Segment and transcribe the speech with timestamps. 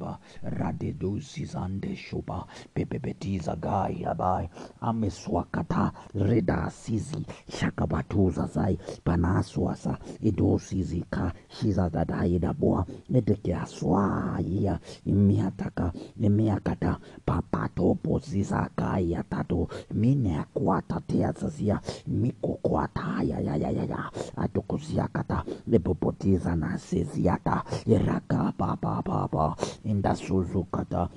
[0.00, 4.48] Sheba, Radedusi Zande Shoba, Pepepetiza Gai Abai,
[4.82, 21.00] Ameswakata, Reda Sizi, Shakabatuza Zai, Panaswasa, Idosizika, Shizadadaidabua, Edekiaswaya, Imiataka, Imiakata, Papatopo Zizakaya Tato, Mineakwata
[21.06, 29.56] Teazazia, Mikokwataya, Yayaya, Atukuziakata, Lepopotiza Nasiziata, Iraka, Papa, Papa,
[29.90, 31.10] 应达叔叔可的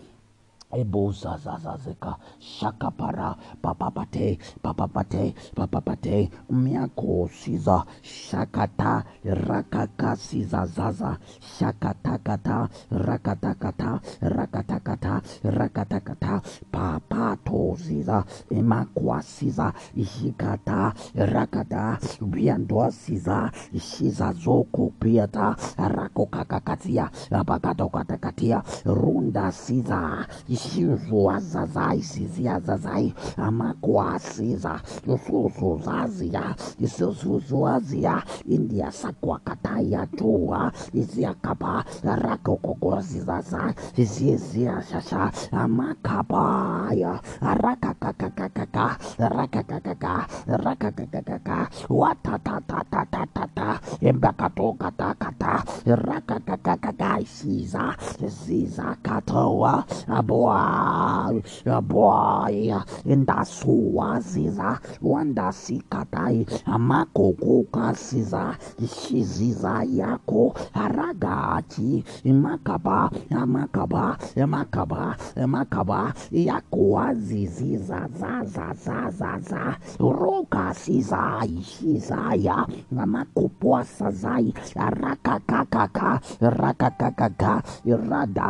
[0.74, 11.18] ebuzazazazeka shakapara papapate papapate papapate miako siza shakata rakakasizazaza
[11.58, 16.42] shakatakata rakatakata rakatakata rakatakata
[16.72, 30.28] papato ziza emakwasiza ishikata rakata viandoa siza shiza zoko piata rakokakakatia apakatokatakatia runda siza
[30.64, 34.80] ishizuazazai siziazazai amakwasiza
[35.16, 50.14] isusuzazia isusuzuazia india sakwakataya tua iziakapa rakokokozizaza iziziashasha amakabaya rakakakakakaka rakakakaka
[50.48, 51.58] rakakakakaka
[51.90, 57.96] watatatatata embakatokatakata rakakakakaka isiza
[58.28, 68.56] zizakatoa aboa voar, boia, anda suaziza, wanda sikatai, amako kukasiza,
[68.88, 73.10] shiziza yako, aragati, makaba,
[73.46, 75.16] makaba, makaba,
[75.48, 82.66] makaba, yako aziziza, zaza, zaza, zaza, roka sizai, shizaya,
[83.00, 87.64] amakupoasa zai, arakakakaka, rakakakaka,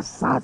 [0.01, 0.39] sa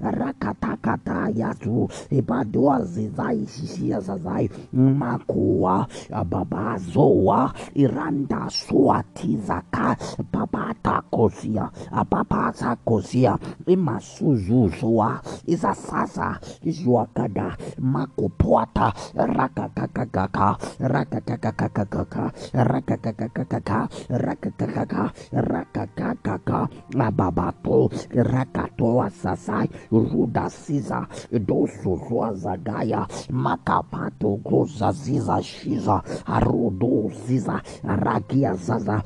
[0.00, 4.50] rakakakaka, iradasasasa yasu ibadoa zizai shishia zazai.
[4.72, 5.86] Makua
[6.30, 9.96] babazoa iranda suatizaka
[10.32, 26.68] papatakosia apapatakosia imasuzuzoa izasasa izuakada makupwata rakakakakaka rakakakakakaka rakakakakaka rakakakaka rakakakaka.
[27.12, 29.68] Ababato rakatoa sasai.
[29.92, 31.06] Ruda dasiza
[31.46, 39.02] dosozwazagaya makapatogozaziza shiza arodo ziza arakia zaza rakiazaza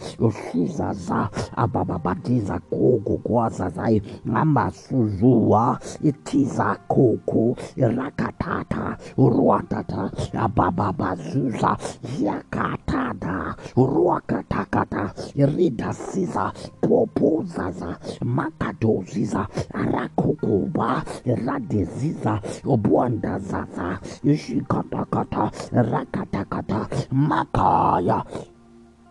[0.52, 4.02] suzaza abababatiza kokokwazazayi
[4.34, 11.76] ambasuzuwa itiza koko rakatata rwatata abababazuza
[12.22, 19.46] yakatada rwakatakata ridasiza popozaza makatoziza
[19.92, 28.24] rakokoba arakokoba radeziza obwandazaza ishikatakata rakatakata makaya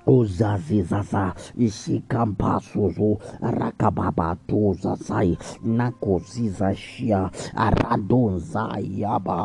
[0.07, 4.97] uzazizaza ishikampasuzu rakababatuza
[5.63, 9.39] nakoziza shia aradonzayaba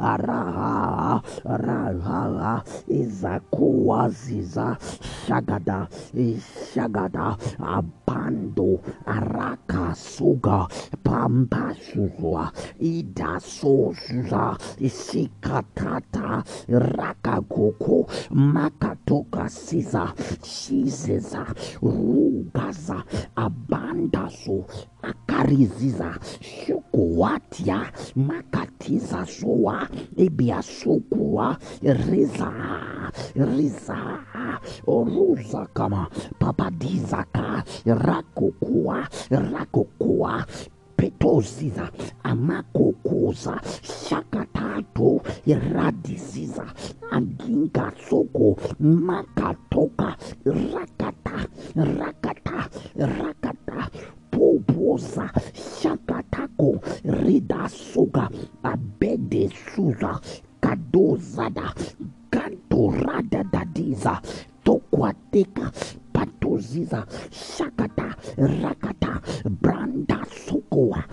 [0.00, 4.76] araha raha izakuwaziza
[5.26, 5.88] shagada
[6.74, 10.66] shagada abando arakasuga
[11.02, 21.46] pampasuzwa idasozuza ishikatata rakakoko makatoka siza shizeza
[21.82, 23.04] rugaza
[23.36, 24.64] abandazo
[25.02, 32.52] akariziza shukuwatia makatiza soa ibiasukuwa riza
[33.56, 33.98] riza
[34.86, 36.06] oruza kama
[36.38, 40.46] papadizaka rakokuwa rakokuwa
[41.02, 41.90] petoziza
[42.22, 45.08] amakokoza shakatato
[45.46, 46.64] iradiziza
[47.10, 51.38] agingasoko makatoka rakata
[51.98, 52.58] rakata
[53.18, 53.88] rakata
[54.30, 55.26] rida
[55.82, 56.68] shakatako
[57.24, 58.30] ridasoga
[58.62, 60.20] abedesuza
[60.60, 61.74] kadozada
[62.30, 64.20] cantorada da diza
[64.64, 65.72] tokwateka
[66.12, 69.20] patoziza shakata rakata
[69.60, 71.04] branda sokoa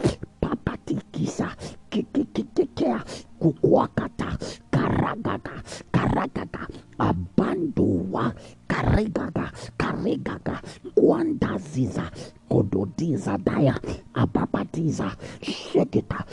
[0.42, 1.56] papatikisa
[1.90, 3.04] kikikikikea
[3.40, 4.38] kukwakata
[4.72, 6.68] karagaga karagaka
[6.98, 8.34] abandowa
[8.68, 10.62] karegaga karegaga
[10.96, 12.12] kwandaziza
[12.50, 13.80] kododiza daya
[14.14, 15.12] ababatiza
[15.42, 16.24] sheketa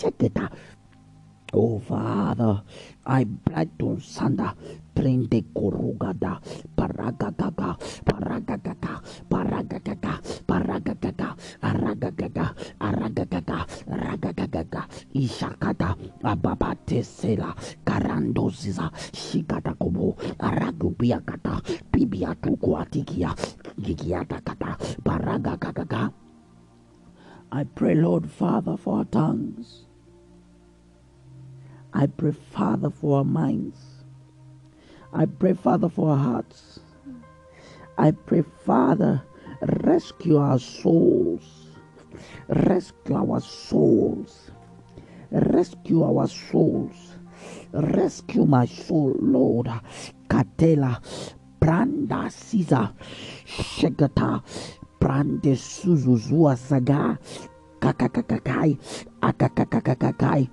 [0.00, 0.50] sheketa
[1.52, 2.62] Oh Father,
[3.06, 4.54] I pray to Sanda
[4.94, 6.38] prende korugada
[6.78, 7.74] paragagaga
[8.06, 10.14] paragagaga paragagaga
[10.46, 14.82] paragagaga aragagaga aragagaga aragagaga.
[15.10, 17.50] Ishakada ababate sela
[17.82, 21.58] karandoziza shikata kobo aragubiakata
[21.90, 23.34] bibiatukuatikia
[23.74, 26.12] gigiatakata paragagaga.
[27.50, 29.89] I pray, Lord Father, for our tongues.
[31.92, 33.78] I pray, Father, for our minds.
[35.12, 36.80] I pray, Father, for our hearts.
[37.98, 39.22] I pray, Father,
[39.60, 41.42] rescue our souls.
[42.48, 44.50] Rescue our souls.
[45.30, 47.16] Rescue our souls.
[47.72, 49.68] Rescue my soul, Lord.
[50.28, 51.00] Katela,
[51.60, 52.92] Branda Caesar,
[53.46, 54.42] Shegata,
[55.00, 57.18] Brande Suzuzua Saga,
[57.80, 58.78] Kakakakai,
[59.20, 60.48] Akakakakai,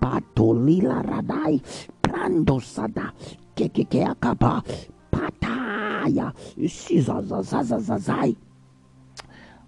[0.00, 1.60] patoli la radai
[2.00, 3.12] prando sada
[3.54, 4.62] que que que acaba,
[5.10, 8.36] pataya, sizazazazazazai,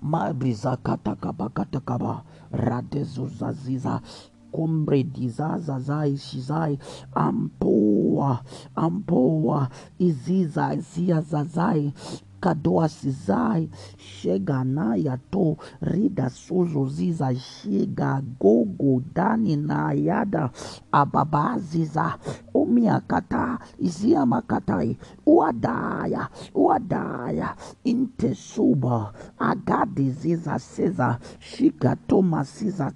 [0.00, 2.22] mabrisa katakaba katakaba,
[2.52, 4.00] radezuzaziza,
[4.52, 6.78] cumbre de Zazazai Shizai
[7.14, 8.42] Ampoa
[8.76, 11.92] Ampoa Iziza Zia Zazai
[12.40, 18.80] kadoa sizai shega nayato rida suzu ziza shiga gogo kadoasizai sheganayato
[19.20, 20.50] ridasuzuziza shigagogodani nayada
[20.92, 22.18] ababaziza
[22.54, 24.96] omiakata iziamakatai
[25.26, 31.18] uadaya uadaya intesuba agadiziza seza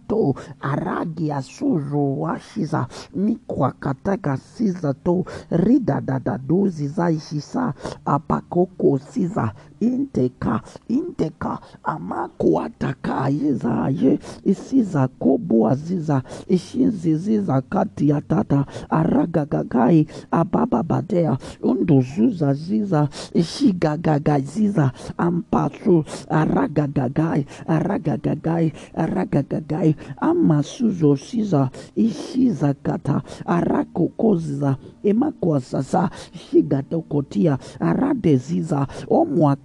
[0.08, 7.74] to aragiasuzuwashiza mikwakataka sizato ridadadaduzizaishisa
[8.04, 20.06] apakoko siza forever inteka inteka amakuataka yezaye isiza koboa ziza ishiziziza kati ya tata aragagagai
[20.30, 37.58] abababadea unduzuza ziza ishigagagaziza ampasu aragagagai aragagagai aragagagai amasuzo siza ishiza kata arakokoziza emakwasasa shigatokotia
[37.80, 38.86] aradeziza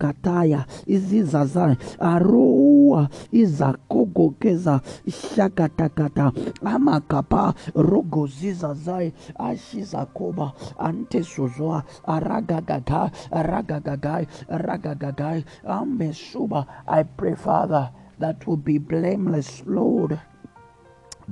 [0.09, 6.31] omwakataya izizaza aroa izakogokeza shakatakata
[6.65, 19.63] amakapa rogozizazai ashizakoba antesozoa aragagaga aragagagai aragagagai amesuba i pray father that will be blameless
[19.65, 20.19] lord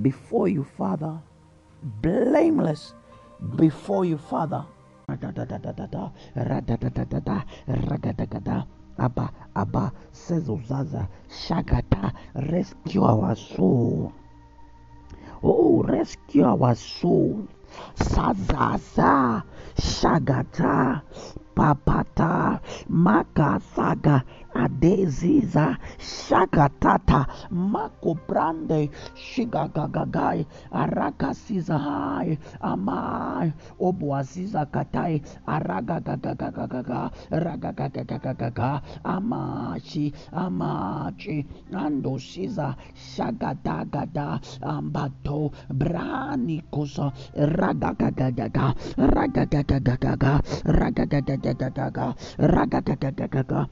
[0.01, 1.19] before you father.
[2.01, 2.94] Blameless
[3.56, 4.65] before you father
[5.07, 8.68] Radadadadada, radadadadada, ragadagada.
[9.00, 14.12] Abba, says Uzaza, Shagata, rescue our soul.
[15.42, 17.48] Oh, rescue our soul.
[17.95, 19.44] Sazaza,
[19.77, 21.01] Shagata,
[21.56, 22.59] Papata,
[22.92, 24.24] Makasaga,
[24.57, 42.75] Adeziza, Shagatata, Mako Brande, Shigagagagai, Arakasizahai, Amai, Obuaziza Katai, Aragagagagagaga, Ragagagagagaga, Amachi, Amachi, Ando Siza,
[42.98, 53.69] Shagadagada, Ambato, Branikosa, Ragagagagaga, Ragagagagaga, Ragagagagaga, Ragagagagaga,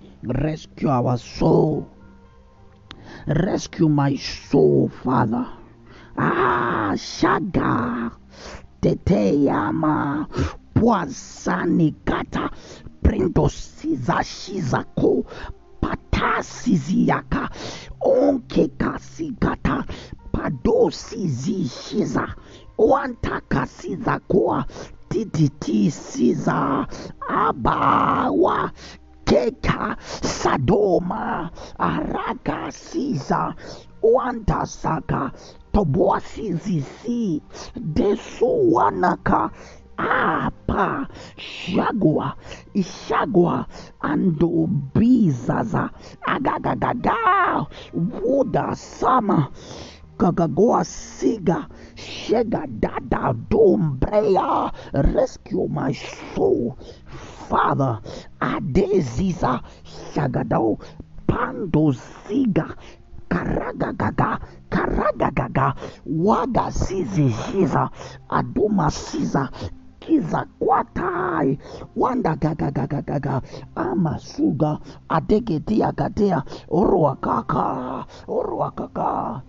[0.75, 1.88] rescue our soul.
[3.27, 5.48] Rescue my soul, Father.
[6.17, 8.12] Ah, Shaga,
[8.82, 10.27] Teteyama,
[10.74, 12.50] Pwazanikata,
[13.01, 15.25] Prindosiza Shizako,
[15.82, 17.50] Patasiziaka,
[18.01, 19.86] Onkekasigata,
[20.34, 22.36] Padosizishiza,
[22.77, 24.65] Wantakasizakoa,
[25.10, 26.86] Tititi Siza,
[27.29, 28.72] Abawa,
[29.25, 33.55] Keka Sadoma araka Siza
[34.01, 35.32] Wanda Saka
[35.74, 37.41] Toboasizisi
[37.75, 39.50] Desuwanaka
[39.98, 42.36] Apa Shagwa
[42.74, 43.65] Ishagwa
[44.01, 45.89] andobizaza
[46.27, 49.48] Agagagaga wuda Sama
[50.17, 54.72] Gagagoa Siga Shega Dada Dombrea
[55.13, 56.77] Rescue my soul
[57.50, 58.00] Father
[58.42, 59.62] Adeziza
[60.14, 60.80] Shagado
[61.28, 62.75] Pando Ziga
[63.30, 65.75] Karagagaga Karagagaga
[66.06, 67.90] Waga Sizi Shiza
[68.30, 69.50] Aduma Siza
[70.06, 71.58] kiza kwatai
[71.96, 73.42] wanda Gaga
[73.76, 76.44] amasuga gaga gaga.
[76.70, 77.66] orwakaka
[78.28, 79.44] orwakaka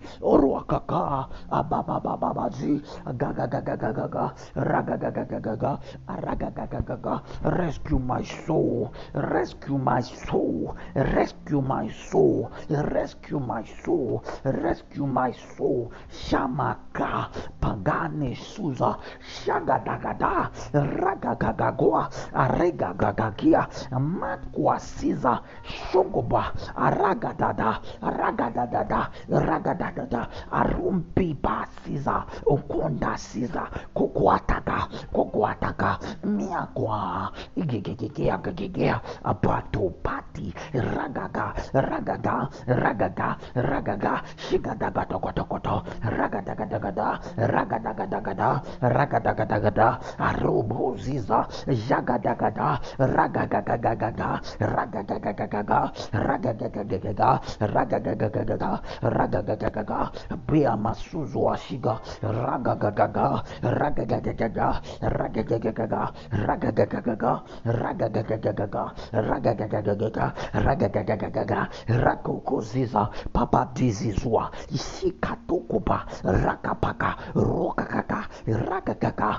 [3.17, 4.33] gaga gaga.
[4.57, 5.79] gagagagagaga
[6.15, 7.21] ragagagagaga gaga.
[7.43, 15.91] rescue my soul rescue my soul rescue my soul rescue my soul rescue my soul
[16.09, 17.29] shamaka
[17.61, 33.67] pagane suza shagadagada Gagagia, Ragagagagoa, Aregagagagia, Matkwasiza, Shogoba, Aragadada, Ragadadada, Ragadadada, Arumpiba Siza, Okonda Siza,
[33.95, 49.27] Kokwataga, Kokwataga, Miakwa, Igigigia, Gagigia, Abato Pati, Ragaga, Ragaga, Ragaga, Ragaga, Shigadagatokotokoto, Ragadagada, Ragadagada, Ragadagada,
[49.37, 49.99] Ragadagada,
[50.37, 51.47] aroboziza
[51.89, 54.29] jagadagada ragagagagagaga
[54.61, 55.79] ragagagagaga
[56.13, 57.29] ragagagagaga
[59.01, 59.99] ragagagagaga
[60.47, 64.67] bea masuzu ashiga ragagagaga ragagagagaga
[65.01, 66.01] ragagagagaga
[66.31, 67.31] ragagagagaga
[67.65, 71.59] ragagagagaga ragagagagaga ragagagagaga
[72.05, 78.19] rakokoziza papadizizwa ishikatokopa rakapaka rokakaka
[78.69, 79.29] rakakaka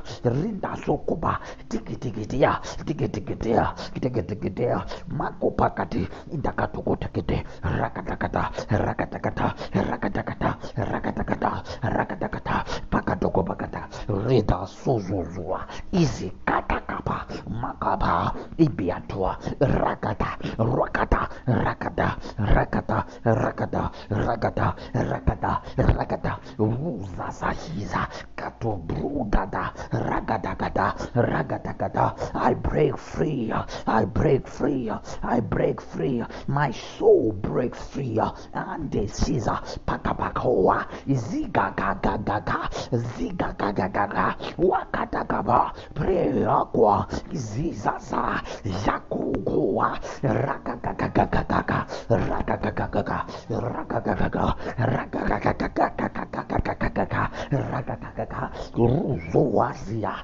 [0.88, 8.50] rindasokopa tikitikitia tikitikitia tikitikitia makopakati indakatokotekete rakatakata.
[8.70, 9.54] Rakatakata.
[9.74, 10.50] Rakatakata.
[10.76, 11.50] Rakatakata.
[11.82, 12.64] Rakatakata.
[12.90, 13.88] Pakatokopakata
[14.26, 15.60] ridasuzuzua
[15.92, 17.26] izikatakapa
[17.60, 18.32] makapa.
[18.58, 20.38] Ibiatua rakata.
[20.58, 21.28] Rakata.
[21.46, 22.08] Rakata.
[22.54, 22.98] Rakata.
[23.24, 23.90] Rakata.
[24.10, 24.66] Rakata.
[24.94, 25.52] Rakata.
[25.76, 26.32] Rakata.
[26.58, 32.14] Uzazahiza katobrudada ragadagada Ragata, ragatakata.
[32.34, 33.52] I break free.
[33.86, 34.90] I break free.
[35.22, 36.22] I break free.
[36.46, 38.18] My soul breaks free.
[38.54, 51.86] And the Caesar, Pakapakoa, Ziga Gaga Gaga, Ziga Gaga Gaga, Wakatakaba, Preakwa, Zizaza, Yakugoa, Ragagagagagaga,
[52.08, 60.14] Ragagagagaga, Ragagagaga, Ragagagagagaga, Ragagagaga, Ruzoazia,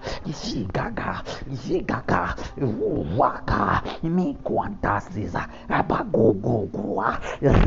[0.40, 1.22] zigaga
[1.62, 2.22] zigaga
[3.18, 5.42] waka mikwantasiza
[5.78, 7.08] abagogogwa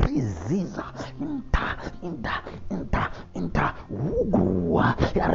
[0.03, 0.83] riziza
[1.21, 1.67] inta
[2.07, 2.35] inta
[2.75, 3.03] inta
[3.39, 4.87] inta ugua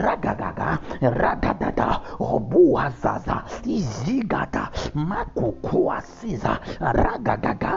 [0.05, 0.79] ragagaga
[1.23, 1.89] ragadada
[2.21, 3.37] obuazaza
[3.77, 7.75] izigata makukuasiza ragagaga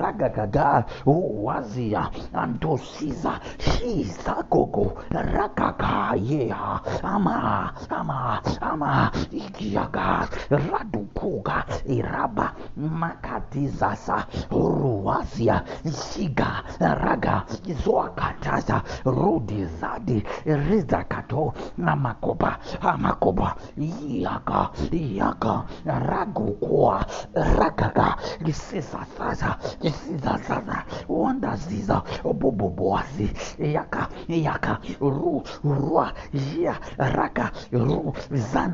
[0.00, 2.02] ragagaga uwazia
[2.42, 5.94] antosiza shizagogo ragaga
[6.30, 7.36] yeha ama
[7.98, 8.18] ama
[8.70, 17.44] ama Rama Igiaga Radukuga Iraba Makatizasa ruwasia Shiga Raga
[17.84, 34.08] Zoakataza rudizadi Zadi Rizakato Namakoba Amakoba Iaga Iaga Ragukua Ragaga Lisisasaza Lisisasaza wandaziza Boboboasi Yaka
[34.28, 38.71] Yaka Ru Rua Jia Raka Ru Zan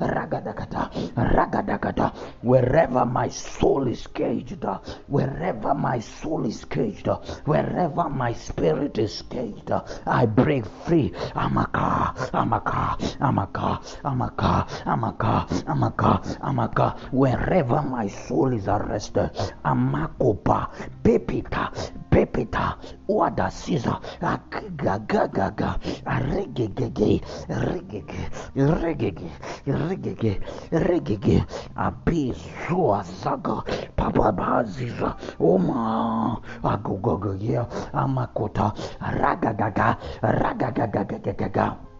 [0.00, 0.90] ragadagada.
[1.16, 2.12] Ragadagada.
[2.42, 4.64] Wherever my soul is caged
[5.08, 7.08] wherever my soul is caged
[7.44, 9.72] wherever my spirit is caged
[10.06, 11.12] I break free.
[11.34, 16.96] Amaka amaka amaka amaka amaka amaka amaka.
[17.12, 19.30] Wherever my soul is arrested
[19.64, 20.68] amakopa
[21.02, 21.70] pepita
[22.10, 22.76] pepita
[23.08, 27.01] wada siza agagagaga aregegege
[27.48, 28.02] reggae,
[28.54, 29.30] reggae, reggae,
[29.66, 30.34] reggae,
[30.70, 31.38] reggae,
[31.76, 32.34] api
[32.66, 33.04] sua
[33.96, 41.91] papa baziza, oma, agogogo, yeah, amakota, ragagaga, ragagagagagaga.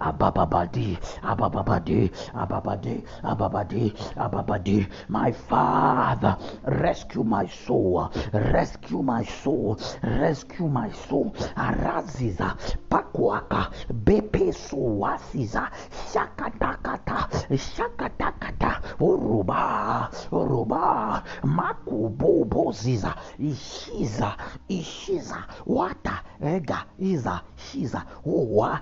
[0.00, 4.86] Abababadi, Abababadi, Ababadi, Ababadi, Ababadi.
[5.08, 11.34] My Father, rescue my soul, rescue my soul, rescue my soul.
[11.56, 12.56] Araziza,
[12.88, 13.70] Pakwaka,
[14.04, 15.70] Bepe Suwasiza,
[16.12, 24.36] Shakatakata, Shakatakata, Uruba, Uruba, Makubobo Ziza, Ishiza,
[24.68, 28.04] Ishiza, Wata, ega iza shiza.
[28.26, 28.80] Owa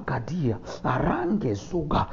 [0.00, 2.06] makadia arange zuga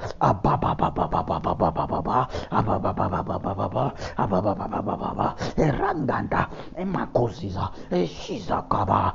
[5.57, 9.13] eranganda emakoziza eshizakaba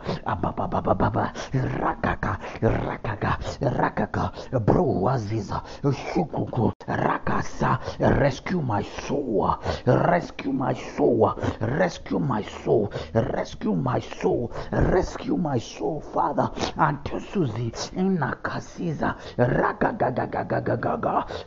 [1.84, 4.32] rakaka rakaka rakaka
[4.66, 5.62] broaziza
[5.92, 9.54] shukuku rakasa rescue my soul
[9.86, 17.72] rescue my soul rescue my soul rescue my soul rescue my soul father and tusuzi
[17.96, 18.60] inaka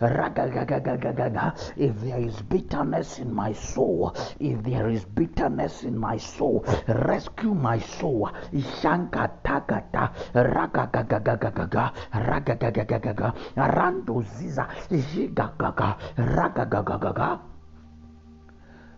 [0.01, 6.63] ragagagagagaga if there is bitterness in my soul if there is bitterness in my soul
[6.87, 8.29] rescue my soul.
[8.53, 10.03] Ishanka shankatagata
[10.33, 11.85] ragagagagagaga.
[12.13, 13.33] Ragagagagaga.
[13.55, 17.39] Randoziza jigagaga ragagagagaga.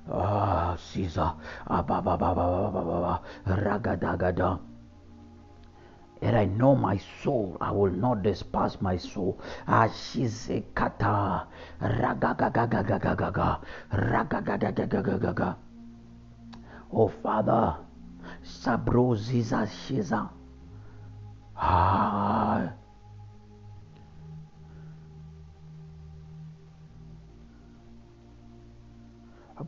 [0.08, 1.36] Ah, Caesar.
[1.68, 3.20] Ababababababa.
[3.44, 4.77] Ragadagada.
[6.22, 9.40] And I know my soul, I will not despise my soul.
[9.68, 11.46] Ashizekata.
[11.82, 13.62] Ragagagagagagaga.
[13.94, 15.56] Ragagagagagaga.
[16.92, 17.78] Oh Father,
[18.44, 20.30] Sabro Ziza Shiza.
[21.56, 22.74] Ah.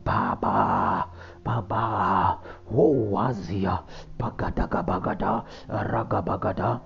[0.04, 1.08] Baba,
[1.42, 2.38] Baba,
[2.70, 3.82] Wazia
[4.18, 6.80] Bagadaga Bagada Raga Bagada.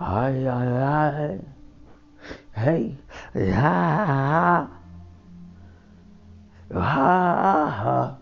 [0.00, 1.40] Ay, ay, ay.
[2.52, 2.96] Hey,
[3.34, 4.68] ha,
[6.72, 8.16] ha, ha, ha,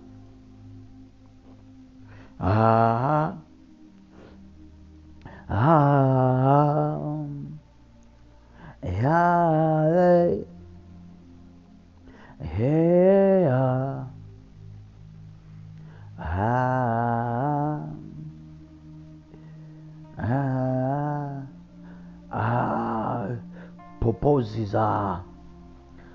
[2.38, 3.35] ha,
[5.49, 5.75] ha,
[6.42, 6.58] ha,
[8.82, 9.23] ha,
[9.94, 10.44] hey,
[12.42, 13.98] hey,
[16.38, 17.83] Ah.
[20.14, 21.42] Ah.
[22.30, 23.26] Ah.
[23.99, 25.18] Poposiza.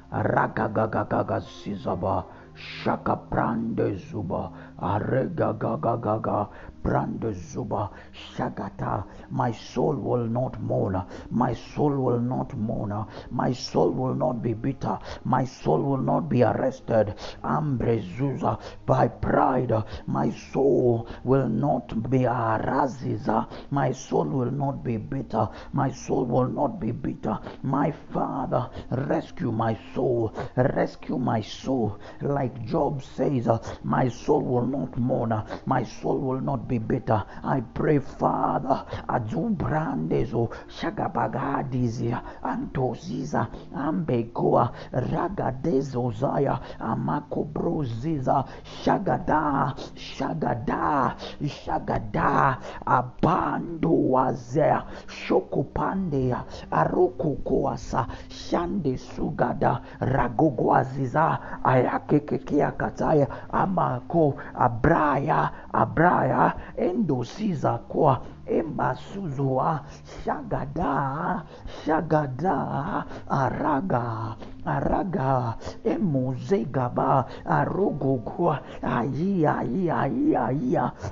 [0.08, 2.24] Rakagagagaga sizaba.
[2.56, 4.48] Shaka prande zuba.
[4.80, 6.48] Aregagagaga.
[6.84, 7.90] Brande zuba.
[8.12, 9.06] Shagata.
[9.32, 11.02] My soul will not mourn.
[11.32, 13.06] My soul will not mourn.
[13.32, 15.00] My soul will not be bitter.
[15.24, 17.16] My soul will not be arrested.
[17.44, 18.60] Ambrezuza.
[18.86, 19.74] By pride.
[20.08, 23.48] My soul will not be araziza.
[23.72, 25.48] My soul will not be bitter.
[25.72, 27.40] My soul will not be bitter.
[27.63, 30.34] My Father, rescue my soul.
[30.56, 32.00] Rescue my soul.
[32.22, 33.48] Like Job says,
[33.84, 35.44] my soul will not mourn.
[35.66, 37.24] My soul will not be bitter.
[37.44, 48.46] I pray, Father, Azubrandezo, Shagabagadizia, Antoziza, Ambegoa, Ragadezozaya, Amakobroziza,
[48.83, 66.53] Shagada, Shagada, Shagada, Abando wazea, Shokopandea, Arokokoasa, Shande Sugada, Ragogwaziza, Ayakekekia Kataya, Amako, Abraya, Abraya,
[66.77, 69.84] Endosiza kwa Emasuzua,
[70.24, 71.44] Shagada,
[71.86, 80.44] Shagada, Araga, Araga, Emuzegaba, Arogogua, Ayia, Ayia, Ayia,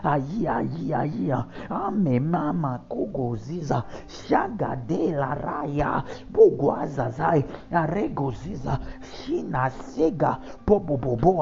[0.03, 11.41] Ayia, Ayia, Ayia, Amemama kugoziza shagadela Raya, Boguazazai, Aregoziza, Shina Sega, Bobobobo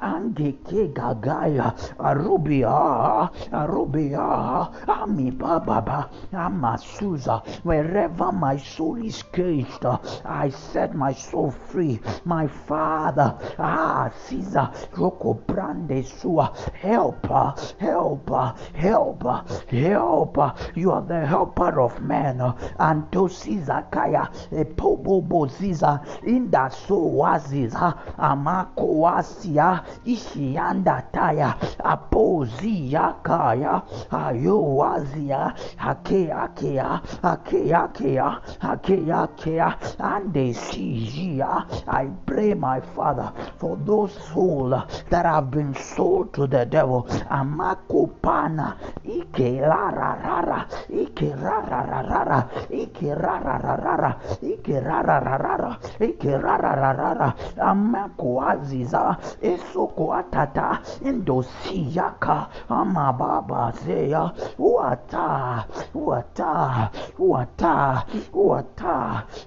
[0.00, 9.84] Angeke Gagaya, Arubia, Arubia, Ami Baba, Amasuza, wherever my soul is caged,
[10.24, 12.00] I set my soul free.
[12.24, 20.54] My Father, ah, Caesar, Roko Brande Sua, helper, helper, helper, helper.
[20.74, 22.40] You are the helper of men.
[22.78, 24.30] And to Caesar Kaya,
[24.76, 37.00] Pobobo Caesar, Inda soul waziza, Amako Wasia, Ishianda Taya, Apozia Kaya, Ayo Wazia, Ake Akea,
[37.24, 41.40] Ake Akea, Ake Akea, and they see
[41.88, 44.74] I pray, my Father, for those souls
[45.10, 47.04] that have been sold to the devil.
[47.30, 56.24] Amako pana, Ike rara rara, Ike rara rara, Ike rara rara, Ike rara rara, Ike
[56.42, 64.32] rara rara, Amako aziza, Esoko atata, Indosiyaka, Amababa zeya,
[64.66, 68.96] Uata, Uata, Uata, Uata,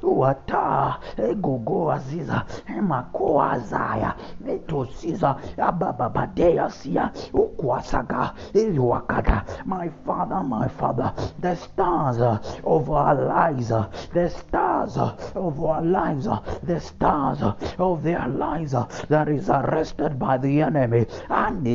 [0.02, 2.46] Uata, egogo aziza
[2.78, 4.12] emako azaya.
[4.48, 5.36] Etosiza
[5.68, 12.20] abababadeya sia ukwasaga iliwakata my father my father the stars
[12.64, 13.70] of our lives
[14.14, 14.98] the stars
[15.36, 16.28] of our lives
[16.64, 17.42] the stars
[17.78, 18.76] of their lives
[19.10, 21.06] that is arrested by the enemy.
[21.30, 21.66] And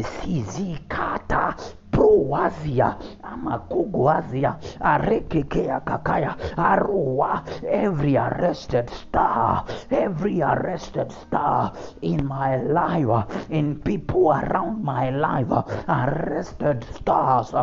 [1.94, 13.78] proazia amakuguazia arekekea kakaya aroa every arrested star every arrested star in my life in
[13.80, 15.52] people around my life
[15.88, 17.54] arrested stars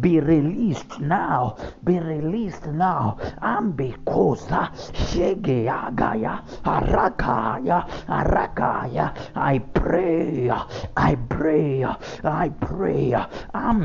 [0.00, 3.16] be released now be released now.
[3.42, 9.14] Ambikosa shegeagaya arakaya arakaya.
[9.34, 10.50] I pray
[10.96, 13.14] i pray i pray.
[13.54, 13.79] Amikoasaya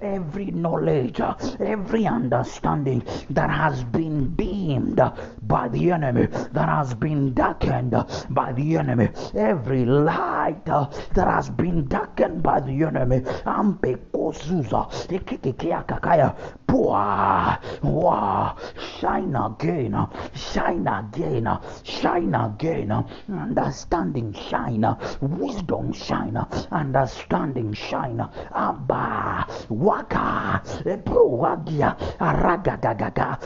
[0.00, 1.20] every knowledge
[1.60, 5.00] every understanding that has been dimmed
[5.42, 7.94] by the enemy that has been darkened
[8.30, 9.08] by the enemy.
[9.34, 13.22] Every light that has been darkened by the enemy.
[17.82, 18.56] Wow,
[19.00, 24.86] shine again, shine again, shine again, understanding shine,
[25.20, 26.36] wisdom shine,
[26.70, 28.19] understanding shine,
[28.52, 33.38] abba, waka, eh, prowagia, ragagagaga.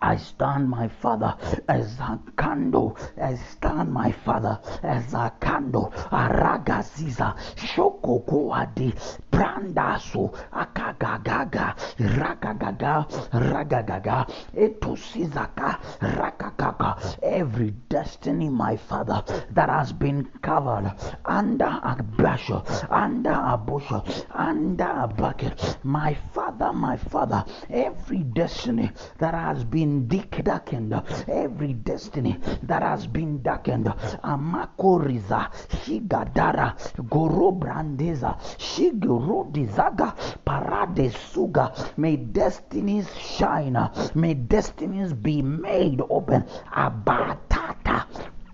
[0.00, 1.36] I stand, my Father,
[1.68, 2.96] as a candle.
[3.20, 5.92] I stand, my Father, as a candle.
[6.12, 8.92] Aragaziza, shokokoadi,
[9.30, 17.18] brandasu, akagagaga, ragagaga, ragagaga, etosizaka, rakakaka.
[17.22, 20.92] Every destiny, my Father, that has been covered
[21.24, 24.04] under a bushel, under a bushel,
[24.34, 25.78] under a bucket.
[25.82, 30.92] My Father, my Father, every destiny that has been darkened,
[31.28, 33.86] every destiny that has been darkened,
[34.24, 36.76] Amakoriza, Shigadara,
[37.08, 40.14] Gorobrandeza, Shigurodizaga,
[40.46, 43.78] Paradesuga, may destinies shine,
[44.14, 46.42] may destinies be made open,
[46.74, 48.06] Abatata,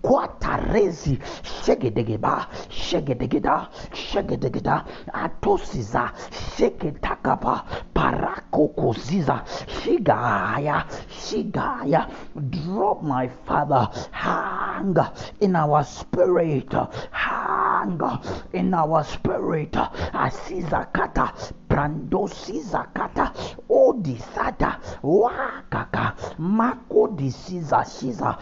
[0.03, 1.17] kwatarezi
[1.63, 4.75] shegedegeba shegedegeda shegedegeda.
[5.13, 6.11] Atosiza
[6.55, 7.63] shegetakaba
[7.93, 9.35] parakokoziza.
[9.67, 12.07] Shigaya shigaya.
[12.35, 16.73] Drop my father hunger in our spirit
[17.11, 18.19] hunger
[18.53, 19.73] in our spirit.
[20.13, 21.31] Asizakata
[21.69, 23.31] brandosizakata
[23.69, 28.37] odisata wakaka makodisiza shiza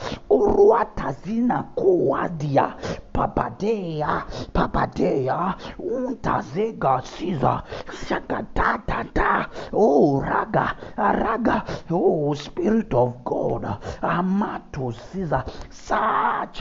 [1.51, 2.75] na coadia
[3.13, 7.63] papadea papadea untazega siza
[8.07, 13.67] shakatatata oh raga raga oh spirit of god
[14.01, 16.59] amato siza such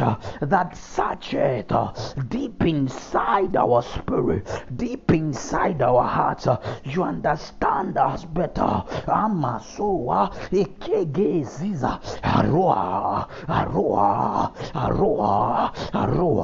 [0.49, 1.73] that searcheth
[2.29, 6.47] deep inside our spirit deep inside our hearts
[6.85, 8.83] you understand us better.
[9.07, 16.40] Amasoa ekegeziza aroa aroa aroa aroa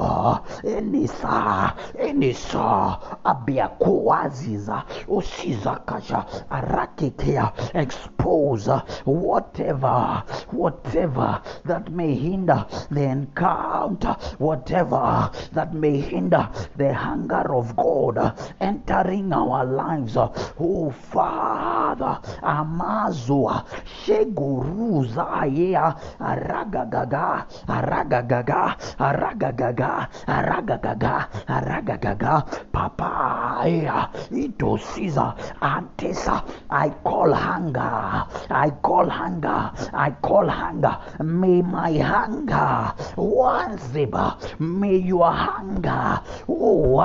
[0.63, 1.73] enisa
[2.07, 4.83] enisa abiakoaziza
[5.17, 8.71] osizakasha arakekea expose
[9.05, 18.17] whatever whatever that may hinder the encounter whatever that may hinder the hunger of god
[18.59, 20.17] entering our lives.
[20.59, 29.86] Oh father amazua sheguruza yeah aragagaga aragagaga aragagaga
[30.27, 31.15] aragagaga
[31.47, 32.33] aragagaga
[32.71, 36.35] papaya itosiza antesa
[36.69, 44.25] i call hunger i call hunger i call hunger may my hunger wanziba
[44.59, 47.01] may your hunger oh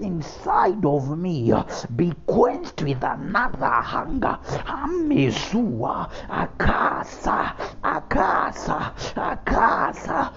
[0.00, 1.52] inside of me
[1.96, 10.30] be quenched with another hunger amezua akasa akasa akasa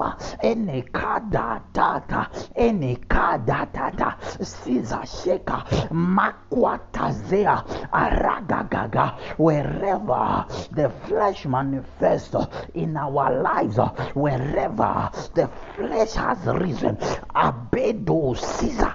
[0.00, 9.14] obatua enekadatata enekadatata sizasheka makwatazea aragagaga.
[9.38, 12.36] Wherever the flesh manifests
[12.74, 13.78] in our lives
[14.14, 16.96] wherever the flesh has risen
[17.34, 18.94] abedo Caesar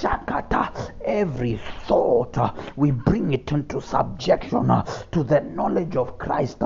[0.00, 0.70] shakata
[1.04, 2.36] every thought
[2.76, 4.66] we bring it into subjection
[5.10, 6.58] to the knowledge of Christ.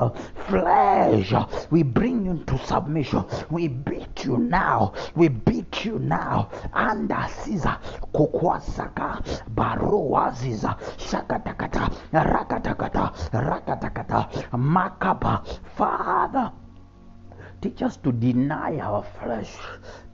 [0.47, 1.33] Flesh
[1.69, 3.23] we bring into submission.
[3.49, 4.93] We beat you now.
[5.15, 6.49] We beat you now.
[6.73, 7.79] Under Caesar
[8.13, 9.21] kukwasaka
[9.55, 15.43] baroaziza shakatakata rakatakata rakatakata makaba.
[15.75, 16.51] Father
[17.61, 19.57] Teach us to deny our flesh.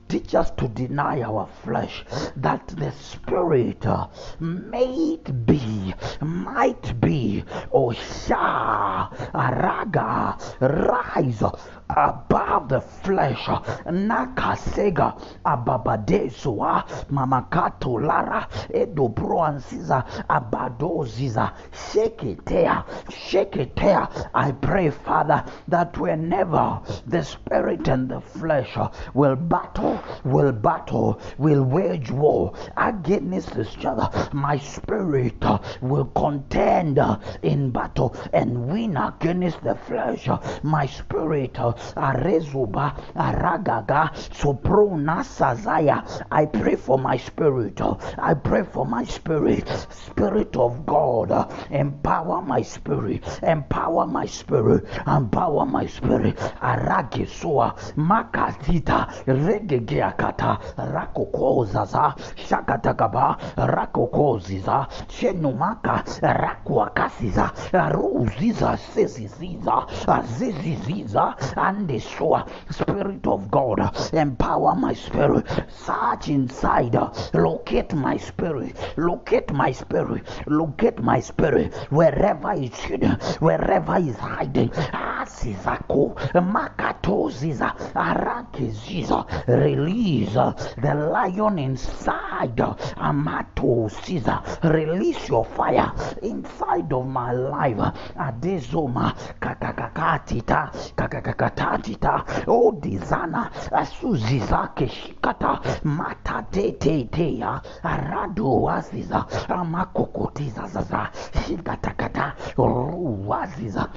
[0.08, 2.04] Teach us to deny our flesh
[2.38, 4.08] that the spirit uh,
[4.40, 11.44] may be, might be, Osha, Raga, rise
[11.90, 13.46] above the flesh.
[13.86, 24.30] Nakasega, Ababadesua, Mamakato Lara, Edobro Ansiza, Abadoziza, Sheketea, Sheketea.
[24.34, 28.78] I pray, Father, that whenever the spirit and the flesh
[29.14, 35.44] will battle, will battle, will wage war against each other, my spirit
[35.82, 37.00] will contend
[37.42, 40.28] in battle and win against the flesh.
[40.64, 41.58] My spirit,
[41.96, 46.04] Arezuba, Aragaga, Soprona Sazaya.
[46.32, 47.82] I pray for my spirit.
[48.18, 49.68] I pray for my spirit.
[49.90, 53.24] Spirit of God, empower my spirit.
[53.44, 54.86] Empower my spirit.
[55.08, 56.36] Empower my spirit.
[56.62, 67.52] Aragesua, Makatita, Regegeakata, Rakokozaza, Shakatakaba, Rakokoziza, Shenumaka, Rakuakasiza,
[67.92, 71.36] Ruziza, Seziziza, Aziziziza,
[71.66, 72.46] and the soa.
[72.70, 73.80] Spirit of God,
[74.14, 75.46] empower my spirit.
[75.70, 76.96] Search inside,
[77.34, 84.70] locate my spirit, locate my spirit, locate my spirit wherever it's hidden, wherever it's hiding.
[84.70, 92.60] Asizako, Makatoziza, Arakeziza, release the lion inside.
[92.98, 97.78] Amato Caesar, release your fire inside of my life.
[98.18, 111.10] Adezoma, kakakakatita, kakakakatatita, katatita odizana asuzizake shikata matateteteya aradowaziza amakokotizazaza
[111.48, 113.90] shikatakata ruwaziza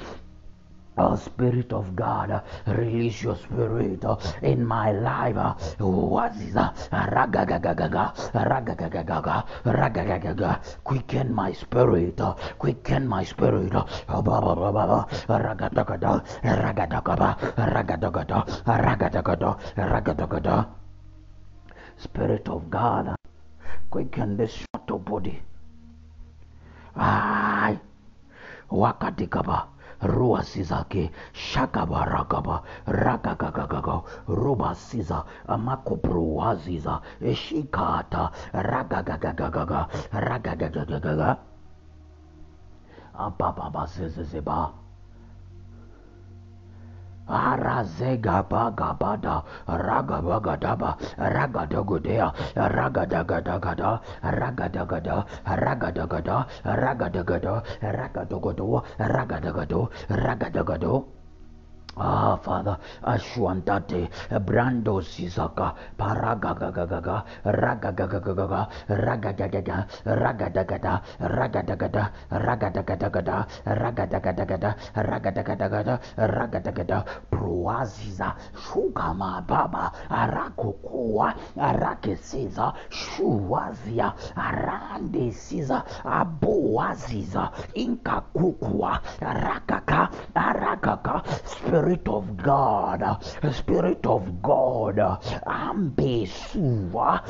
[0.98, 2.42] Oh, Spirit of God, uh,
[2.74, 5.38] release your spirit uh, in my life.
[5.78, 6.74] What is that?
[6.90, 8.10] Ragagagaga.
[10.82, 12.20] Quicken my spirit,
[12.58, 13.72] quicken my spirit.
[21.96, 23.14] Spirit of God,
[23.90, 25.42] quicken this mortal body.
[26.98, 27.78] Ay,
[28.66, 41.36] wakatikaba rua sizake shakaba rakaba rakakakakaga ruba siza amakopruwaziza eshikata ragagagagaga ragagagagaga
[43.18, 44.70] apapabasezezeba
[47.28, 61.17] Arazegabagabada ragabagadaba ragadagodea ragadagadagada ragadagada ragadagada ragadagada ragadogodo ragadagado ragadagado
[61.98, 64.08] Ah, Father, Ashwantate,
[64.46, 81.34] Brando Sisaka, Paragagagaga, Ragagagagaga, Ragadagaga, Ragadagada, Ragadagada, Ragadagada, Ragadagada, Ragadagada, Ragadagada, Proaziza, Shugama Baba, Arakokoa,
[81.58, 93.02] Arakesiza, Shuazia, Arande Siza, Aboaziza, Inka Kukua, Rakaka, Arakaka, Spirit of God,
[93.50, 94.96] Spirit of God,
[95.46, 97.22] Ambesua,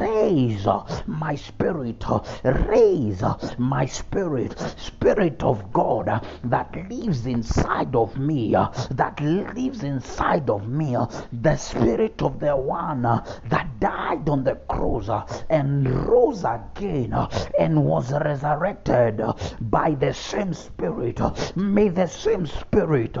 [0.00, 0.66] raise
[1.06, 2.02] my spirit,
[2.42, 3.22] raise
[3.58, 10.96] my spirit, Spirit of God that lives inside of me, that lives inside of me,
[11.30, 15.10] the Spirit of the one that died on the cross
[15.50, 17.14] and rose again
[17.58, 19.20] and was resurrected
[19.60, 21.20] by the same Spirit.
[21.56, 23.18] May the same Spirit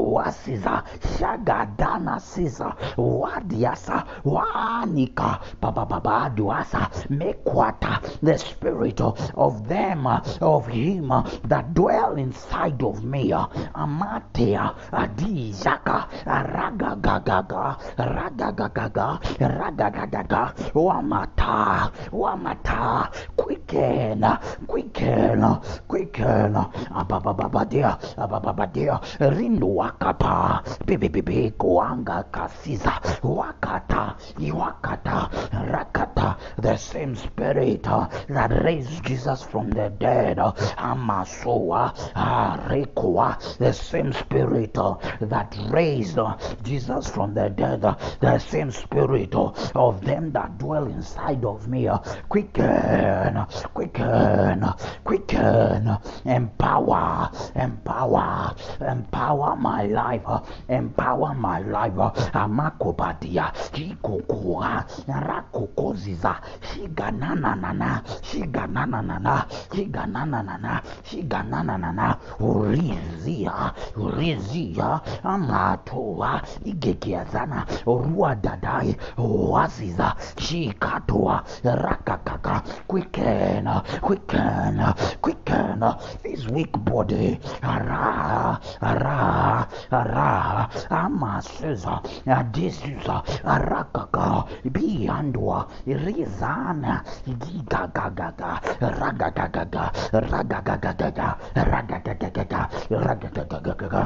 [0.00, 0.82] wasiza
[1.18, 9.00] shagadana siza wadiasa wanika babababaduasa mekwata the spirit
[9.36, 10.06] of them
[10.40, 11.08] of him
[11.48, 13.32] that dwell inside of me.
[13.74, 24.24] Amatea adizaka ragagagaga ragagagaga ragagagaga wamata wamata quicken
[24.66, 25.42] quicken
[25.88, 26.56] quicken.
[26.94, 35.28] Abababadia abababadia rindo wakata bebebebe kuanga kasiza wakata iwakata
[35.70, 36.36] rakata.
[36.60, 44.12] The same spirit uh, that raised Jesus from the dead, uh, Amasoa, Arekoa, the same
[44.12, 50.04] spirit uh, that raised uh, Jesus from the dead, uh, the same spirit uh, of
[50.04, 51.98] them that dwell inside of me, uh,
[52.28, 54.64] quicken, quicken,
[55.04, 68.02] quicken, empower, empower, empower my life, uh, empower my life, uh, Amakobadia, Hikokoa, Rakokoziza, Shigananana,
[68.22, 83.66] Shigananana, Shigananana, Shigananana, Urizia, Urizia, Amatoa, Igekiazana, Rua Dadai, Oaziza, Shikatoa, Rakakaka, quicken,
[84.00, 84.80] quicken,
[85.20, 85.84] quicken,
[86.22, 102.60] this weak body, Ara, Ara, Ara, Amasuza, Adisuza, Arakaka, Biandua, Rizana, Gigagaga, Ragagaga, Ragagaga, Ragagaga,
[102.90, 104.02] Ragagaga, Ragagaga,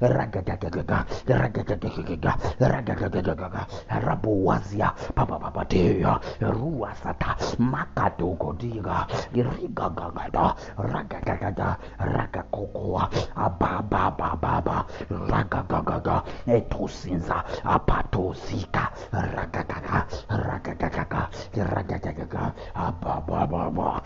[0.00, 0.98] Ragagaga,
[1.28, 14.78] Ragagaga, Ragagaga, Rabuazia, Papa Papatea, Ruasata, Makatogodiga, Irigagagada, Ragagaga, Ragakokoa, Ababa abababa
[15.10, 16.16] ragagaga
[16.46, 19.98] etosinza apatosika ragagaga.
[20.30, 21.22] Ragagaga
[21.54, 24.02] ragagaga abababa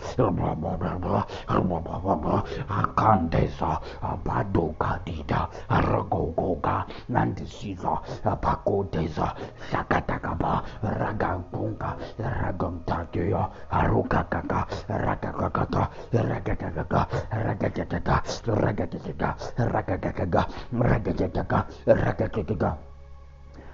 [2.81, 3.71] akandeza.
[4.01, 6.85] Abadogadida ragogoga.
[7.09, 7.93] Nandisiza.
[8.25, 9.27] Apakodeza
[9.71, 18.15] sakatagaba ragagunga ragomtageya arugagaga ragagaga ragagaga ragagaga
[18.47, 19.90] ragagaga ragagaga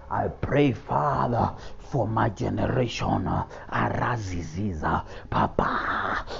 [0.09, 1.51] I pray, Father,
[1.91, 3.27] for my generation
[3.69, 5.69] araziziza papa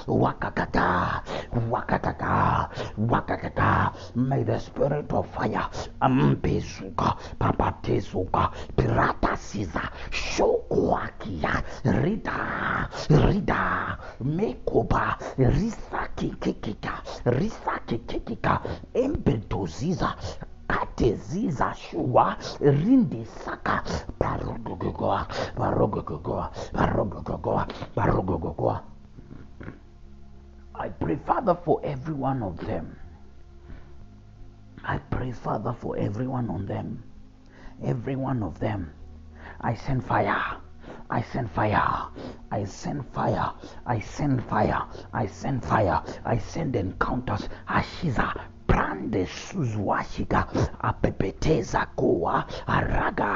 [0.06, 1.22] wakakata
[1.70, 2.68] wakakata
[3.10, 3.92] wakakata.
[4.14, 5.66] May the spirit of fire
[6.00, 16.92] ampezuka papatezuka piratasiza shokoakia rida rida mekoba risakikikika
[17.24, 18.60] risakikikika
[18.94, 20.14] embetoziza
[20.68, 23.82] kateziza shua rindi saka
[30.80, 32.96] I pray, Father, for every one of them.
[34.84, 37.02] I pray, Father, for every one of them.
[37.82, 38.92] Every one of them.
[39.60, 40.56] I send fire.
[41.10, 42.08] I send fire.
[42.50, 43.52] I send fire.
[43.86, 44.82] I send fire.
[45.12, 46.02] I send fire.
[46.24, 47.48] I send encounters.
[47.68, 48.40] Ashiza.
[48.88, 50.46] Mandesuzwashika
[50.80, 53.32] apepeteza kuwa araga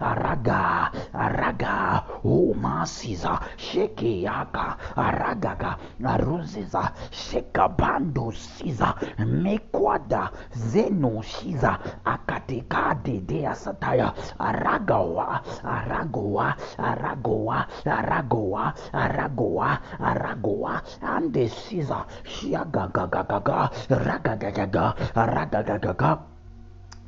[0.00, 2.02] araga araga.
[2.24, 5.76] Umasiza sheki yaka aragaga.
[6.12, 8.94] Aruziza shekabandusiza
[9.42, 14.12] mekwada zenushiza akatikadedea sataya.
[14.38, 20.82] Aragawa aragowa aragowa aragowa aragowa aragowa.
[21.16, 24.81] Andesiza shiagagagagaga ragagagaga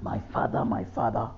[0.02, 1.30] my father my father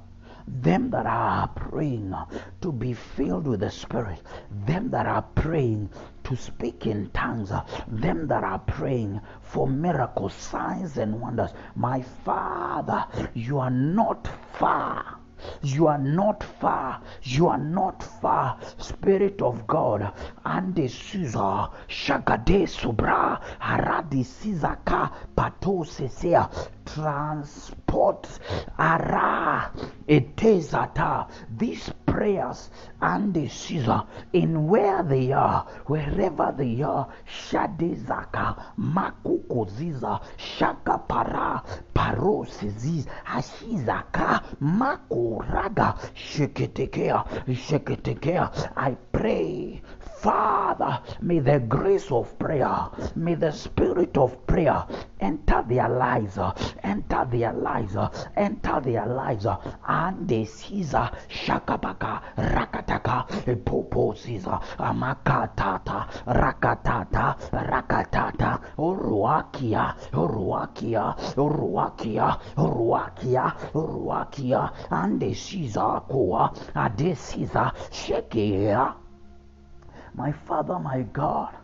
[0.48, 2.14] them that are praying
[2.60, 4.22] to be filled with the Spirit,
[4.66, 5.90] them that are praying
[6.24, 7.50] to speak in tongues,
[7.88, 11.50] them that are praying for miracles, signs, and wonders.
[11.74, 15.15] My Father, you are not far.
[15.62, 17.00] You are not far.
[17.22, 18.58] You are not far.
[18.78, 20.12] Spirit of God.
[20.44, 21.68] Ande Caesar.
[21.88, 23.40] Shagade Subra.
[23.60, 25.12] Haradi Sizaka.
[25.36, 26.50] Pato Sesea.
[26.84, 28.28] Transport.
[28.78, 29.70] Ara.
[30.08, 31.28] Etezata.
[31.56, 32.70] These prayers
[33.02, 41.62] and the Caesar in where they are, wherever they are, Shadezaka, Makukoziza, Shaka Para,
[41.94, 44.42] Parosiziz, Hashizaka,
[45.36, 48.50] Makoraga, Sheketekea, Sheketekea.
[48.76, 49.82] I pray
[50.16, 54.84] Father, may the grace of prayer, may the spirit of prayer
[55.20, 56.38] enter their lives,
[56.82, 57.96] enter their lives,
[58.34, 59.46] enter their lives,
[59.86, 74.72] and the Caesar Shakabaka Rakataka Popo Caesar Amakatata Rakatata Rakatata Uruakia Uruakia Uruakia Uruakia Uruakia
[74.90, 78.94] and the Caesar Koa Ade Caesar Shekia
[80.16, 81.54] my Father, my God,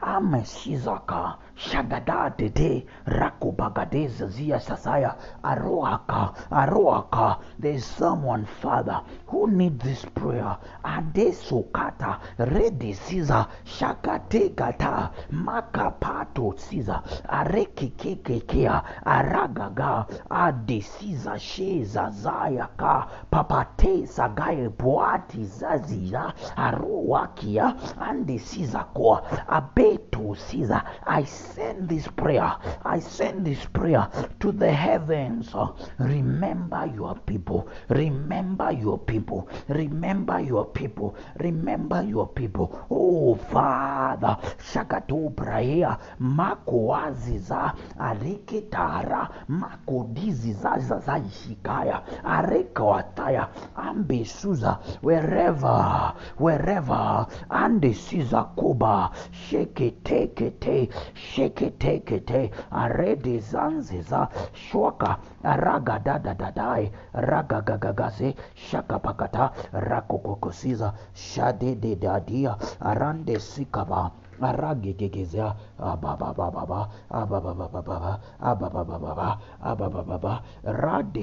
[0.00, 1.36] I'm a Shizuka.
[1.56, 7.38] shagada tete rakobagade zazia sasaya aroaka aroaka.
[7.58, 10.56] There is someone father who needs this prayer.
[10.84, 30.84] Adesokata redesiza shakatekata makapato siza arekekekekea aragaga adesiza shezazayaka papatesagaye boati zazira arowakia andesizakoa abetosiza
[31.06, 32.56] aisa send this prayer.
[32.84, 34.08] I send this prayer
[34.40, 35.54] to the heavens.
[35.98, 37.68] Remember your people.
[37.88, 39.48] Remember your people.
[39.68, 41.14] Remember your people.
[41.40, 42.86] Remember your people.
[42.90, 57.94] Oh father shakato prayer mako waziza arikitara mako diziza zaishikaya arekawataya ambesuza wherever wherever ande
[57.94, 60.88] sizakuba sheketekete
[61.34, 74.10] sheketekete arede zanziza shwaka ragadadadadai ragagagagase shakapakata rakokokosiza shadededadia arande sikaba
[74.40, 80.42] aragegegezea ababababa ababababa ababababa ababababa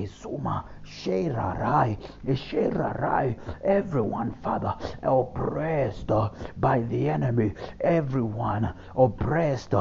[0.07, 1.97] suma sherarai
[2.35, 6.11] sherarai everyone father oppressed
[6.57, 9.73] by the enemy everyone oppressed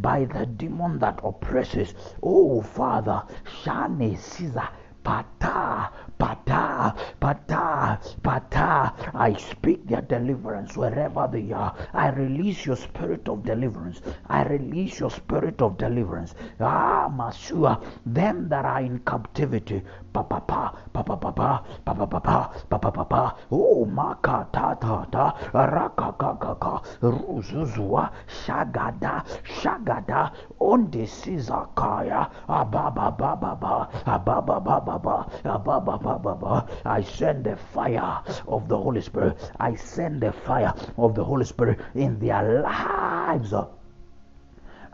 [0.00, 3.22] by the demon that oppresses oh father
[3.62, 4.68] shane siza
[5.02, 13.28] pata pata pata pata i speak their deliverance wherever they are i release your spirit
[13.28, 19.82] of deliverance i release your spirit of deliverance ah masua them that are in captivity
[20.12, 26.74] papa papa papa papa papa papa papa papa oh maka ta ta raka kaka ka
[27.02, 33.74] ruzuzua shagada shagada onde sizakaya ababa baba ba
[34.06, 36.07] ababa baba ba ababa baba ba
[36.84, 39.52] I send the fire of the Holy Spirit.
[39.60, 43.52] I send the fire of the Holy Spirit in their lives.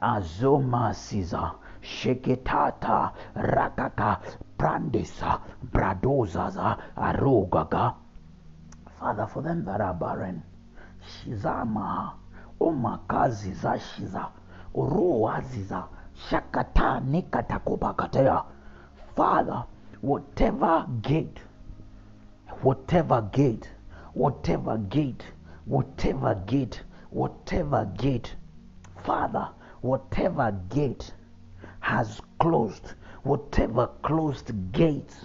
[0.03, 4.21] Azoma siza sheketata rakaka
[4.59, 5.41] prandesa
[5.73, 7.95] bradozaza arogaga
[8.99, 10.43] Father, for them that are barren,
[11.07, 12.13] shizama
[12.61, 14.29] omakazi za shiza
[14.75, 15.85] orowaziza
[16.15, 18.43] shakata nikatakobakatea
[19.15, 19.65] Father,
[20.05, 21.39] whatever gate,
[22.61, 23.71] whatever gate,
[24.13, 25.25] whatever gate,
[25.65, 28.35] whatever gate, whatever gate,
[29.03, 29.49] Father,
[29.81, 31.15] whatever gate
[31.81, 32.93] has closed,
[33.23, 35.25] whatever closed gates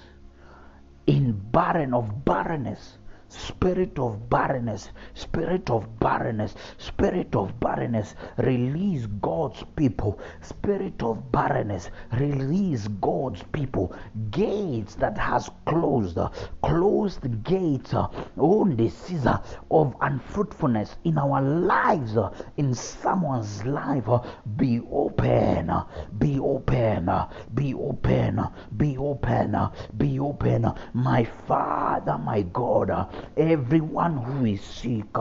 [1.07, 2.98] in barren of barrenness,
[3.29, 11.91] spirit of barrenness, spirit of barrenness, spirit of barrenness, release God's people, spirit of barrenness,
[12.13, 13.95] release God's people,
[14.31, 16.17] gates that has closed,
[16.63, 18.07] closed gates uh,
[18.37, 19.37] oh, on the season
[19.69, 24.21] of unfruitfulness in our lives, uh, in someone's life, uh,
[24.57, 25.71] be open,
[26.17, 27.09] be open,
[27.53, 28.41] be open,
[28.75, 32.89] be open, be open, my Father, my God
[33.37, 35.15] everyone who is sick,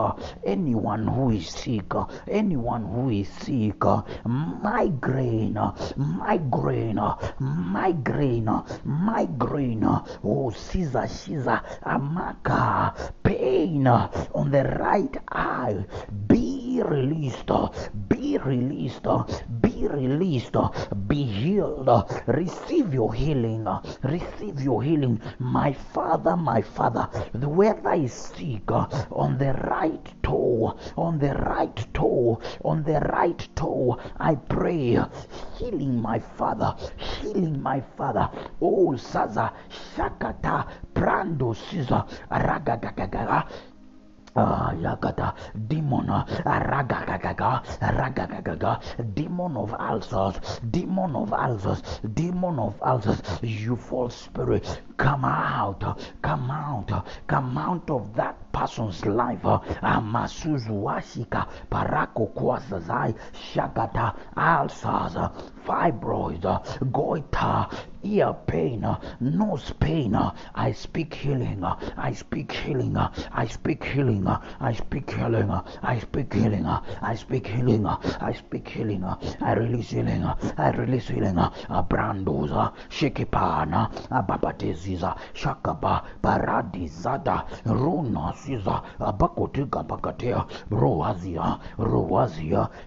[0.45, 1.91] anyone who is sick,
[2.27, 3.83] anyone who is sick,
[4.25, 5.59] migraine,
[5.97, 7.01] migraine,
[7.39, 12.93] migraine, migraine, oh Caesar, Caesar, Amaka,
[13.23, 15.85] pain on the right eye,
[16.27, 17.51] be released,
[18.07, 19.07] be released,
[19.61, 20.55] be released,
[21.07, 21.89] be healed,
[22.27, 23.67] receive your healing,
[24.03, 27.03] receive your healing, my Father, my Father,
[27.33, 33.97] whether is sick on the right toe, on the right toe, on the right toe.
[34.17, 34.99] I pray,
[35.57, 38.29] healing my father, healing my father.
[38.61, 39.51] Oh, Saza,
[39.95, 43.47] Shakata, Prando, Caesar, Ragagagaga.
[44.35, 45.33] Ah, yagada,
[45.67, 46.07] demon,
[46.45, 48.79] ragagaga, ragagaga,
[49.15, 51.81] demon of ulcers, demon of ulcers,
[52.13, 55.81] demon of ulcers, you false spirit, come out,
[56.21, 59.45] come out, come out of that person's life.
[59.45, 65.29] Uh, Amasuzu washika, parako kwasazai, shagata, ulcers, uh,
[65.65, 66.59] fibroids, uh,
[66.91, 67.67] goiter,
[68.03, 68.85] ear pain,
[69.21, 70.15] nose pain.
[70.55, 71.63] I speak healing.
[71.63, 72.97] I speak healing.
[72.97, 74.27] I speak healing.
[74.27, 75.51] I speak healing.
[75.81, 76.65] I speak healing.
[76.65, 77.85] I speak healing.
[77.85, 79.03] I speak healing.
[79.41, 80.23] I release healing.
[80.57, 81.35] I release healing.
[81.89, 88.83] Brandoza, Shekipana, Babateziza, Shakaba, Paradizada, Runa Siza,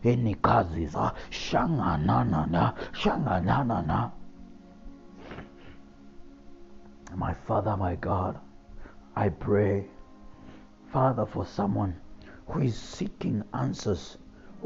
[0.05, 1.13] Enikaziza.
[7.15, 8.39] My Father, my God,
[9.15, 9.85] I pray,
[10.91, 11.95] Father, for someone
[12.49, 14.17] who is seeking answers.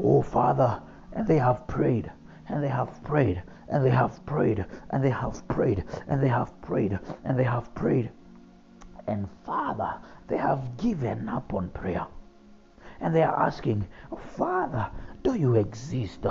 [0.01, 0.81] Oh, Father,
[1.13, 2.09] and they have prayed,
[2.47, 6.59] and they have prayed, and they have prayed, and they have prayed, and they have
[6.61, 8.09] prayed, and they have prayed.
[9.07, 9.95] And Father,
[10.27, 12.05] they have given up on prayer.
[12.99, 13.87] And they are asking,
[14.35, 14.89] Father,
[15.23, 16.25] do you exist?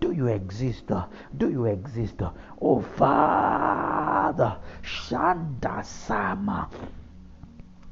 [0.00, 0.90] Do you exist?
[1.36, 2.22] Do you exist?
[2.60, 6.70] Oh, Father, Shanda Sama,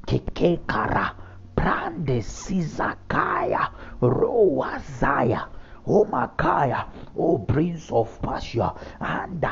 [0.07, 1.15] Kekekara,
[1.57, 3.71] Prande Sizakaya,
[4.01, 5.49] Roazaya.
[5.89, 9.45] O Makaya, O Prince of Persia, and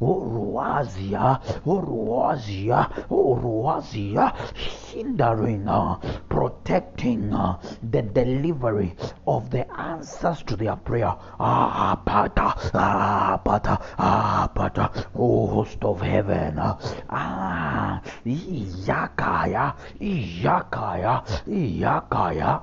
[0.00, 5.96] O Ruazia, O Ruazia, O Ruazia, hindering, uh,
[6.28, 7.58] protecting uh,
[7.90, 11.14] the delivery of the answers to their prayer.
[11.38, 22.62] Ah, Pata, ah, Pata, ah, Pata, O host of heaven, ah, Iyakaya, Iyakaya, Iyakaya.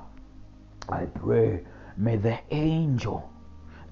[0.88, 1.60] I pray
[1.96, 3.30] May the angel,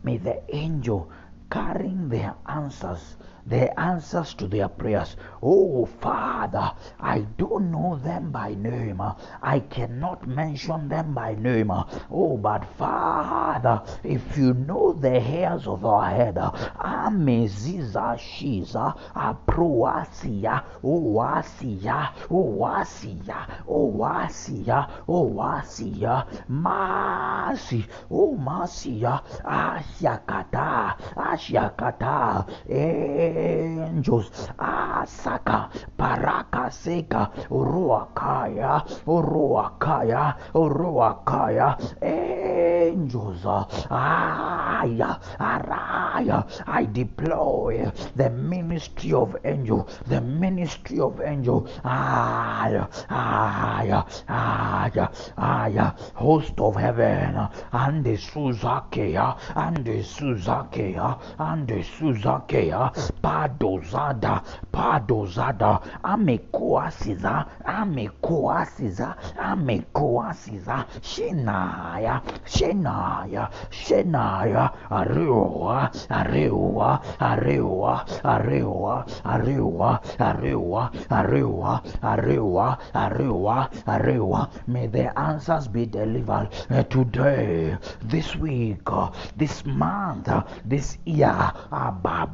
[0.03, 1.11] may the angel
[1.51, 3.17] carrying their answers
[3.47, 5.17] the answers to their prayers.
[5.43, 9.01] Oh, Father, I don't know them by name.
[9.43, 11.71] I cannot mention them by name.
[12.11, 22.13] Oh, but Father, if you know the hairs of our head, Ameziza Shiza, Aproasia, Oasia,
[22.29, 34.31] Oasia, Oasia, Oasia, Masi, O Masia, Ashiakata, Ashiakata, eh angels.
[34.59, 49.89] Asaka parakaseka uruakaya uruakaya uruakaya angels uh, aya araya I deploy the ministry of angel
[50.07, 51.69] the ministry of angel.
[51.85, 61.83] Aya aya aya aya host of heaven and the suzakea and the suzakea and the
[61.83, 62.91] suzakea
[63.23, 64.43] padozada
[64.73, 70.85] padozada amekoasiza amekoasiza amekoasiza.
[71.03, 74.71] Shenaya shenaya shenaya.
[74.91, 79.95] Arewa arewa arewa arewa arewa
[80.29, 89.11] arewa arewa arewa arewa arewa may the answers be delivered uh, today this week uh,
[89.37, 91.53] this month uh, this year.
[91.73, 92.27] Ah, ba,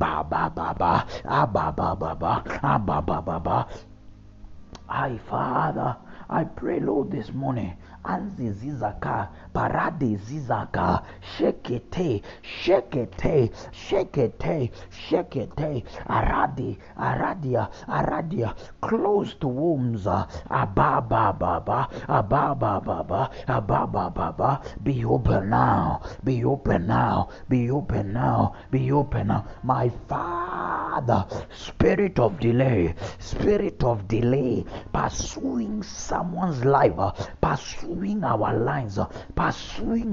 [0.76, 3.68] Abba, Abba, Abba, Abba, Abba, Abba, Abba.
[4.88, 5.96] I, Father,
[6.28, 11.00] I pray, Lord, this morning, as this is a car parade zizaka
[11.32, 15.82] shekete shekete shekete shekete.
[16.06, 18.54] Aradi aradia aradia.
[18.82, 20.06] Closed wombs.
[20.06, 28.52] Ababa baba ababa baba ababa baba be open now be open now be open now
[28.70, 29.46] be open now.
[29.62, 36.96] My father spirit of delay spirit of delay pursuing someone's life
[37.40, 38.98] pursuing our lives,
[39.34, 39.45] pursuing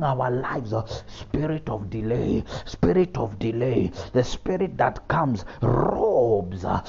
[0.04, 6.82] our lives, uh, spirit of delay, spirit of delay, the spirit that comes, robs, uh,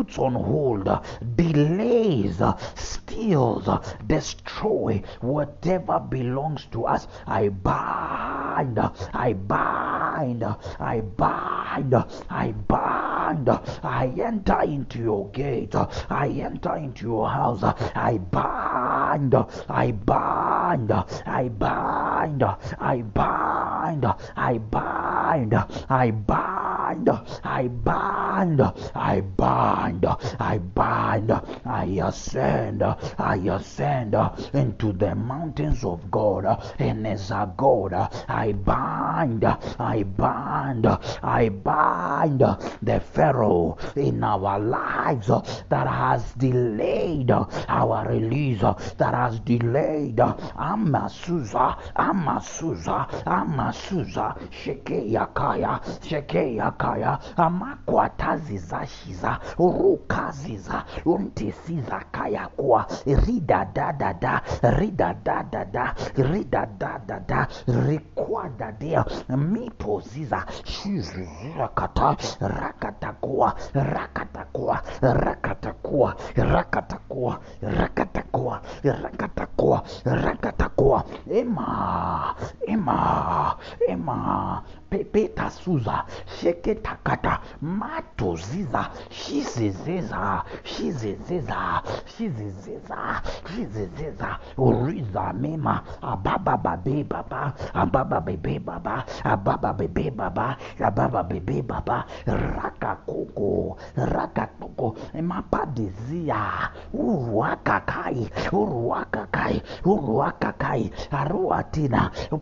[0.00, 0.88] puts on hold,
[1.36, 2.40] delays,
[2.74, 3.68] steals,
[4.06, 7.06] destroy whatever belongs to us.
[7.26, 11.94] I bind, I bind, I bind,
[12.30, 15.74] I bind, I enter into your gate,
[16.08, 25.54] I enter into your house, I bind, I bind, I bind, I bind, I bind,
[25.90, 30.06] I bind, I bind, I bind,
[30.40, 31.30] I bind,
[31.64, 34.16] I ascend, I ascend
[34.52, 36.46] into the mountains of God,
[36.80, 37.94] and as a God,
[38.28, 40.86] I bind, I bind,
[41.22, 45.28] I bind the Pharaoh in our lives
[45.68, 50.16] that has delayed our release, that has delayed.
[50.16, 62.86] Amasuza, Amasuza, Amasuza, Shekeyakaya, Shekeya makaya amakwatazizashiza rukaziza untesizakayakwa
[63.26, 78.60] ridadadada ridadadada ridadadada rikwadadea mipoziza shizizirakata rakatakua rakatakua rakatakua rakatakua rakatakua
[79.02, 82.34] rakatakua rakatakua ema
[82.66, 83.56] ema
[83.88, 86.04] ema pepeta suza
[86.40, 93.22] sheketa kata mato ziza shizezeza shizezeza shizezeza
[93.54, 102.04] shizezeza uriza mema ababa babe baba ababa bebe baba ababa bebe baba ababa bebe baba
[102.26, 111.62] raka koko raka koko mapadizia uruaka kai uruaka kai uruaka kai arua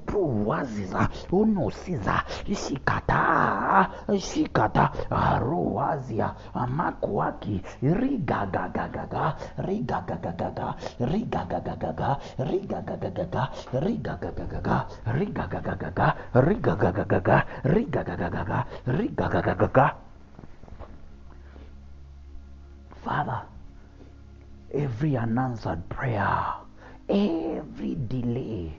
[0.06, 14.76] puwaziza unosiza shikata shikata aruwazia amakuaki rigagagagaga rigagagagaga rigagagagaga rigagagagaga rigagagagaga
[15.18, 19.86] rigagagagaga rigagagagaga rigagagagaga rigagagagaga.
[23.04, 23.40] Father,
[24.74, 26.54] every unanswered prayer,
[27.08, 28.78] every delay,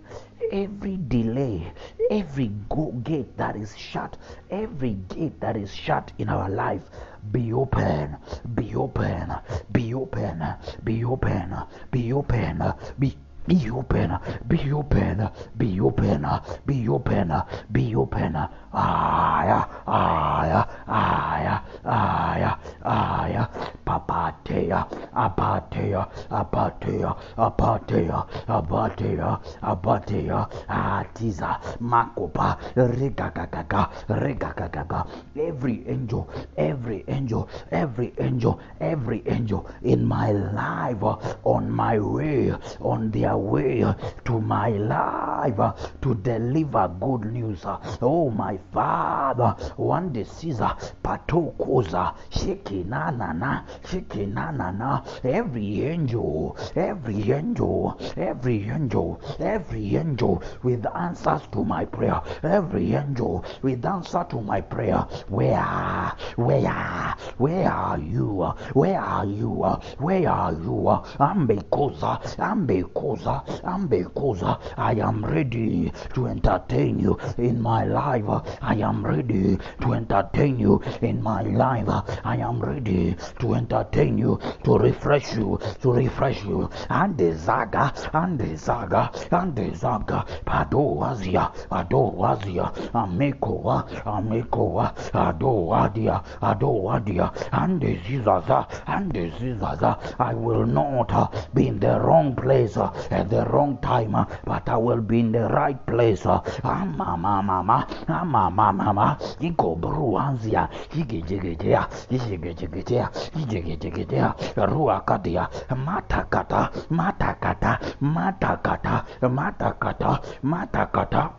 [0.51, 1.71] every delay,
[2.11, 4.17] every go gate that is shut,
[4.49, 6.83] every gate that is shut in our life,
[7.31, 8.17] be open,
[8.55, 9.33] be open,
[9.71, 10.43] be open,
[10.83, 11.55] be open,
[11.91, 12.63] be open,
[12.99, 13.17] be
[13.49, 14.15] be open,
[14.47, 15.27] be open,
[15.57, 16.27] be open,
[16.67, 17.33] be open,
[17.71, 18.35] be open.
[18.71, 22.51] Aya, aya, aya, aya,
[22.85, 23.49] aya.
[23.83, 24.85] Papatea,
[25.15, 35.07] apatea, apatea, apatea, apatea, apatea, atiza, makopa, rigagaga, rigagaga.
[35.35, 41.01] Every angel, every angel, every angel, every angel in my life,
[41.43, 43.93] on my way, on their way uh,
[44.25, 47.65] to my life uh, to deliver good news.
[47.65, 55.05] Uh, oh, my Father, one Caesar, patokoza, shekinanana, shekinanana.
[55.23, 63.45] Every angel, every angel, every angel, every angel with answers to my prayer, every angel
[63.61, 65.05] with answer to my prayer.
[65.27, 68.53] Where, where, where are you?
[68.73, 69.49] Where are you?
[69.97, 70.99] Where are you?
[71.19, 73.18] Ambekoza, ambekoza,
[73.63, 74.59] ambekoza.
[74.77, 78.25] I am ready to entertain you in my life.
[78.61, 81.89] I am ready to entertain you in my life.
[82.23, 86.69] I am ready to entertain you, to refresh you, to refresh you.
[86.89, 90.25] And the zaga, and the zaga, and the zaga.
[90.45, 99.97] Padoazia, Padoazia, Amekoa, Amekoa, Adoadia, Adoadia, and the zizaza, and the zizaza.
[100.19, 102.77] I will not be in the wrong place
[103.11, 106.25] at the wrong time, uh, but I will be in the right place.
[106.25, 114.65] Uh, ah, mama, mama, mama, ah, mama, iko bruanzia, higejegejea, uh, higejegejea, higejegejea, uh, uh,
[114.69, 121.29] ruakadia, matakata, matakata, matakata, matakata, matakata,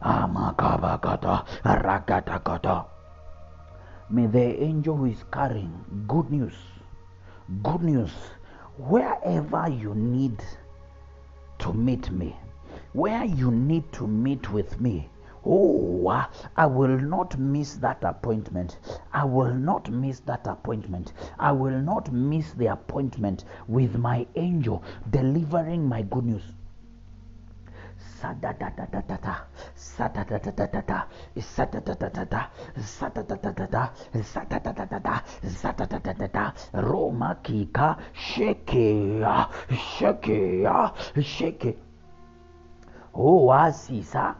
[0.00, 2.84] amakabakata, ah, rakatakata.
[4.08, 5.74] May the angel who is carrying
[6.06, 6.54] good news,
[7.62, 8.12] good news,
[8.78, 10.38] wherever you need
[11.58, 12.36] to meet me,
[12.92, 15.08] where you need to meet with me.
[15.44, 16.26] Oh,
[16.56, 18.78] I will not miss that appointment.
[19.12, 21.12] I will not miss that appointment.
[21.38, 26.42] I will not miss the appointment with my angel delivering my good news.
[28.16, 29.44] Sadadadadadada,
[29.76, 31.04] sadadadadadada,
[31.36, 32.40] sadadadadada,
[32.80, 33.90] sadadadadada,
[34.24, 41.76] sadadadadada, sadadadadada, Roma kika, shekea, shekea, sheke.
[43.14, 44.34] Oh, asisa,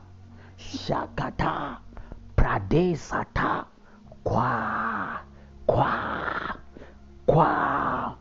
[0.56, 1.78] shakata,
[2.36, 3.64] pradesata,
[4.24, 5.20] kwa,
[5.66, 6.56] kwa,
[7.26, 8.16] kwa,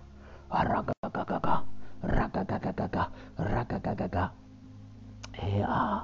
[0.51, 1.63] ragagagaga,
[2.03, 3.03] ragagagaga,
[3.39, 4.31] ragagagaga.
[5.39, 6.01] heya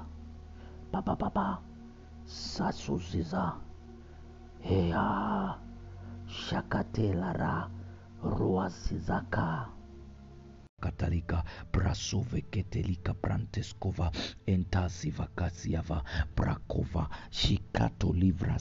[0.92, 1.58] papapapa
[2.26, 3.54] sasusisa
[4.62, 5.06] heya
[6.28, 7.68] shakatelara
[8.24, 9.66] ruwasizaka
[10.82, 14.12] Katalika brasove ketelika branteskova
[14.48, 16.04] entasiva kasiava
[16.36, 18.58] brakova shikato livra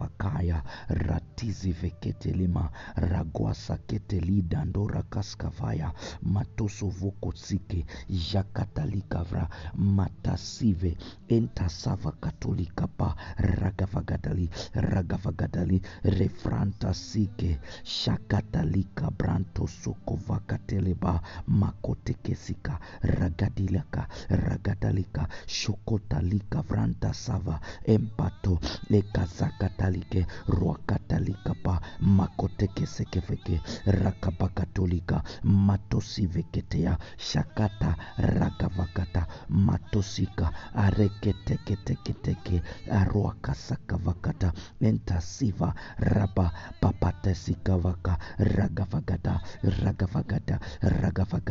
[0.00, 5.92] vakaya rat ratizi veketelima ragwasa keteli dandora kaskavaya
[6.22, 10.96] matoso vokotsike jakatalikavra matasive
[11.28, 21.20] entasava katolikapa ragavagadali ragavagadali refrantasike shakatalika branto sokovakateleba
[21.60, 24.02] makotekesika ragadilaka
[24.44, 27.56] ragadalika shokotalika vrantasava
[27.94, 28.58] empato
[28.90, 42.62] lekazakatalike ruakatalikapa makotekesekeveke rakabakatolika matosiveketea shakata ragavakata matosika areketeketeketeke
[43.00, 46.46] arwakasakavakata entasiva raba
[46.80, 48.18] papatesikavaka
[48.56, 49.34] ragavagada
[49.82, 51.43] ragavagada ragavagada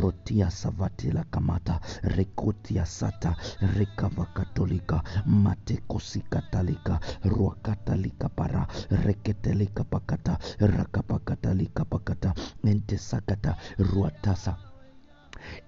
[0.00, 3.34] rotia savatila kamata rekotia sata
[3.76, 8.66] rekavakatolika matekosikataliko ruakatalika para
[9.04, 14.56] reketelika pakata rakapakatalika pakata entesakata ruatasa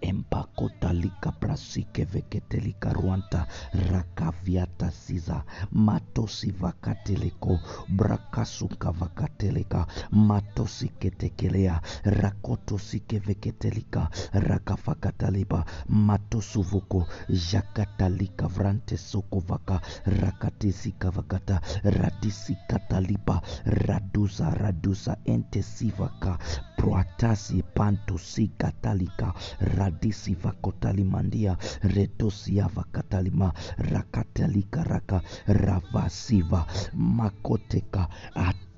[0.01, 3.47] empakotalika prasike veketelika ruanta
[3.91, 7.59] rakaviata siza matosi vakateleko
[7.97, 17.07] brakasuka vakateleka matosiketekelea rakotosike veketelika rakafakataleba matosuvuko
[17.51, 26.39] jakatalika vrante soko sokovaka rakatisika vakata radisikataliba raduza raduza entesivaka
[26.85, 29.33] proatasi pantosikatalika
[29.77, 31.57] radisi vakotalimandia
[31.95, 38.74] retosia vakatalima rakatalika raka ravasiva makoteka atizi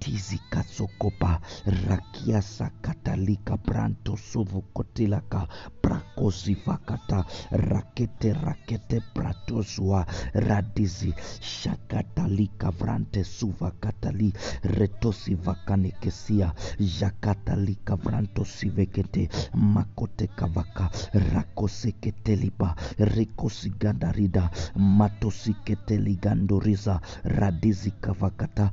[0.51, 1.41] katsokopa
[1.89, 5.49] rakiasa katalika branto suvukotilaka
[5.83, 14.33] prakozivakata rakete rakete pratosua radizi shakatalika vrante suvakatali
[14.63, 16.53] retosivakanekesia
[17.01, 20.91] jakatalika vrantosivekete makotekavaka
[21.35, 28.71] rakoseketelipa rikosigandarida matosiketeligandoriza radizikavakata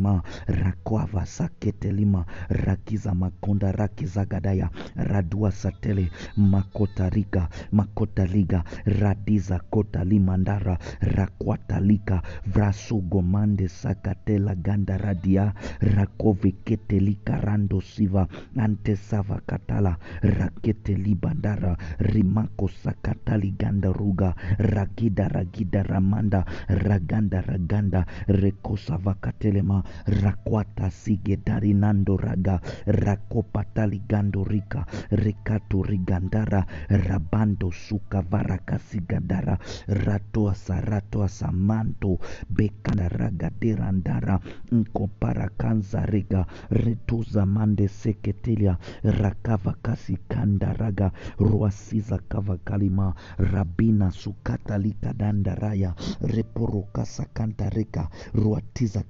[0.09, 13.67] sakatalima rakwava saketelima rakiza makonda rakiza gadaya radua satele makotariga makotaliga radiza kotalimandara rakwatalika vrasugomande
[13.67, 25.83] sakatela ganda radia rakoveketelika rando siva antesava katala raketelibandara rimako sakatali ganda ruga ragida ragida
[25.83, 32.59] ramanda raganda raganda rekosava katelema rakwata sigetarinando raga.
[32.85, 34.85] Rakopataligando rika.
[35.11, 36.65] Rekato rigandara.
[36.89, 42.19] Rabando sukavarakasigadara ratoasa ratoasa manto.
[42.49, 44.39] Bekanda ragaderandara
[44.71, 48.77] nkoparakanza rega retuza mande seketelia.
[49.03, 55.93] Rakavakasi kandaraga ruasiza kavakalima rabina sukatalikadandaraya raya.
[56.21, 59.03] Reporokasakanta reka ruatiza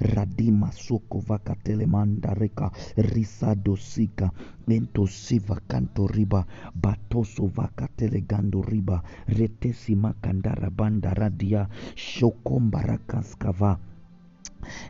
[0.00, 4.30] radima soko vakatelemanda reka risadosika
[4.68, 6.40] entosiva kantoriba
[6.74, 9.02] batoso vakatelegandoriba
[9.38, 13.91] retesimakandara banda radia shokombarakaskava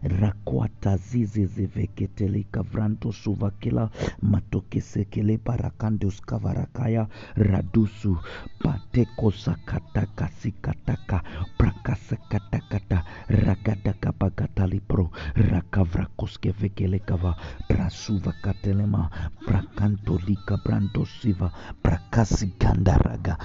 [0.02, 3.90] rakwata zizi ziveketelika vranto suvakila
[4.22, 7.06] matokesekele barakandoskavarakaya
[7.36, 8.16] radusu
[8.62, 11.22] patekosakatakasikataka
[11.58, 17.34] prakasakatakata ragadakapagatali-pro rakavrakoskevekelekava
[17.68, 19.10] prasuvakatelema
[19.46, 21.50] prakantolika brandosiva
[21.82, 23.36] prakasigandaraga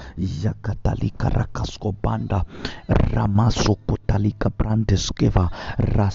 [0.43, 2.45] yakatalika rakaskobanda
[2.87, 5.49] ramasokotalika brandeskeva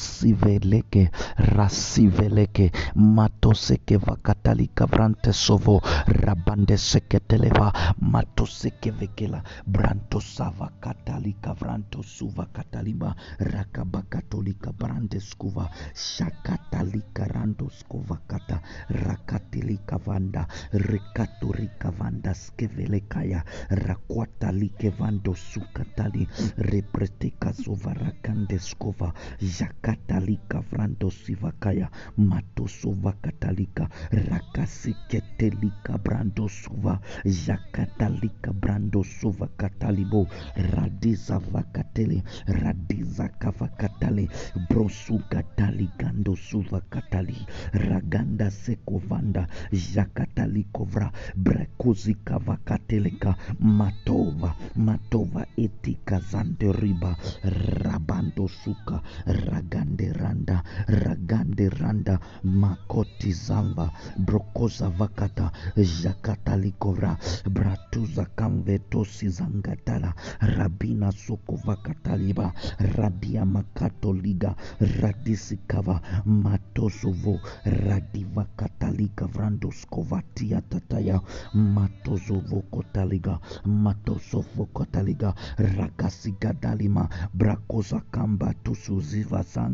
[0.03, 2.71] rasiveleke rasiveleke.
[2.95, 7.73] Matoseke vakatalika vrante sovo rabande seketeleva.
[8.01, 15.69] Matoseke vekela branto sava katalika vranto suva kataliba rakabakatolika brande skuva.
[15.95, 18.61] Shakatalika rando skova kata.
[18.91, 26.27] Rakatilika vanda rekatorika vanda skevelekaya rakwatalike vandosukatali sukatali.
[26.57, 27.93] Repreteka sova
[29.41, 29.92] jaka
[30.71, 40.27] vrando sivakaya matosova katalika rakasiketelika brando suva jakatalika brando suva katalibo
[40.57, 44.29] radiza vakatele radiza kavakatale
[44.69, 57.17] brosukatali gando suva katali raganda sekovanda jakatalikovra brekozika vakateleka matova matova etika zanderiba
[57.83, 59.03] rabando suka
[59.83, 67.17] ragande randa ragande randa makoti zamba brokoza vakata jakatalikovra
[67.51, 74.55] bratuza kamvetosi zangatala rabina soko vakataliba radia makatoliga
[75.01, 81.21] radisikava matosovo radi vakatalika vrandoskovatia tataya
[81.55, 85.43] matozovokotaliga matosovokotaliga matosovo
[85.77, 89.72] rakasigadalima brakoza kamba tusuziva zanga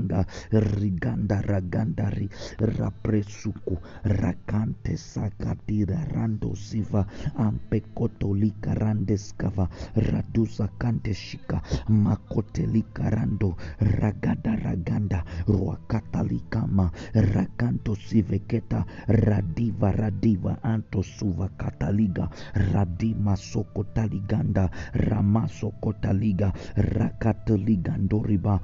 [0.53, 2.29] riganda ragandari
[2.59, 16.91] rapresuku rakante sakadira rando ziva ampekotolika randeskava raduza kante shika makotelika rando ragada raganda rwakatalikama
[17.15, 22.29] rakanto siveketa radiva radiva anto suva kataliga
[22.73, 28.61] radima sokotaliganda ramasokotaliga rakataligandoriba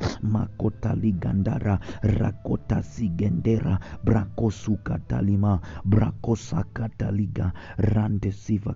[1.24, 7.52] zigandara rakota zigendera brakosu katalima brakosa kataliga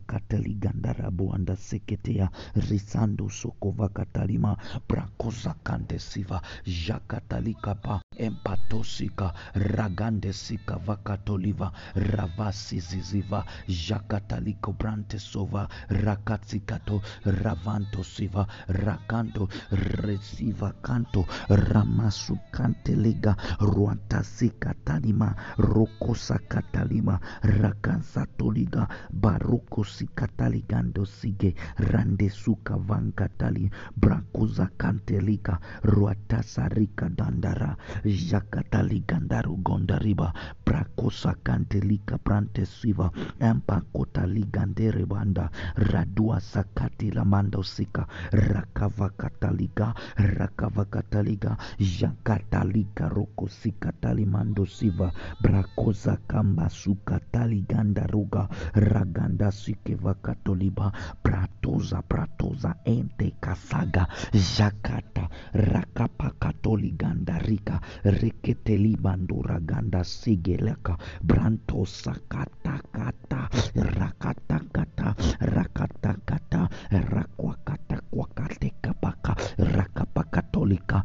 [0.06, 2.30] kataligandara buanda seketea
[2.70, 4.56] risando sokova katalima
[4.88, 5.54] brakosa
[6.64, 20.72] jakatalikapa empatosika ragande sika vakatoliva ravasi ziziva jakataliko brante sova rakatsikato ravanto siva rakanto resiva
[20.82, 28.88] kanto ramasu sukanteliga ruantasikatanima rokosakatalima rakansatoliga
[29.22, 31.54] barokosikataligandosige
[31.92, 40.32] randesukavangatali brakozakanteliga ruatasarikadandara jakataligandarugondariba
[40.66, 43.10] brakosakantelika brantesiva
[43.40, 45.50] empakotaliganderebanda
[45.92, 55.08] raduasakatilamandosika rakavakataliga rakavakataliga jak lamandosika rakavakataliga rakavakataliga jakatalika rokosikatalimandosiva
[55.42, 64.06] brakoza kamba sukataligandaruga ragandasikevakatoliba pratoza pratoza ente kasaga
[64.58, 81.04] jakata rakapakatoligandarika reketelibanduraganda sigeleka brantosakatakata rakatakata rakatakata rakwakatakwakatekapaka rakapakatolika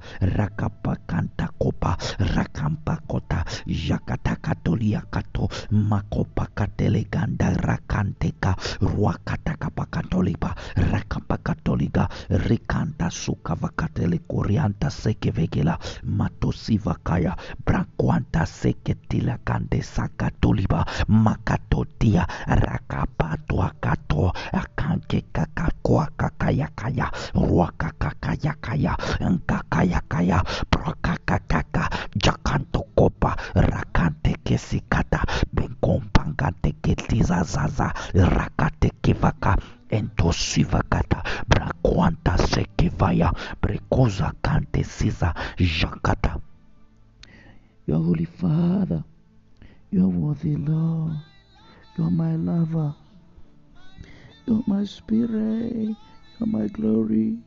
[1.13, 1.97] rakapakantakopa
[2.35, 17.35] rakampakota jakatakatoliakato makopakateleganda rakanteka rwakatakapakatolipa rakapakatoliga rikanta sukavakatele korianta sekevegela matosivakaya
[17.65, 30.43] brakwanta seketila kante sakatoliba makatotia rakapatwakato akankekakakwakakayakaya rwakakakayakaya nkakayakaya
[31.01, 35.19] prakakakaka jakantokopa rakantekesikata
[35.53, 39.57] benkompanganteketizazaza rakatekivaka
[39.89, 46.39] entosivakata brakwanta sekivaya brekoza kante siza jakata.
[47.87, 49.03] Your holy father
[49.91, 51.13] you are worthy lord
[51.97, 52.93] you are my lover
[54.47, 55.95] you are my spirit you
[56.41, 57.37] are my glory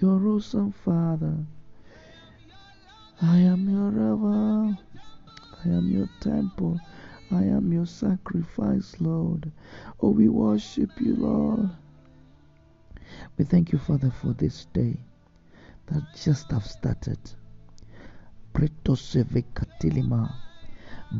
[0.00, 1.36] you are awesome father
[3.22, 4.76] I am your river.
[5.64, 6.80] I am your temple.
[7.30, 9.50] I am your sacrifice, Lord.
[10.00, 11.70] Oh, we worship you, Lord.
[13.38, 14.96] We thank you, Father, for this day
[15.86, 17.18] that just have started.
[18.52, 18.94] Preto.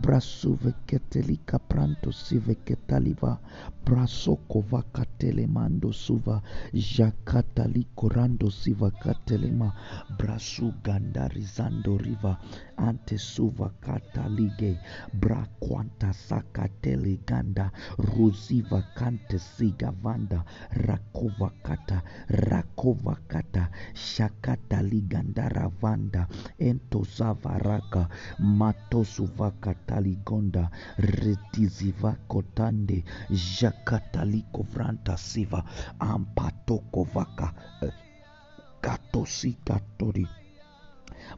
[0.03, 3.39] Brasuve ketelika pranto sive ketaliva.
[3.85, 6.41] Brasoko vakatele mando suva.
[6.73, 9.71] Jakatali korando siva katelema.
[10.19, 12.37] Brasu gandarizando riva.
[12.77, 14.79] Ante suva katalige.
[15.13, 17.71] Bra quanta sakatele ganda.
[17.99, 20.45] Ruziva kante siga vanda.
[20.73, 22.03] Rakova kata.
[22.29, 23.69] Rakova kata.
[23.95, 26.27] Shakata ligandara vanda.
[26.59, 28.09] Ento zavaraka.
[28.41, 29.53] Matosuva
[29.85, 33.05] kataligonda retiziva kotande
[33.61, 35.65] jakatalikovrantas siva
[35.99, 37.93] ampatokovaka eh,
[38.81, 40.27] katosikatori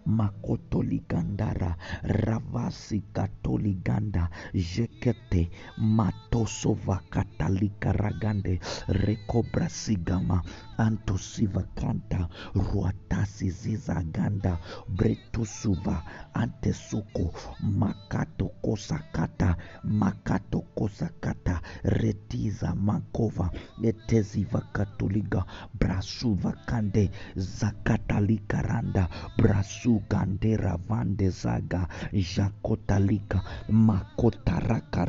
[0.07, 10.43] makotoligandara ravasicatoliganda jekete matosovakatalikaragande rekobrasigama
[10.79, 14.59] antosiva kanta ruatasi zizaganda
[14.89, 16.03] bretusuva
[16.35, 23.51] antesuko makato kosakata makato kosakata retiza makova
[23.83, 25.45] eteziva katoliga
[25.81, 29.09] brasuva kande zakatalika randa
[29.39, 35.07] brasu gandera vande zaga jakotalika makotaraka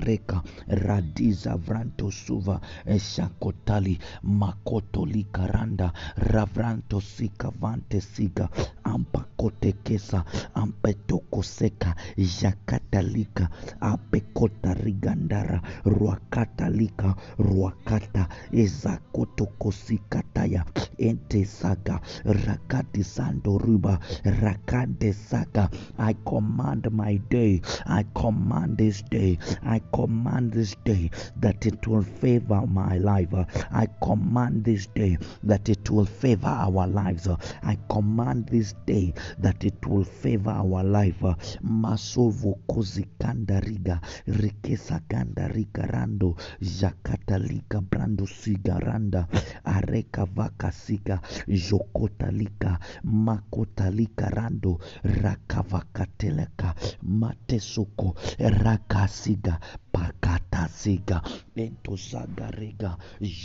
[0.67, 2.61] radiza vranto suva
[2.99, 8.49] shakotali makotolika randa ravranto sika vante siga
[8.83, 11.95] ampakotekesa ampetokoseka
[12.41, 13.49] jakatalika
[13.81, 18.27] apekota rigandara ruakatalika ruakata
[18.63, 20.65] ezakotokosikataya
[20.97, 23.99] ente saga rakati sandoruba
[24.41, 31.09] rakande saga I command my day I command this day I command this day
[31.41, 33.33] that it will favor my life
[33.71, 35.17] I command this day
[35.47, 37.27] that it will favor our lives.
[37.63, 41.21] I command this day that it will favor our life.
[41.63, 49.27] Masovo kozikanda riga rikesa ganda rigarando jakatalika brando sigaranda
[49.65, 59.59] areka vakasika jokotalika makotalika rando rakavakateleka matesoko rakasiga
[59.97, 61.17] pakatazega
[61.65, 62.91] entozagariga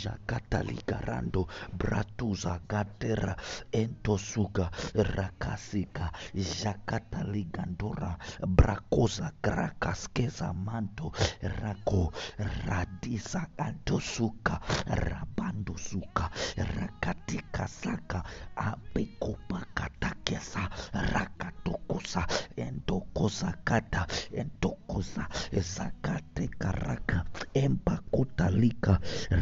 [0.01, 1.41] jakataligarando
[1.79, 3.33] bratuzagatera
[3.81, 4.65] entosuga
[5.15, 6.05] rakasika
[6.61, 8.11] jakataligandora
[8.57, 12.11] brakoza grakaskeza manto rako
[12.67, 16.29] radisa antosuka rabandosuka
[16.77, 18.19] rakatikasaka
[18.55, 20.63] apekopakatakesa
[21.13, 22.21] rakatokosa
[22.57, 24.01] entokozakata
[24.41, 25.23] entokosa
[25.75, 27.23] zakate raseka raka
[27.53, 28.99] empakotalika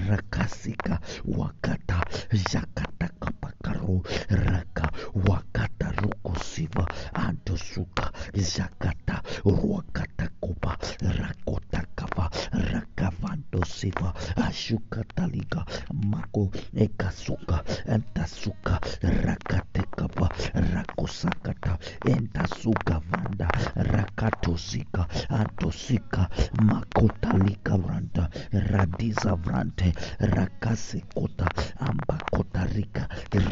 [0.09, 0.99] rakasika
[1.37, 2.05] wakata
[2.51, 3.31] jakataka
[3.61, 4.91] jakatakapakaro raka
[5.27, 12.29] wakata rokosiva antosuka jakata ruakatakopa rakotakava
[12.71, 20.29] rakavantosiva ashukataliga mako ekasuka entasuka rakatekava
[20.73, 26.29] rakosakata entasuka vanda rakatosika antosika
[26.61, 31.47] makotalika vranta radiza vrante rakasekota
[31.79, 33.07] ambakotarika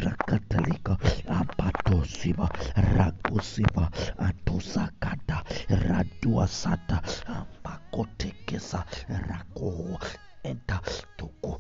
[0.06, 0.94] rakatalika
[1.28, 2.50] ampatosima
[2.98, 3.86] ragusima
[4.28, 5.38] atosakata
[5.90, 6.98] raduasata
[7.64, 8.80] makotekesa
[9.30, 10.00] rakoho
[10.44, 10.78] enta
[11.18, 11.52] toko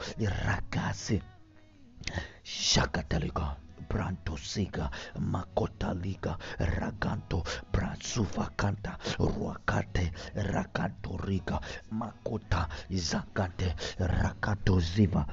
[0.46, 1.22] rakase
[2.44, 3.56] shakatalika
[3.90, 6.38] brantosiga makotaliga
[6.78, 7.40] raganto
[7.74, 11.58] bransuvakanta ruakate rakantoriga
[11.92, 15.26] makota zakate rakatozima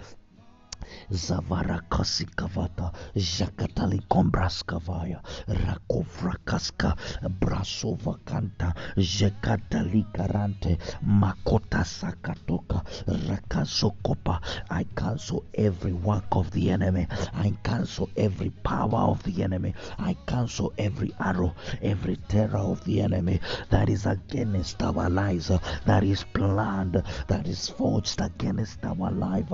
[1.11, 6.97] Zavarakasikavata Jakatali Kombraskavaya Rakovrakaska
[7.41, 17.07] Brasovakanta Jekatali Karante Makota Sakatoka Rakasokopa I cancel every work of the enemy.
[17.35, 19.75] I cancel every power of the enemy.
[19.99, 25.51] I cancel every arrow every terror of the enemy that is against our lives
[25.87, 29.47] that is planned that is forged against our life.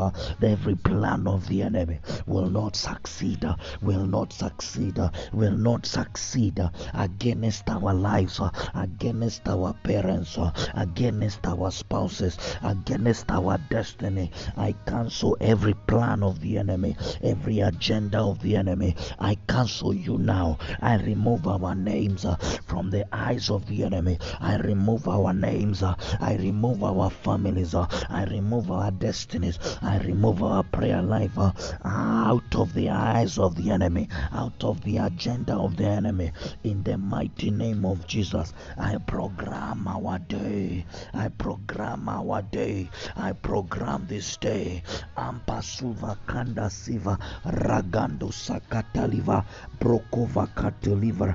[0.43, 3.45] Every plan plan of the enemy will not succeed,
[3.81, 4.99] will not succeed,
[5.33, 6.61] will not succeed
[6.95, 8.41] against our lives,
[8.75, 10.39] against our parents,
[10.75, 14.31] against our spouses, against our destiny.
[14.57, 18.97] I cancel every plan of the enemy, every agenda of the enemy.
[19.19, 20.59] I cancel you now.
[20.81, 22.27] I remove our names
[22.67, 24.19] from the eyes of the enemy.
[24.41, 25.83] I remove our names.
[25.83, 27.75] I remove our families.
[27.75, 29.59] I remove our destinies.
[29.81, 31.53] I remove our prayer life uh,
[31.85, 36.33] out of the eyes of the enemy, out of the agenda of the enemy.
[36.65, 40.87] In the mighty name of Jesus, I program our day.
[41.13, 42.89] I program our day.
[43.17, 44.83] I program this day.
[45.17, 49.45] Ampasuva kanda siva ragando sakataliva
[49.79, 51.35] brokova kataliva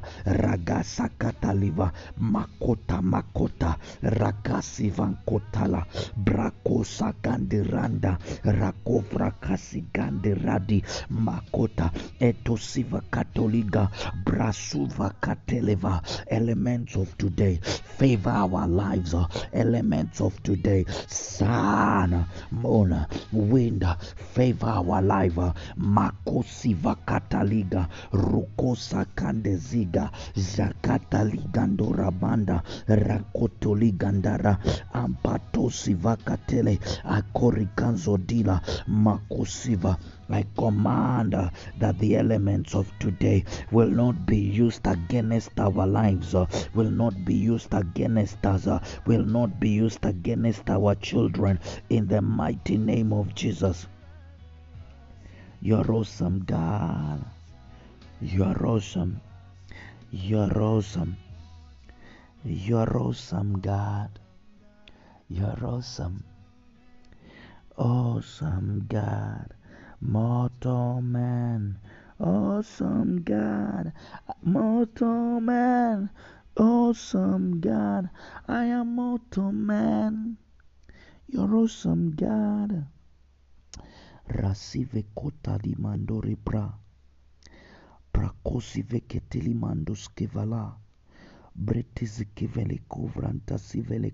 [2.19, 5.85] makota makota ragasi vankotala
[6.25, 7.13] brakosa
[9.67, 13.89] gandiranda rakovra kasi gandiradi makota etosiva katoliga
[14.25, 17.59] brasuva kateleva elements of today
[17.97, 23.83] favor our lives uh, elements of today sun moon wind
[24.15, 34.57] favor our life uh, makosiva kataliga rukosa kandeziga zakataligandorabanda rakotoligandara
[34.93, 38.61] ampatosivakatele akorikanzodila
[39.57, 39.97] makosiva
[40.29, 41.49] I command uh,
[41.79, 46.45] that the elements of today will not be used against our lives, uh,
[46.75, 52.07] will not be used against us, uh, will not be used against our children in
[52.07, 53.87] the mighty name of Jesus.
[55.61, 57.23] You're awesome, God.
[58.21, 59.21] You're awesome.
[60.11, 61.15] You're awesome.
[62.43, 64.09] You're awesome, God.
[65.29, 66.26] You're awesome.
[67.77, 69.53] Awesome God.
[69.99, 71.79] Mortal man,
[72.19, 73.91] awesome God,
[74.43, 76.09] mortal man,
[76.55, 78.09] awesome God,
[78.47, 80.37] I am mortal man,
[81.27, 82.85] you're awesome God.
[84.27, 86.71] Rasive kota di mandori bra,
[88.11, 90.77] prakosi veketeli mandos kevala,
[91.55, 94.11] bretis kevele kuvranta sivele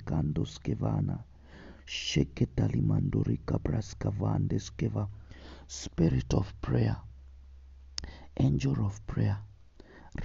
[5.67, 6.97] Spirit of prayer,
[8.38, 9.38] angel of prayer,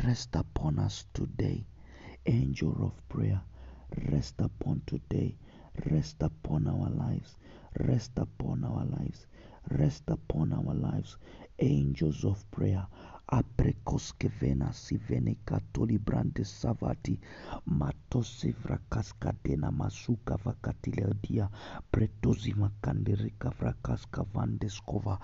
[0.04, 1.64] rest upon us today.
[2.26, 3.40] Angel of prayer,
[4.10, 5.36] rest upon today.
[5.86, 7.36] Rest upon our lives.
[7.78, 9.26] Rest upon our lives.
[9.70, 11.16] Rest upon our lives.
[11.60, 12.86] Angels of prayer.
[13.36, 14.72] aprekoskevena
[15.98, 17.18] brande savati.
[17.66, 21.48] Matose vrakaskadena masuka vakatileodia
[21.90, 25.18] pretozi makandereka masukavakatiledia vandeskova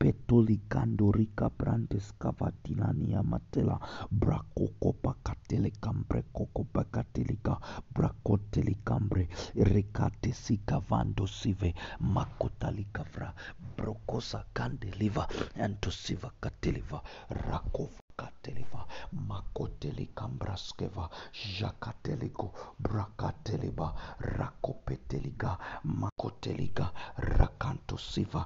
[0.00, 3.76] petolikandorika branteskavatinania matela.
[4.20, 7.60] Brakokopakatelekambre kokopakatelika
[7.94, 9.28] brakotelikambre
[9.72, 13.32] rekatesikavandosive makotalikavra
[13.76, 15.28] brokosa kandeliva
[15.64, 17.02] antosiva kateliva.
[17.50, 17.88] Rakov
[18.20, 18.82] kateliva
[19.28, 21.08] makoteli kambraskeva
[21.60, 22.48] jakateligo
[22.82, 23.88] brakateliba
[24.36, 25.52] rakopeteliga
[26.00, 26.86] makoteliga
[27.38, 28.42] rakantosiva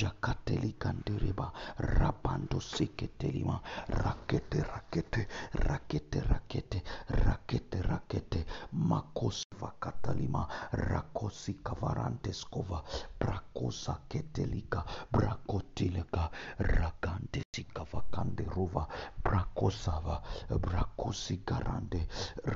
[0.00, 1.46] jakatelikandereba
[1.78, 3.56] rapandosiketelima
[4.02, 5.22] rakete rakete
[5.68, 6.82] rakete rakete
[7.24, 8.40] rakete rakete
[8.72, 12.82] makosiva katalima rakosi kavaranteskova
[13.20, 18.86] brakosa ketelika brakotilika rakantesikavakanderuva
[19.24, 20.22] brakosava
[20.60, 22.06] brakosikarande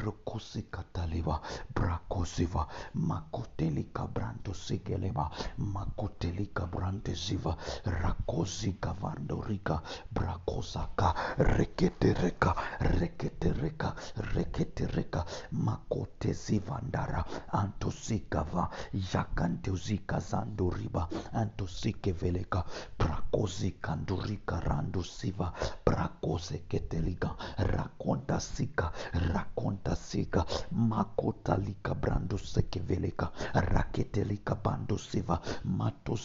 [0.04, 1.40] rokosikataliva
[1.74, 9.80] brakosiva makotelika brantosikeleva makotelika brantesiva rakosikavandorika
[10.14, 13.94] brakosaka reketereka reketereka
[14.34, 18.68] reketereka makotesivandara antosikava
[19.14, 22.64] yakanteusikazandoriba antosikeveleka
[22.98, 25.52] brakosikandorika randosiva
[25.86, 28.92] brakos seketelika rakonta sika
[29.32, 36.16] rakonta sika makotalika brando sekeveleka raketelika bando siva mato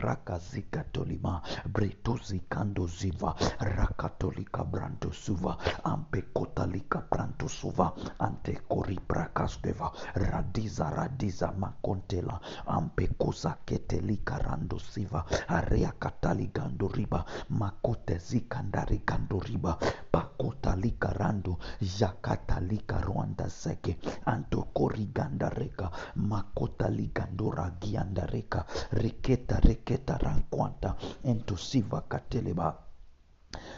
[0.00, 1.42] raka zika tolima
[1.72, 8.98] breto zikando ziva rakatolika brando suva ampe kota lika brando suva ante kori
[10.14, 15.92] radiza radiza makontela ampe kosa ketelika rando siva area
[16.94, 18.98] riba makote zikandari
[19.32, 19.78] makotezikandarigandoriba
[20.12, 21.58] pakotalika rando
[21.98, 32.74] jakatalika rwanda seke antokorigandareka makotaligandoragiandareka reketa reketa rankwanta entosiva kateleba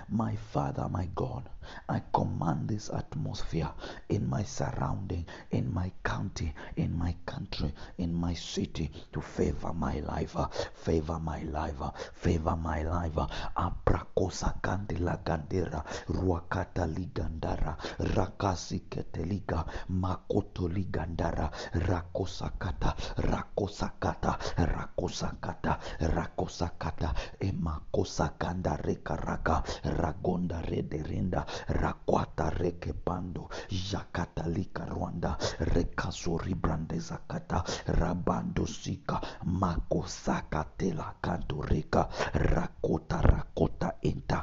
[0.08, 1.48] my Father, my God,
[1.88, 3.70] I command this atmosphere
[4.08, 10.00] in my surrounding, in my county, in my country, in my city to favor my
[10.00, 10.36] life,
[10.74, 11.80] favor my life,
[12.14, 13.16] favor my life.
[13.56, 17.76] Abrakosa kandila gandera, ruakata ligandara,
[18.14, 33.48] rakasi keteliga, makoto ligandara, rakosakata, rakosakata, rakosakata, rakosakata, emakosakanda rekaraka, ragonda rederinda rakwata reke bando
[33.90, 43.73] jakatalika rwanda rekasori brandezakata rabando sika makosaka tela kandoreka rakota rakota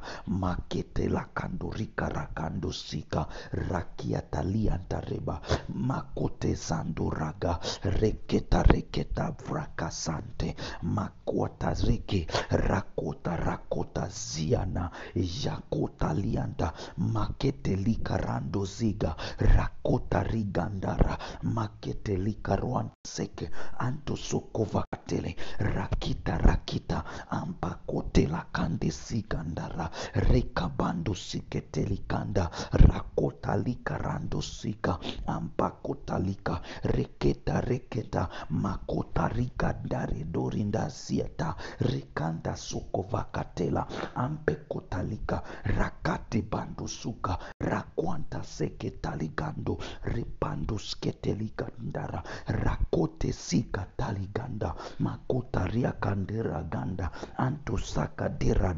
[0.02, 14.08] enta maketela kandorika rakando sika rakiataliantareba makote zandoraga reketa reketa vrakasante makwata reke rakota rakota
[14.08, 23.50] ziana jakota lianda makete likarando ziga rakota rigandara makete likarwanda seke
[23.80, 36.20] anto sokova katele rakita rakita ampakote lakande sigandara rekabando sikete likanda rakota likarando sika ampakota
[36.20, 48.44] lika reketa reketa makota rikandare dorinda sieta rekanda sokova katela ampekotalika rakate bando suka rakwanta
[48.44, 58.74] seke taligando repando sketelika ndara rakote sika taliganda makota ria kandera ganda anto saka dera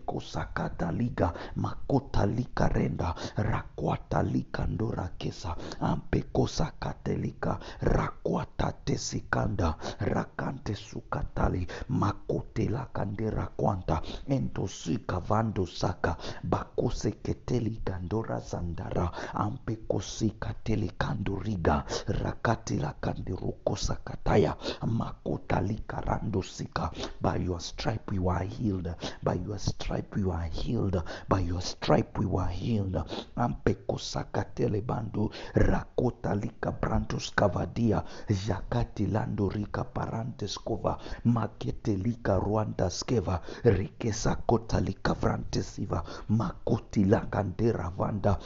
[0.00, 21.84] lekosakataliga makotalikarenda rakwatalikandorakesa ampekosakatelika rakwatatesikanda rakantesukatali makotelakanderakwanta entosikavandosaka bakoseketeligandorasandara ampekosikatelikandoriga
[22.22, 24.56] rakatilakanderokosakataya
[24.86, 26.90] makotalikarandosika
[27.20, 31.02] by your stripe you are healed by your stripe we were healed.
[31.28, 32.96] By your stripe we were healed.
[33.36, 38.04] Ampekosakatele bando rakota lika brantos kavadia
[38.46, 47.90] jakati lando rika parantes kova makete lika rwanda skeva rikesa kota lika vrantesiva makoti lakandera
[47.96, 48.38] vanda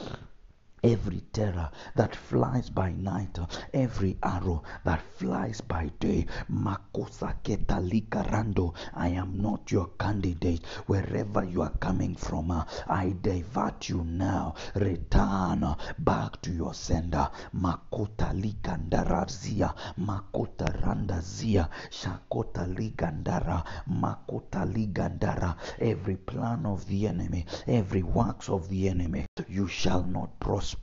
[0.85, 3.39] every terror that flies by night,
[3.73, 6.27] every arrow that flies by day.
[6.51, 8.75] Makosa ketalika rando.
[8.93, 10.63] I am not your candidate.
[10.85, 14.53] Wherever you are coming from, I divert you now.
[14.75, 15.65] Return
[15.99, 17.29] back to your sender.
[17.55, 19.73] Makota ligandarazia.
[19.99, 21.67] Makota randazia.
[21.89, 23.65] Shakota ligandara.
[23.89, 25.55] Makota ligandara.
[25.79, 30.74] Every plan of the enemy, every works of the enemy, you shall not prosper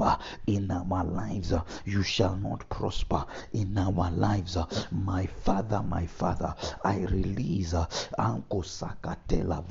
[0.47, 1.52] in our lives.
[1.85, 4.56] You shall not prosper in our lives.
[4.90, 6.55] My Father, my Father,
[6.85, 7.74] I release
[8.19, 9.62] Anko Sakatela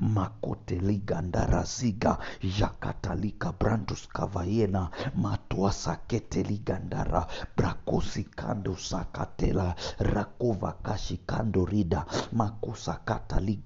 [0.00, 5.70] Makoteli ligandara Ziga Jakatalika Brandus Kavayena Matua
[6.08, 7.26] Keteli Gandara
[7.56, 12.04] Brakosi Kando Sakatela Rakova Kashikando Rida
[12.34, 13.62] Makosa Katali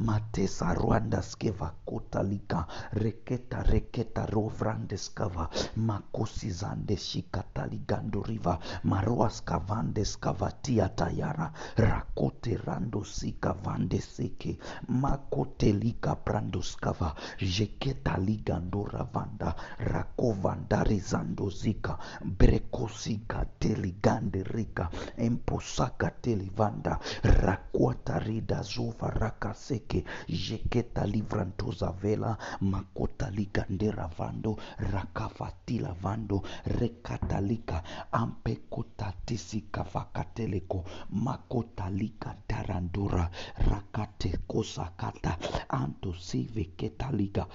[0.00, 10.04] Matesa Rwanda Skeva Kotalika Reketa Reketa Rovrande skava makosi zande shikatali gandoriva riva skavande kavande
[10.04, 11.52] skavatia tayara.
[11.76, 14.58] Rakote rando sika vande seke.
[14.88, 17.14] Makote lika brando skava.
[17.40, 21.98] Jeketa ligandora vanda rakovandari zando zika.
[22.24, 24.90] Brekosika teligande rika.
[25.16, 32.36] Emposaka telivanda rakuatarida rida raka rakaseke jeketa livrantoza vela.
[32.60, 37.82] Makota ligandera vando rakafatila vando rekatalika
[38.12, 43.30] ampekutatisika vakateleko makotalika darandura
[43.70, 45.36] rakatekosakata
[45.68, 47.46] antosiveketaliga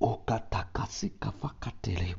[0.00, 2.14] okatakasika vakatele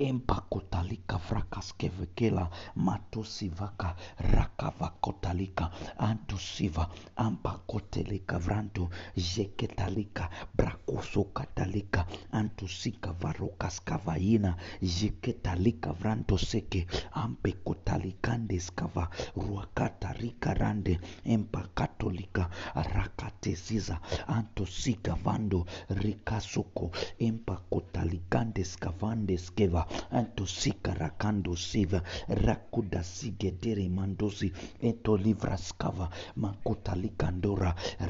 [0.00, 14.54] empakotalika frakaskevekela matosivaka rakavakotalika antosiva ampakoteleka vranto jeketalika brakosokatalika antosika varokaskavaina
[15.00, 31.56] jeketalika vranto seke ampekotalikandeskava ruakatarika rande empakatolika rakatesiza antosika vando rikasoko empakotalikandeska vandeskeva antusika rakando
[31.56, 34.52] siva rakuda sigedere mandosi
[34.90, 36.06] eto livraskava
[36.36, 36.92] makuta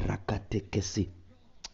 [0.07, 1.05] rakatekesi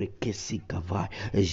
[0.00, 1.08] rekesi kava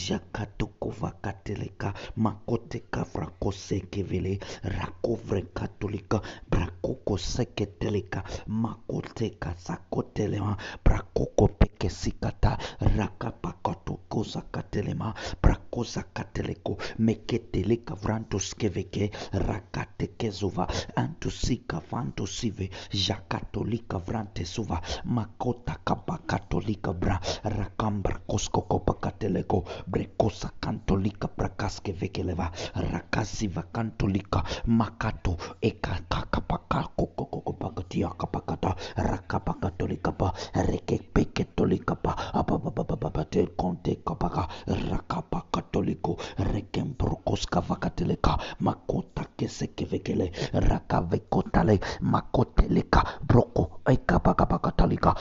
[0.08, 6.22] jakatokova kateleka makote kavra kosekevele rakovre katolika
[6.52, 12.58] brakoko seketeleka makote kazakotelema brakoko pekesikata
[12.98, 22.70] rakapakatokoza katelema brakoza kateleko meketeleka vrantoskeveke rakatekezova antusika vantosive
[23.08, 35.38] jakatolika vrantesova makota kabakatolika bra rakambrako koskokopa kateleko brekosa kantolika prakaske vekeleva rakasiva kantolika makato
[35.62, 40.34] ekakakapakakokokopakatia kapakata rakapakatolikapa
[40.70, 44.48] rekepeketolikapa apapapapapate konte kapaka
[44.92, 55.16] rakapakatoliko rekemprokoskavakateleka makota kesekevekele rakavekotale makoteleka broko ekapakapakatalika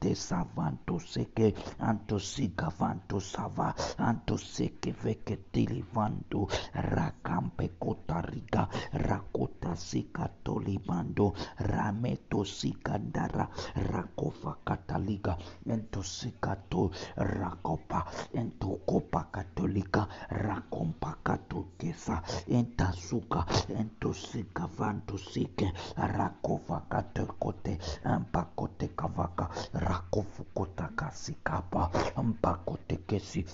[0.04, 13.48] aruakate savantoseke antosika vantosava antoseke veketili vanto rakampekotariga rakotasikatolimando rametosikandara
[13.92, 15.36] rakovakataliga
[15.66, 18.04] entosikato rakopa
[18.34, 23.44] entokopa katolika rakompakatokesa entasuka
[23.80, 27.78] entosika vantosike rakovakatokote
[28.20, 29.48] mpakotekavaka
[29.94, 31.90] rakovukotakasi-kapa
[32.22, 33.46] mpakotekesi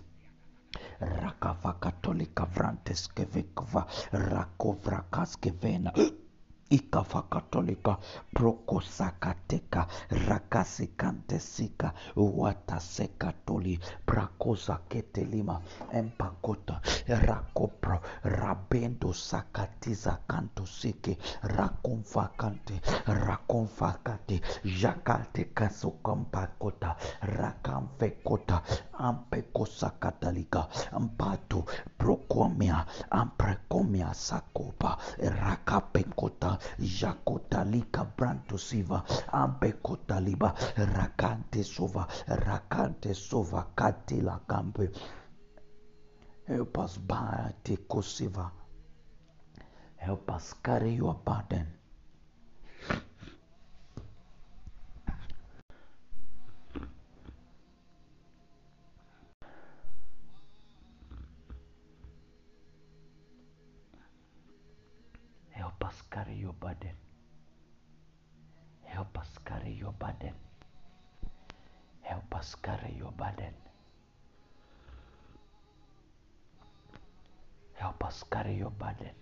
[1.01, 5.91] rakavakatolika vranteskevekva rakovrakaskevena
[6.71, 7.97] ikavakatolika
[8.35, 9.87] prokosakateka
[10.29, 15.61] rakasikantesika watasekatoli prakozaketelima
[15.93, 16.81] empakota
[17.27, 24.41] rakopro rabendo sakatiza kantosike rakonfakante rakomfakate
[24.81, 30.69] jakate kasokampakota rakamfekota ampekosakatalika
[31.01, 31.65] mpato
[31.99, 44.91] prokomia amprekomia sakopa rakapekota jakotalika brantosiva ampekotaliba rakante sova rakante sova katila kampe
[46.47, 48.51] help us by tekosiva
[49.97, 51.80] help us carry your burden
[65.81, 66.93] Help us carry your burden.
[68.85, 70.35] Help us carry your burden.
[72.03, 73.55] Help us carry your burden.
[77.73, 79.15] Help us carry your burden.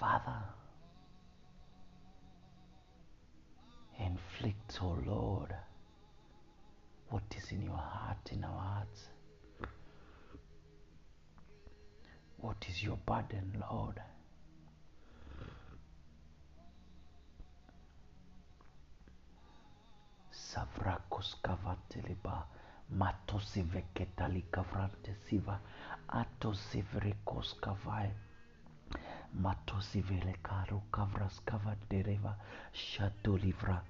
[0.00, 0.42] Father,
[4.00, 5.54] inflict, O Lord,
[7.10, 9.07] what is in your heart, in our hearts.
[12.40, 14.00] What is your burden, Lord?
[20.30, 22.44] Savrakos kavateliba
[22.90, 25.58] matosi veketali kavrante siva
[26.08, 28.10] atosi vrekos kavai
[29.44, 32.34] matosi vele karu kavras kavadereva
[32.72, 33.82] shatolivra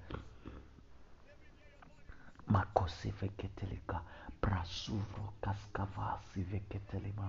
[2.49, 4.01] makosi veketelika
[4.41, 7.29] prasuvro kaskavasi veketelima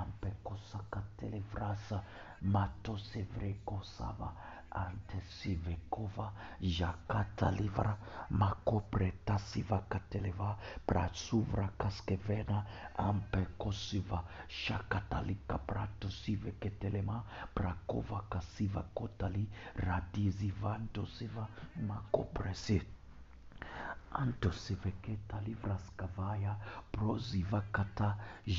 [0.00, 1.98] ampekosakatele vrasa
[2.42, 4.28] matosevrekosava
[4.82, 6.26] antesivekova
[6.60, 7.96] jakatalivra
[8.42, 10.50] makopretasivakateleva
[10.86, 12.62] prasuvra kaskevena
[13.08, 17.22] ampekosiva shakatalika pratosiveketelema
[17.54, 19.44] prakova kasivakotali
[19.86, 21.46] radizivantosiva
[21.92, 22.80] makopresi
[24.14, 26.54] antosiveketa livraskavaya
[26.92, 28.14] prozivakata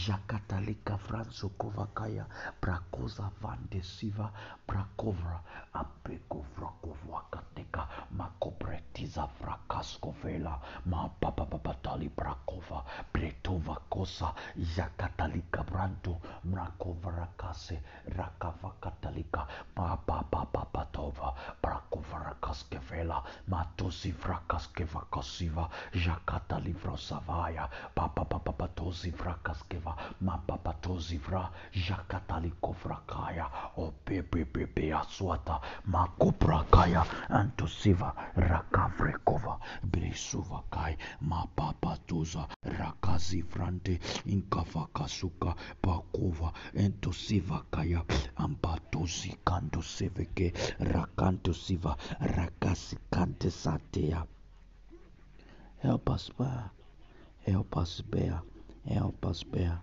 [0.07, 2.25] jakatalikavranzokovakaya
[2.61, 4.29] brakoza vandesiva
[4.67, 5.39] brakovra
[5.73, 14.33] apekovrakovwakateka makobretiza vrakaskovela mapapapabatali brakova bretovakosa
[14.77, 17.79] jakatalikabranto mrakovrakase
[18.17, 25.69] rakavakatalika mapapapabatova brakovrakaskevela matosivrakaskev prakovrakaskevela matosivrakaskevakosi
[26.05, 31.49] jakata livro savaya papa papa patozi vrakaskeva ma papa tozi vra
[31.87, 39.57] jakata likovrakaya o pepe pepe aswata ma kuprakaya antosiva rakavrekova
[39.91, 48.03] besuva kai ma papa tuza rakazi vrante inkavakasuka pakova entosiva kaya
[48.37, 54.25] ampatozi kanto seveke rakanto siva rakasi kante satea
[55.83, 56.71] Help us bear.
[57.45, 58.41] Help us bear.
[58.87, 59.81] Help us bear.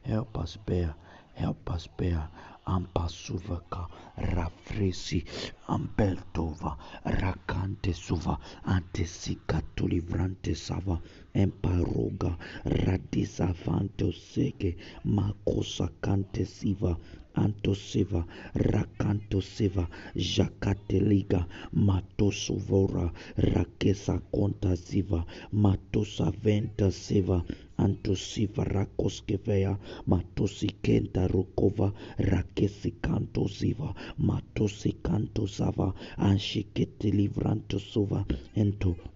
[0.00, 0.94] Help us bear.
[1.34, 2.28] Help us bear.
[2.66, 5.22] Ampasuvaka rafresi
[5.68, 10.96] ampeltova rakante suva antesika tulivrante sava
[11.34, 14.70] emparoga radisavante seke
[15.04, 16.96] makosa kante siva
[17.34, 18.24] antoseva
[18.54, 27.44] rakantoseva jakateliga matosovora rakesa kontaseva matosaventaseva
[27.76, 38.24] antosiva rakoskeveya matosikenta rokova rakesikantosiva matosikantosava anshiketelivrantosuva
[38.56, 39.13] ento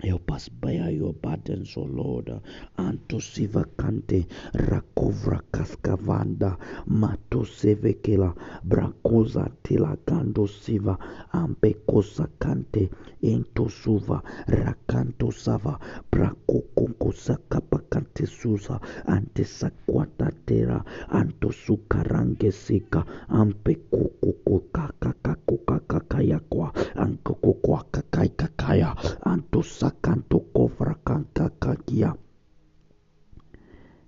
[0.00, 2.30] Help us bear your burdens, O Lord.
[2.78, 6.56] Anto siva kante rakovra kaskavanda
[6.86, 10.96] mato sevekela brakoza tila kando siva
[11.32, 12.88] ampekosa kante
[13.22, 15.78] ento suva rakanto sava
[16.10, 30.40] brakokoko sakapakante susa ante sakwata tera anto sukarange sika ampekokoko kakakakokakakayakwa ankokokwa kakaikakaya anto sakanto
[30.40, 32.14] kovra kankakakia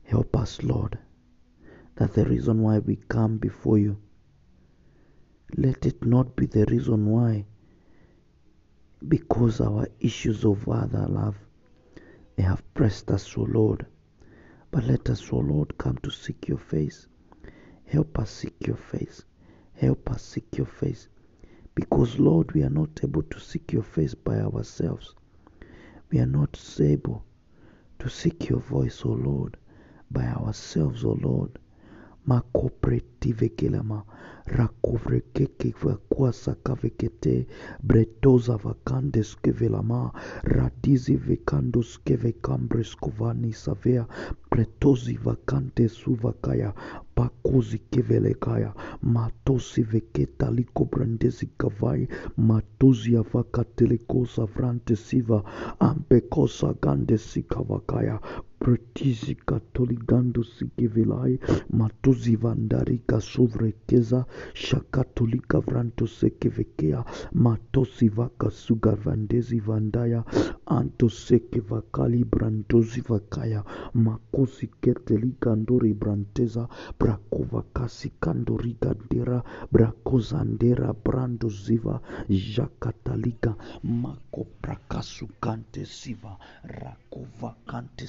[0.05, 0.99] Help us, Lord.
[1.97, 3.97] That the reason why we come before you,
[5.57, 7.47] let it not be the reason why,
[9.09, 11.37] because our issues of other love
[12.37, 13.87] they have pressed us, O Lord.
[14.71, 17.07] But let us, O Lord, come to seek your face.
[17.87, 19.23] Help us seek your face.
[19.75, 21.09] Help us seek your face.
[21.77, 25.15] Because, Lord, we are not able to seek your face by ourselves.
[26.11, 27.25] We are not able
[28.01, 29.57] to seek your voice, O Lord,
[30.11, 31.59] by ourselves, O Lord.
[32.27, 34.03] makopretive vekelama
[34.47, 37.47] rakovrekeke vakuasaka vekete
[37.83, 40.11] bretoza vakandeske velama
[40.43, 43.53] radizi vekandoske vekambreskovanni
[44.51, 46.73] bretozi vakandesu vakaya
[47.15, 48.73] pakozi kevelekaya
[49.03, 55.41] matosi veketalikobrandezik kavai matozi avakatelekosavrantes iva
[55.89, 58.17] ampekosagandesikavakaya
[58.61, 61.35] bretizi katoligandosikevelai
[61.81, 64.25] matozi vandari katoligando sikivilai matuzi vandarika suvrekeza
[64.55, 70.25] shakatolika vranto sekevekea matosi vaka suga vandezi vandaya
[70.67, 73.65] anto seke vakali brandozi vakaya
[73.95, 76.69] makosi ketelika ndori branteza
[76.99, 79.43] brakova kasi kandoriga dera
[79.73, 88.07] brakozandera brando ziva jakatalika mako prakasu kante siva rakova kante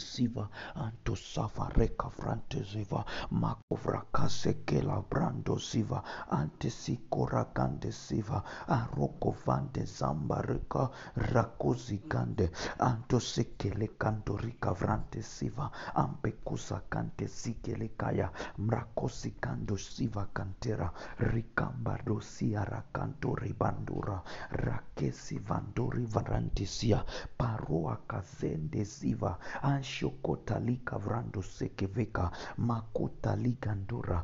[4.95, 12.49] reka brando siva ante sikora kande siva aroko vande zamba reka rakozi kande
[12.79, 20.91] anto sekele kanto rika vrante siva ampe kusa kante sikele kaya mrakosi kando siva kantera
[21.17, 27.03] rikamba dosia rakanto ribandura rakesi vandori varantisia
[27.37, 34.23] paroa kazende siva anshoko rakota lika vrando sekeveka makuta ligandura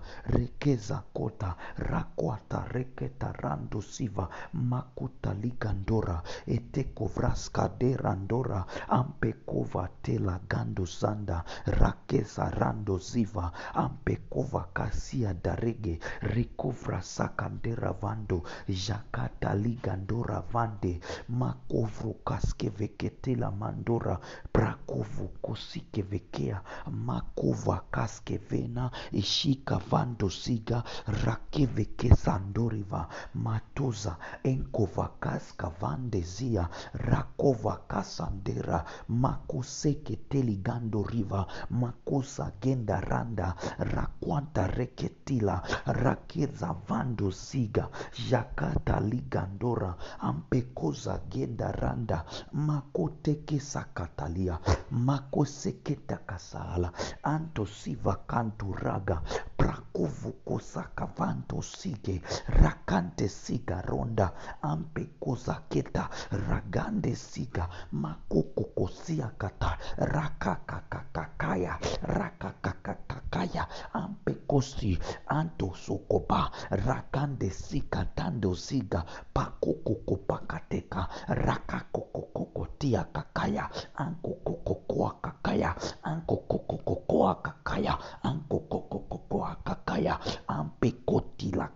[0.61, 11.43] rekeza kota rakwata reketa rando siva makuta ligandora eteko vraska randora ampekova tela gando sanda
[11.65, 24.19] rakeza rando siva ampekova kasia darege rikovra sakandera vando jakata ligandora vande makovro kaskeveketela mandora
[24.53, 26.61] prakovu kosikevekea
[26.91, 30.84] makova kaskevena ishika vando siga
[31.23, 33.02] rakeveke sandoriva
[33.34, 34.14] matoza
[34.44, 43.56] enkovakaska vandezia rakovakasandera makoseketeligadoriva makosa genda randa
[43.94, 47.90] rakwanta reketila rakeza vando siga
[48.30, 54.60] jakata ligandora ampekoza genda randa makotekesakatalia
[54.91, 56.91] makoseketakasaala
[57.23, 59.22] antosiva kanturaga
[59.57, 64.31] prakovu kosaka kavanto sige rakante siga ronda.
[64.61, 66.09] Ampe kozaketa
[66.49, 69.77] ragande siga makoko kosia kata.
[69.97, 74.97] Rakakakakakaya rakakakakaya ampe kosi
[75.27, 79.03] anto sokoba rakande sika tando siga
[79.34, 91.69] pakokoko pakateka rakakokokokotia kakaya ankokokokoa kakaya ankokokokokoa kakaya ankokokokokoa kakaya ampekotila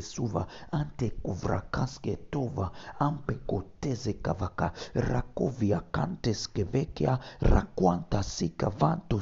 [0.00, 7.18] suva, ante kuvrakaske tova, ampe koteze kavaka, rakovia kantes kevekia,
[8.36, 9.20] sika vanto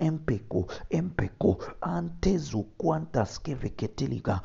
[0.00, 4.40] empeko, empeko, antezu kwantas keveketeliga,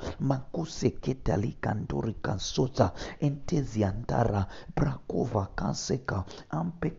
[2.12, 6.92] Ricansoza, Enteziantara, Brakova, Kanseka, Ampe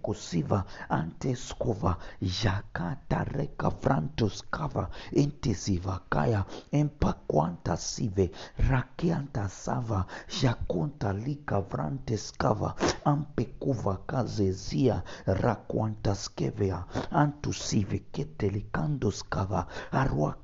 [0.88, 12.74] Anteskova, jakatareka Reka, Frantos Kava, Entesiva Kaya, Empaquanta Sive, Rakianta Sava, Jaconta Lika, Vrantes Kava,
[13.04, 20.36] Ampe Kuva Kazezia, Raquantaskevea, Antusive, Ketelicandos Kava, Arua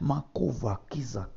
[0.00, 1.28] Makuva Kiza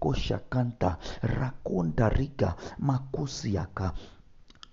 [1.21, 2.49] rakonda riga
[2.79, 3.87] makusi yaka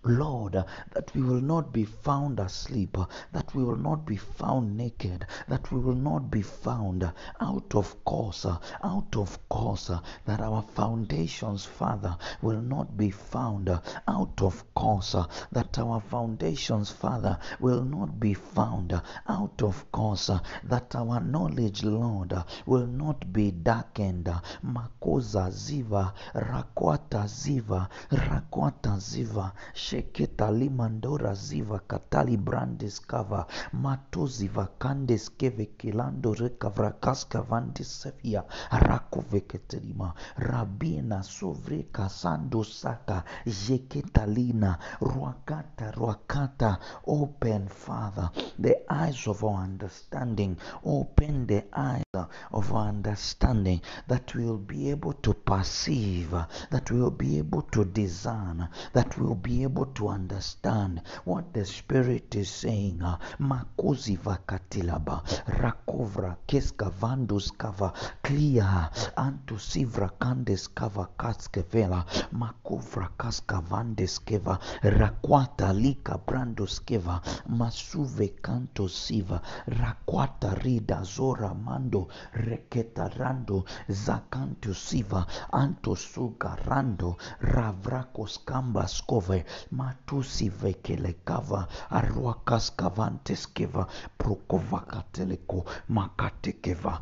[0.04, 0.54] Lord,
[0.94, 2.96] that we will not be found asleep,
[3.30, 8.04] that we will not be found naked, that we will not be found out of
[8.04, 8.44] course,
[8.82, 9.92] out of course,
[10.26, 13.68] that our foundations, Father, will not be found
[14.08, 15.14] out of course,
[15.52, 20.30] that our foundations, Father, will not be found out of course,
[20.64, 22.34] that our knowledge, Lord,
[22.66, 24.28] will not be darkened.
[24.64, 29.52] Makoza ziva, rakwata ziva, rakwata ziva,
[29.92, 40.14] sheketa limandora ziva katali brandes kava matozi vakandes keve kilando rekavra rekavrakaska vandis sevia rakoveketelima
[40.36, 51.46] rabina sovre kasando saka jeketalina ruakata ruakata open father the eyes of our understanding open
[51.46, 52.04] the eyes
[52.50, 56.30] of our understanding that we will be able to perceive
[56.70, 61.52] that we will be able to discern that we will be able to understand what
[61.52, 63.02] the Spirit is saying.
[63.02, 67.92] Uh, Makozi vakatilaba rakovra keska vandus kava
[68.22, 78.28] clear antu sivra kandes kava kaskevela makovra kaska vandes keva rakwata lika brandos keva masuve
[78.42, 88.86] kanto siva rakwata rida zora mando reketa rando zakanto siva anto suga rando ravrakos kamba
[88.88, 93.86] skove matusivekelekava aruakaskavanteskeva
[94.18, 97.00] prokovakateleko makatekeva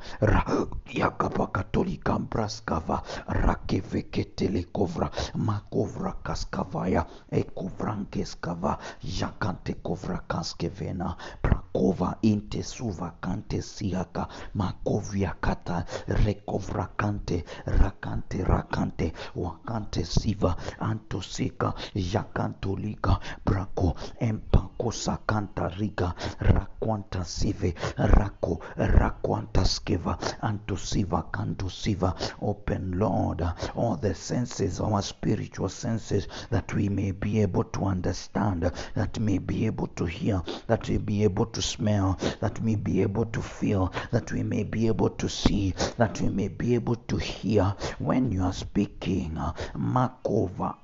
[0.95, 8.79] yakapakatolikambraskava rakeveketelekovra makovrakaskavaya ekovrankeskava
[9.21, 15.83] yakantekovrakanskevena prakova intesuvakantesiaka makovyakata
[16.25, 29.65] rekovrakante rakante rakante wakante siva antosika yakante jakantolika brako empakosakanta riga rakwanta sive rako rakwanta
[29.65, 33.43] skeva antosiva kantosiva open lord
[33.77, 39.39] all the senses our spiritual senses that we may be able to understand that may
[39.39, 43.41] be able to hear that we be able to smell that we be able to
[43.41, 47.75] feel that we may be able to see that we may be able to hear.
[47.99, 49.39] When you are speaking
[49.75, 50.77] makova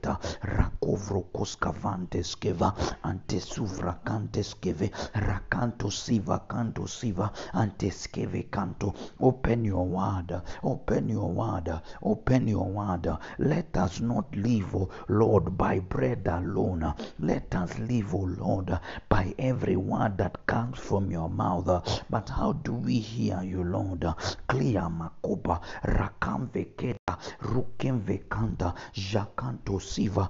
[0.00, 2.72] ampekosiveketa rakovrokoskavanteskeva
[3.02, 8.94] antesuvrakanteskeve rakanto siva kanto siva anteskeve kanto.
[9.20, 13.08] Open your word open your word open your word.
[13.38, 16.94] Let us not live oh lord by bread alone.
[17.18, 18.78] Let us live oh lord
[19.08, 22.02] by every word that comes from your mouth.
[22.10, 24.04] But how do we hear you lord?
[24.48, 30.24] Clear makoba rakamveketa rukemvekanda jakanto siva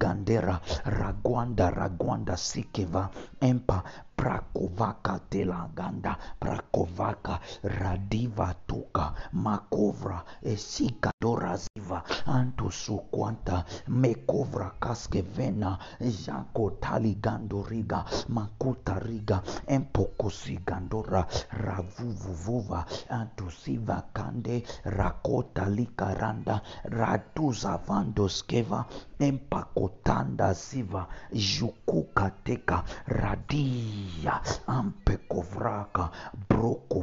[0.00, 0.54] gandera
[0.84, 3.02] ragwanda ragwanda sikeva
[3.40, 3.82] empa
[4.16, 19.42] prakovaka telaganda prakovaka radiva tuka makovra esika doraziva anto sukwanta mekovra kaskevena jako taligandoriga makutariga
[19.68, 28.84] empokosigandora ravuvuvuva antusivakande rakotalikaranda ratuzavandoskeva
[29.20, 32.82] empakotanda siva jukukateka
[33.26, 34.34] radia
[34.66, 36.10] ampe kovraka
[36.48, 37.00] broko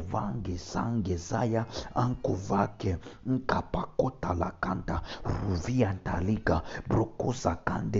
[1.16, 1.64] zaya
[1.94, 2.96] anko vake
[3.26, 6.62] nkapakota la kanta ruvia ntalika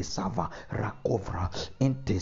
[0.03, 2.21] sava rakovra ente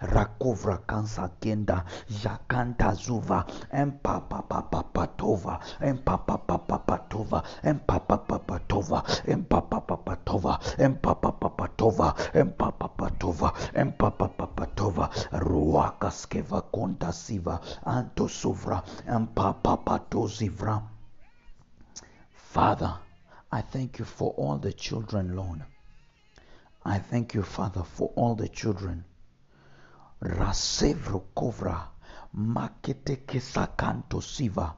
[0.00, 1.84] rakovra kansakenda
[2.22, 13.52] jakanta zuva empapapapapatova empapapapapatova empapapapatova empapapapatova empapapapatova empapapatova
[13.82, 20.82] empapapapatova ruakaskeva konta siva antosuvra empapapatozivra
[22.56, 22.94] Father,
[23.52, 25.62] I thank you for all the children, Lord.
[26.84, 29.04] I thank you, Father, for all the children.
[30.22, 31.88] Rasevro kovra
[32.34, 34.74] makete kesakanto siva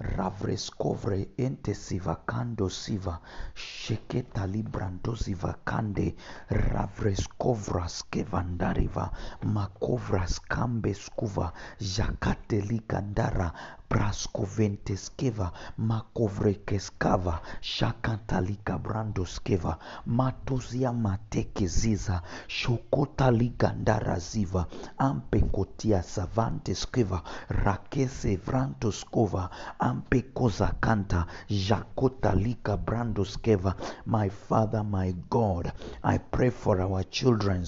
[0.00, 3.18] ravreskovre ente siva kando siva
[3.54, 6.14] sheketa librando siva kande
[6.50, 9.08] ravreskovra skevandariva
[9.42, 11.50] makovra skambe skuva
[11.80, 13.50] jakate ligandara
[13.88, 19.74] praskoventeskeva makovrekeskava shakantalika brandoskeva
[20.06, 24.66] matozia matekeziza shokotaligandarra ziva
[24.98, 29.48] ampekotia savanteskeva rakese vrantoskova
[29.78, 33.74] ampekozakanta jakotalika brandoskeva
[34.06, 37.64] my father my god i pray for our children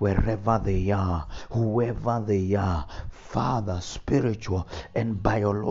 [0.00, 5.61] wherever they are whoever they are father spiritual and biological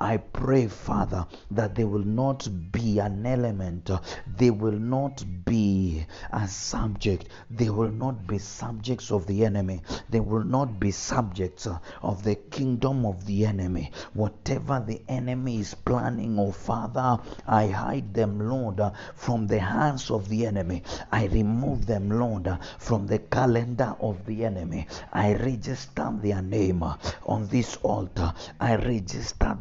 [0.00, 3.90] i pray father that they will not be an element
[4.36, 10.20] they will not be a subject they will not be subjects of the enemy they
[10.20, 11.66] will not be subjects
[12.02, 13.90] of the kingdom of the enemy.
[14.14, 18.80] Whatever the enemy is planning oh father i hide them lord
[19.14, 20.82] from the hands of the enemy.
[21.10, 24.86] I remove them lord from the calendar of the enemy.
[25.12, 28.32] I register their name on this altar.
[28.60, 28.99] I register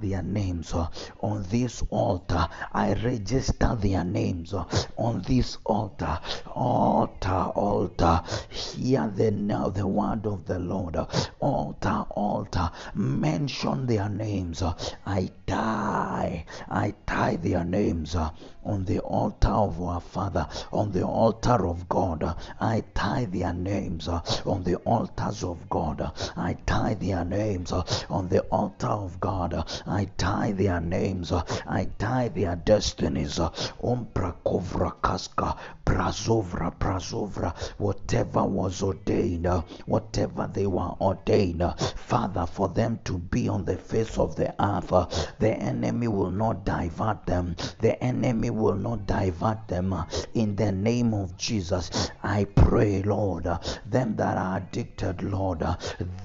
[0.02, 0.88] their names uh,
[1.22, 2.48] on this altar.
[2.74, 4.66] I register their names uh,
[4.98, 6.20] on this altar.
[6.48, 8.22] Altar altar.
[8.50, 10.98] Hear the now the word of the lord.
[11.40, 12.72] Altar altar.
[12.94, 14.64] Mention their names.
[15.06, 16.46] I die.
[16.70, 18.16] I tie their names
[18.64, 23.54] on the altar of our father on the altar of god uh, i tie their
[23.54, 28.42] names uh, on the altars of god uh, i tie their names uh, on the
[28.52, 29.64] altar of god.
[29.86, 31.32] I tie their names.
[31.32, 33.40] I tie their destinies.
[33.40, 35.56] Ompra kovra kaska,
[35.86, 39.48] prazovra, prazovra, whatever was ordained,
[39.86, 41.64] whatever they were ordained,
[41.96, 46.66] Father, for them to be on the face of the earth, the enemy will not
[46.66, 47.56] divert them.
[47.80, 49.96] The enemy will not divert them.
[50.34, 53.48] In the name of Jesus, I pray, Lord,
[53.86, 55.66] them that are addicted, Lord,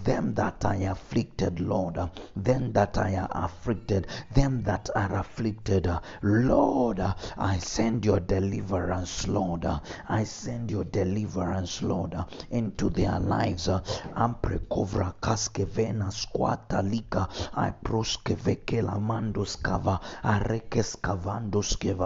[0.05, 1.99] them that are afflicted, Lord,
[2.37, 5.89] them that are afflicted, them that are afflicted,
[6.23, 7.01] Lord,
[7.37, 9.67] I send your deliverance, Lord.
[10.09, 12.15] I send your deliverance, Lord,
[12.51, 13.69] into their lives.
[13.69, 17.29] Amprekovra kaskevena squata lika.
[17.55, 20.01] I proskevekela mandoskava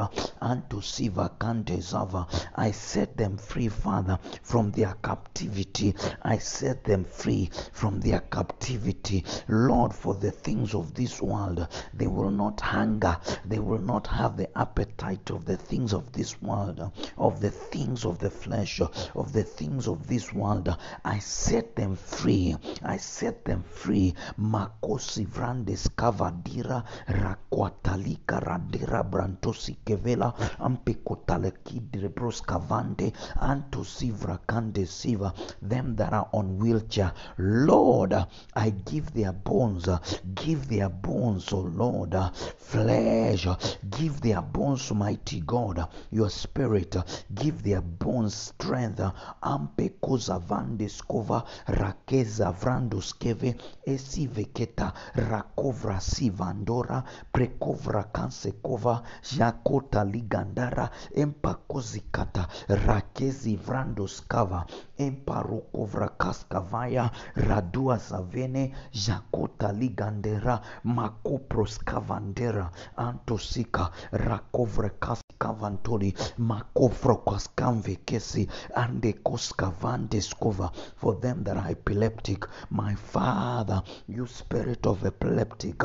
[0.09, 2.21] arekeskavandoskeva antosiva kantezava.
[2.21, 2.25] Uh,
[2.57, 5.95] I set them free, Father, from their captivity.
[6.23, 9.25] I set them free from their captivity.
[9.49, 13.19] Lord, for the things of this world, they will not hunger.
[13.45, 18.05] They will not have the appetite of the things of this world, of the things
[18.05, 20.75] of the flesh, of the things of this world.
[21.05, 22.57] I set them free.
[22.83, 24.15] I set them free.
[24.39, 36.29] Makosi vrandes kavadira rakwatalika radira brantosi kevela ampikotalekidre broskavande antosivra kande siva them that are
[36.33, 37.13] on wheelchair.
[37.39, 38.15] Lord
[38.55, 39.89] i give their bones
[40.35, 42.15] give their bones oh lord
[42.57, 43.47] flesh.
[43.91, 46.97] Give their bones mighty god your spirit.
[47.35, 49.01] Give their bones strength.
[49.43, 53.57] Ampekoza vandeskova rakeza vrandoskeve
[53.87, 57.03] esiveketa rakovra sivandora
[57.33, 59.03] prekovra kansekova
[59.37, 62.47] jakota ligandara empakozikata
[62.87, 64.65] rakezi vrandoskava
[64.99, 81.71] emparokovra kaskavaya radua savene jakotaligandera makoproskavandera antosika rakovra kaskavantoli makovrokwaskamvekesi andekoskavandeskova for them that are
[81.73, 85.83] epileptic my father you spirit of epileptic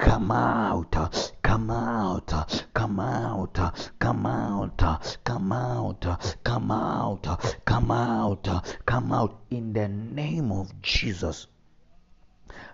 [0.00, 0.92] Come out,
[1.42, 3.54] come out, come out,
[3.98, 11.46] come out, come out, come out, come out, come out in the name of Jesus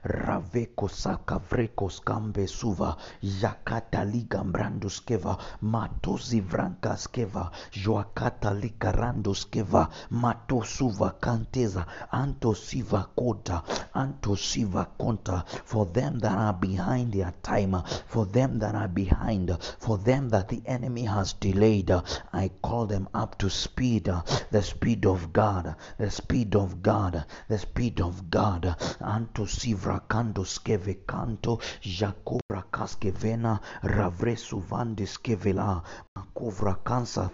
[0.05, 7.51] raveko sakavrekos kambe suva yakata liga mbrandoskeva matozi vrankaskeva
[7.83, 13.63] joakata likarandoskeva matosuva kanteza antosiva kota
[13.95, 15.45] antosiva konta.
[15.65, 17.77] For them that are behind their time
[18.07, 21.91] for them that are behind for them that the enemy has delayed
[22.33, 24.11] i call them up to speed.
[24.51, 28.77] The speed of god the speed of god the speed of god.
[29.01, 31.59] Antosivra sivrakandoskeve kanto
[32.01, 35.81] jakovrakaskevena ravresuvandeskevela
[36.17, 37.29] makovrakansa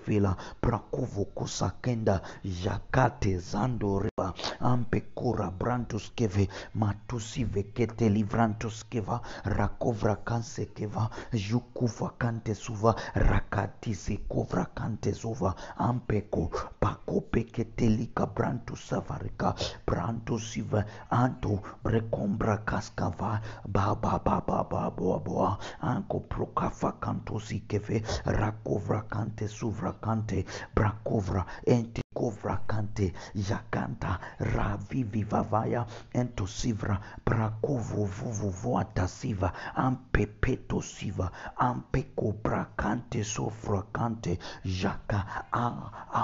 [0.60, 2.18] prakuvukusakenda
[2.64, 11.06] jakate zandoreva ampekora brantoskeve matusivekete livrantoskeva rakovrakansekeva
[11.50, 15.52] jukuvakantesuva rakatisekovrakantesuva
[15.88, 16.42] ampeko
[16.80, 19.54] pakopeketelika brantosavarika
[19.86, 27.60] brantosiva anto breko brekombra kaskava ba ba ba ba ba ba ba anko prokafa kantosi
[27.68, 33.06] keve rakovra kante suvra kante brakovra ente kovrakante
[33.48, 34.12] jakanta
[34.54, 35.82] ravivivavaya
[36.22, 36.96] entosivra
[37.26, 39.48] brakovovovoatasiva
[39.86, 41.26] ampepetosiva
[41.68, 44.32] ampekobrakante sofrakante
[44.64, 45.20] jaca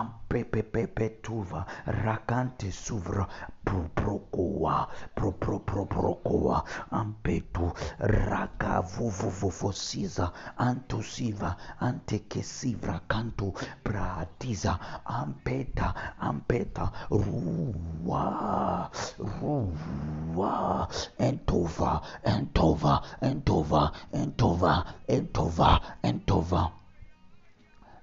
[0.01, 1.61] ampepepepetuva
[2.05, 3.27] rakante suvra
[3.65, 10.27] proprocoa proproproprocoa ampetu rakavovovovosiza
[10.69, 11.51] antosiva
[11.89, 13.53] antequesivra canto
[13.83, 15.84] pratiza ampeta
[16.21, 24.85] And over Ruwa, Ruwa, and over and over and over and over.
[25.09, 26.27] and Tova, and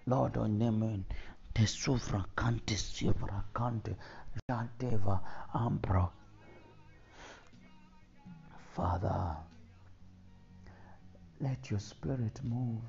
[0.07, 1.05] Lord, on name
[1.53, 3.43] the Sufra Kante, Sufra
[4.49, 5.19] Janteva,
[5.53, 6.09] Ambra.
[8.73, 9.35] Father,
[11.39, 12.81] let your spirit move.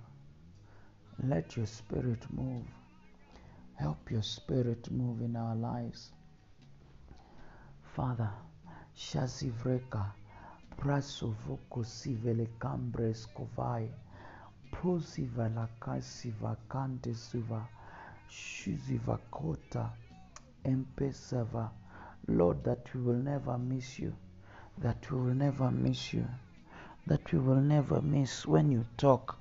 [1.22, 2.66] Let your spirit move.
[3.82, 6.12] Help your spirit move in our lives.
[7.96, 8.30] Father,
[8.96, 10.04] Shazivreka,
[10.78, 13.88] Prasovuko Sivele Cambres Kovai,
[14.72, 17.66] Prosiva Lakasiva Kante Suva,
[18.30, 19.90] Shuziva Kota,
[20.64, 21.68] Empesava.
[22.28, 24.14] Lord, that we will never miss you,
[24.78, 26.24] that we will never miss you,
[27.08, 29.36] that we will never miss when you talk.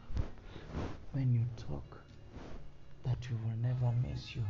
[1.12, 2.01] When you talk,
[3.06, 4.44] that we will never miss you.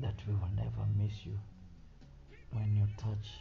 [0.00, 1.38] That we will never miss you
[2.52, 3.40] when you touch.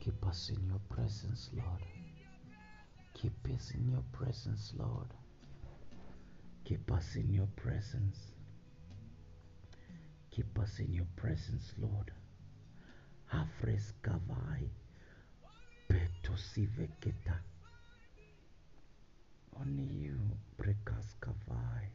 [0.00, 1.82] Keep us in your presence, Lord.
[3.14, 5.08] Keep us in your presence, Lord.
[6.64, 8.18] Keep us in your presence.
[10.30, 12.10] Keep us in your presence, Lord.
[13.32, 14.68] Hafres kavai.
[15.88, 17.38] Petosiveketa.
[19.60, 20.18] Only you,
[20.58, 21.86] Prekas kavai.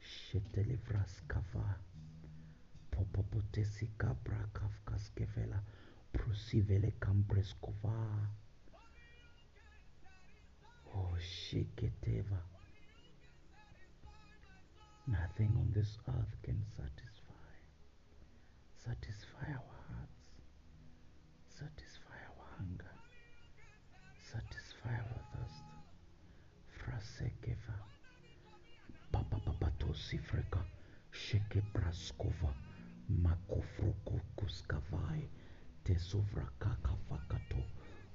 [0.00, 1.76] Shetelivras kava.
[2.90, 5.60] Popopotesi kabra kafkas kevela.
[6.12, 8.28] Prosivele kambres kova.
[10.94, 12.40] Oh, shiketeva.
[15.06, 17.52] Nothing on this earth can satisfy.
[18.84, 20.20] Satisfy our hearts.
[21.48, 22.94] Satisfy our hunger.
[24.32, 25.27] Satisfy our
[26.88, 27.74] frasekeva,
[29.12, 30.64] papapapatosifreka,
[31.12, 32.52] shekepraskova,
[33.08, 35.28] makofrokokuskavai,
[35.84, 37.56] tesovrakakafakato,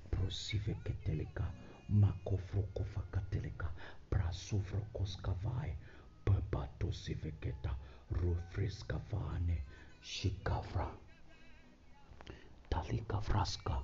[0.10, 1.44] prosiveketeleka,
[1.90, 3.72] makofrokofakateleka,
[4.10, 5.78] prasovrokoskavai,
[6.26, 7.76] pabatosiveketa,
[8.12, 9.64] rufreskavane,
[10.02, 10.90] shikavra,
[12.70, 13.84] talikavraska.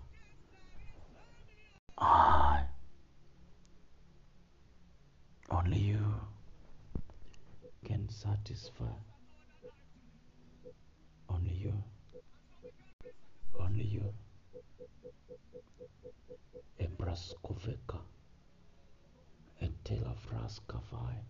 [1.98, 2.79] Ah!
[5.52, 6.06] Only you
[7.86, 8.94] can satisfy.
[11.28, 11.74] Only you.
[13.60, 14.14] Only you.
[16.80, 18.00] Ebraskoveka.
[19.62, 21.29] Etela vraskavai.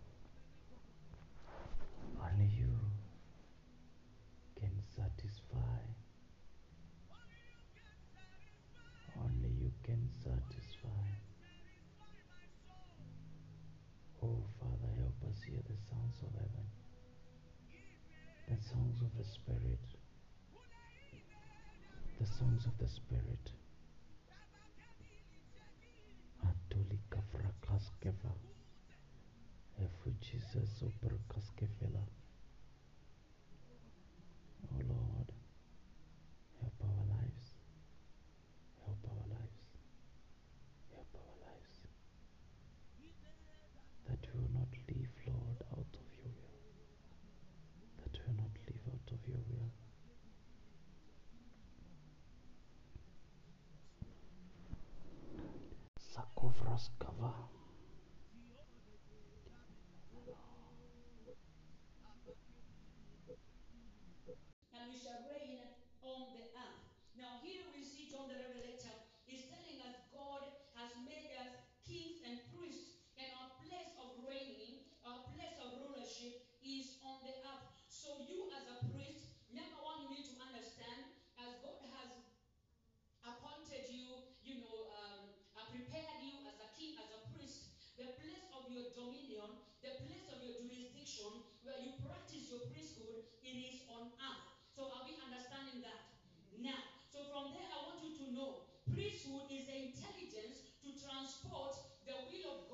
[22.70, 23.59] Of the Spirit.
[56.80, 57.34] 使わ
[91.66, 94.46] where you practice your priesthood, it is on earth.
[94.70, 96.06] So are we understanding that?
[96.62, 96.78] Now,
[97.10, 101.74] so from there, I want you to know priesthood is the intelligence to transport
[102.06, 102.69] the will of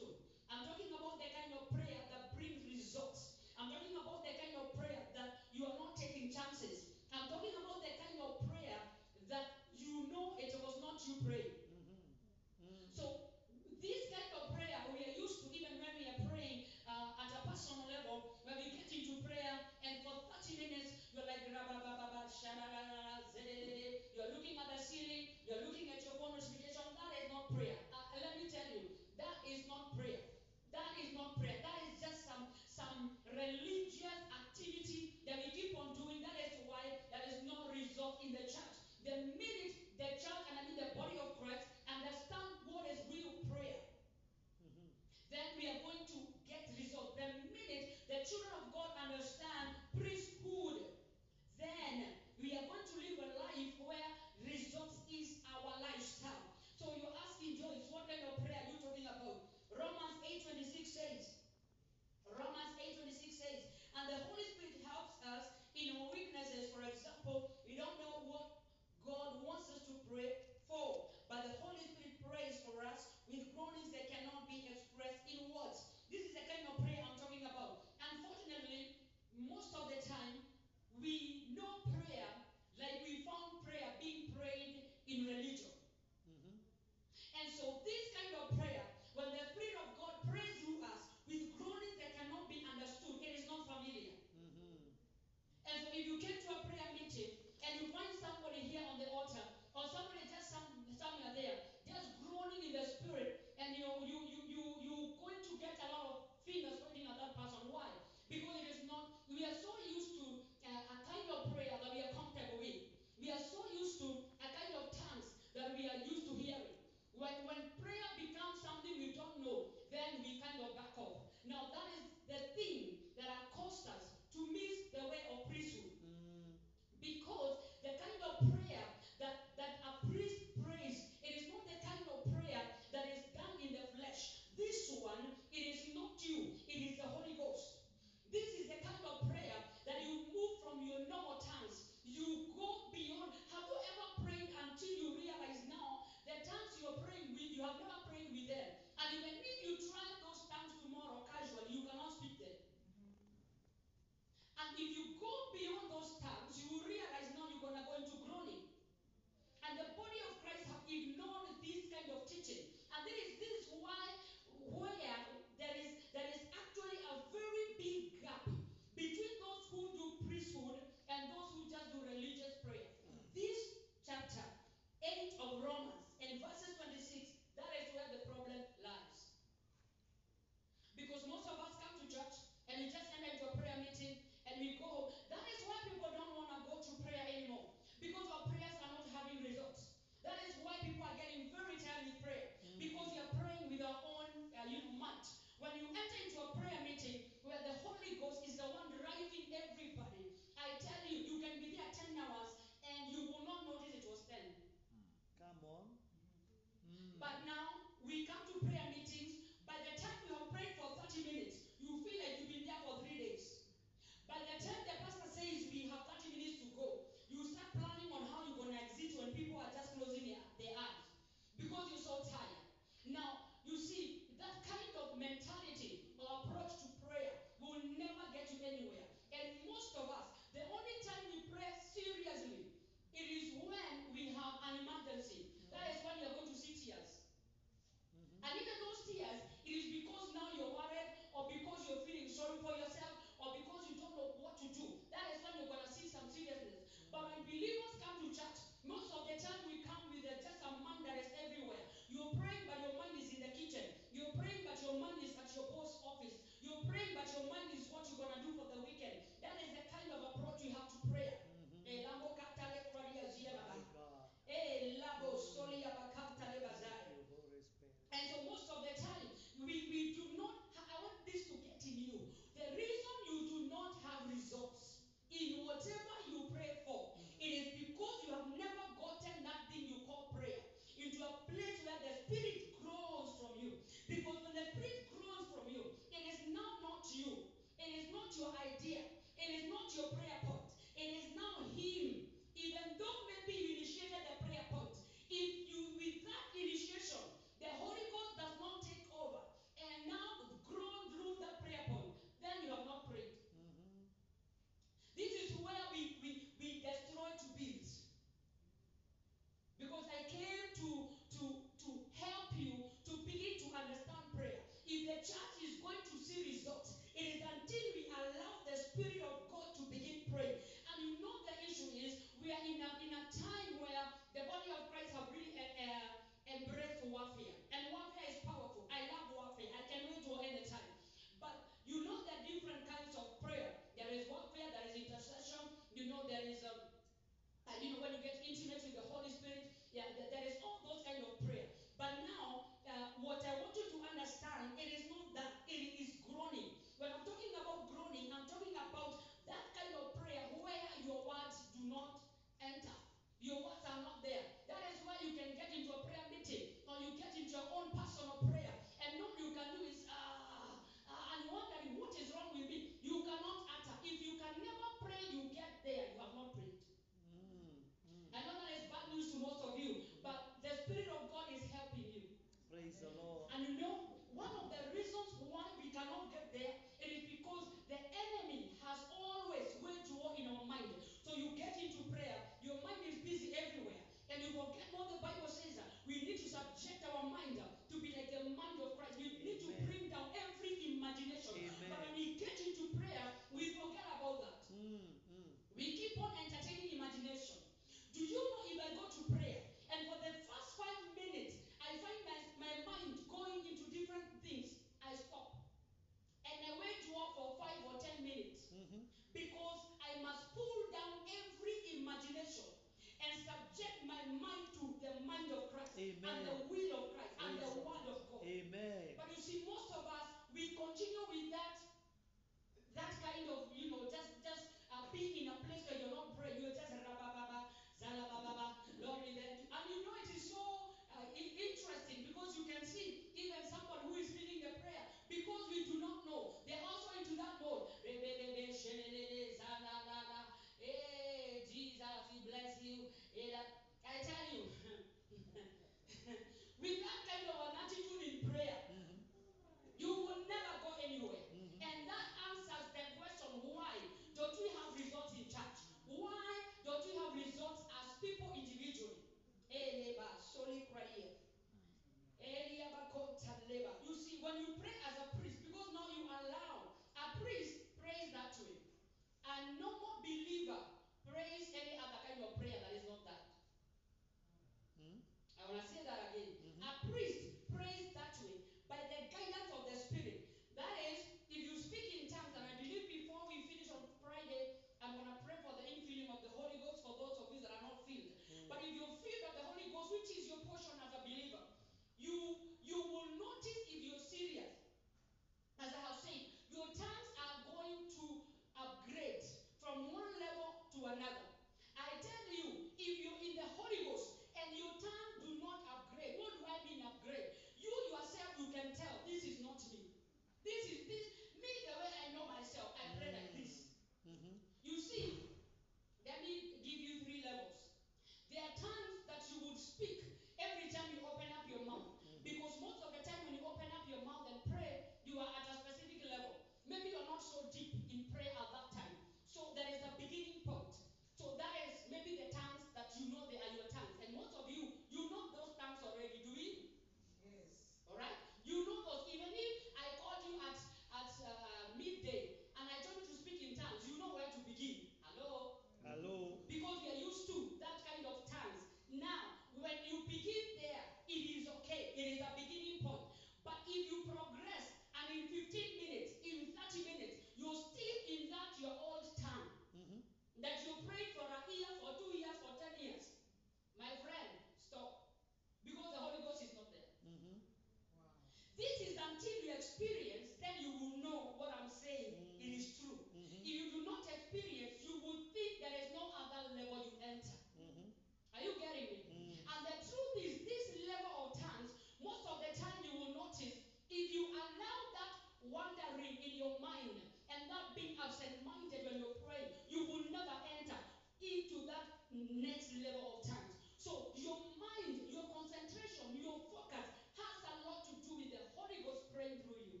[592.60, 593.72] next level of times.
[593.96, 597.06] So your mind, your concentration, your focus
[597.38, 600.00] has a lot to do with the Holy Ghost praying through you.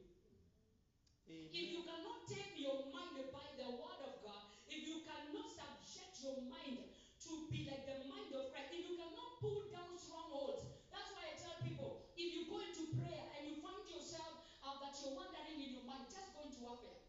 [1.30, 1.48] Amen.
[1.48, 6.18] If you cannot take your mind by the word of God, if you cannot subject
[6.20, 6.82] your mind
[7.24, 11.30] to be like the mind of Christ, if you cannot pull down strongholds, that's why
[11.30, 15.14] I tell people if you go into prayer and you find yourself uh, that you're
[15.14, 17.00] wandering in your mind, just go into warfare.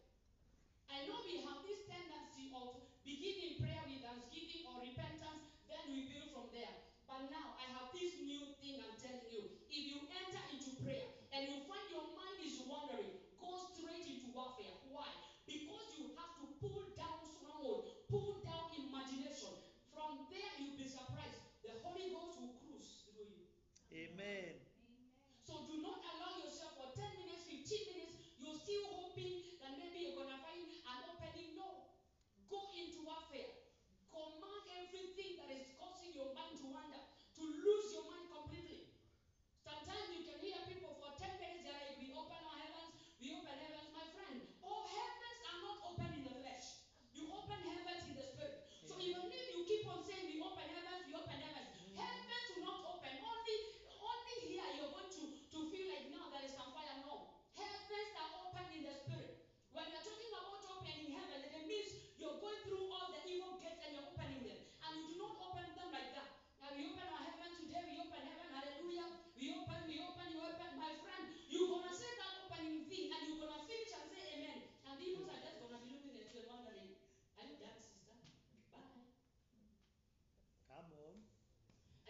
[0.88, 1.63] I know we have
[7.30, 7.53] now.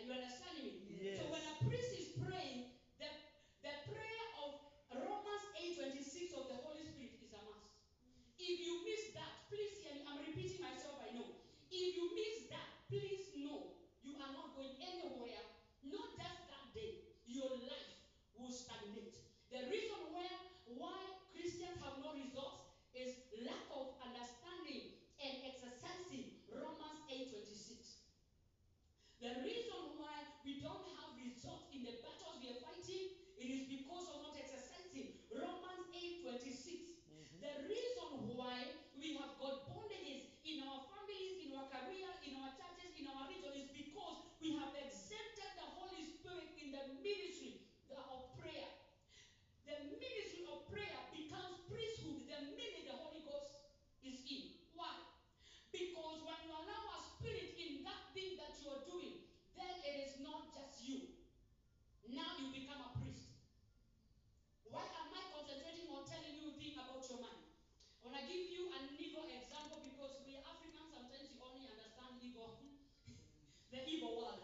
[0.04, 0.76] You understanding me?
[1.00, 1.16] Yes.
[1.16, 2.60] So when a priest is praying,
[3.00, 3.08] the,
[3.64, 4.52] the prayer of
[4.92, 7.72] Romans 8:26 of the Holy Spirit is a must.
[8.36, 10.04] If you miss that, please hear me.
[10.04, 11.32] I'm repeating myself, I know.
[11.72, 13.64] If you miss that, please know
[14.04, 15.40] you are not going anywhere.
[15.80, 17.96] Not just that day, your life
[18.36, 19.16] will stagnate.
[19.48, 20.36] The reason where
[20.68, 22.60] why Christians have no results
[22.92, 24.84] is lack of understanding
[25.16, 27.96] and exercising Romans 8:26.
[29.20, 29.63] The reason
[73.86, 74.43] evil one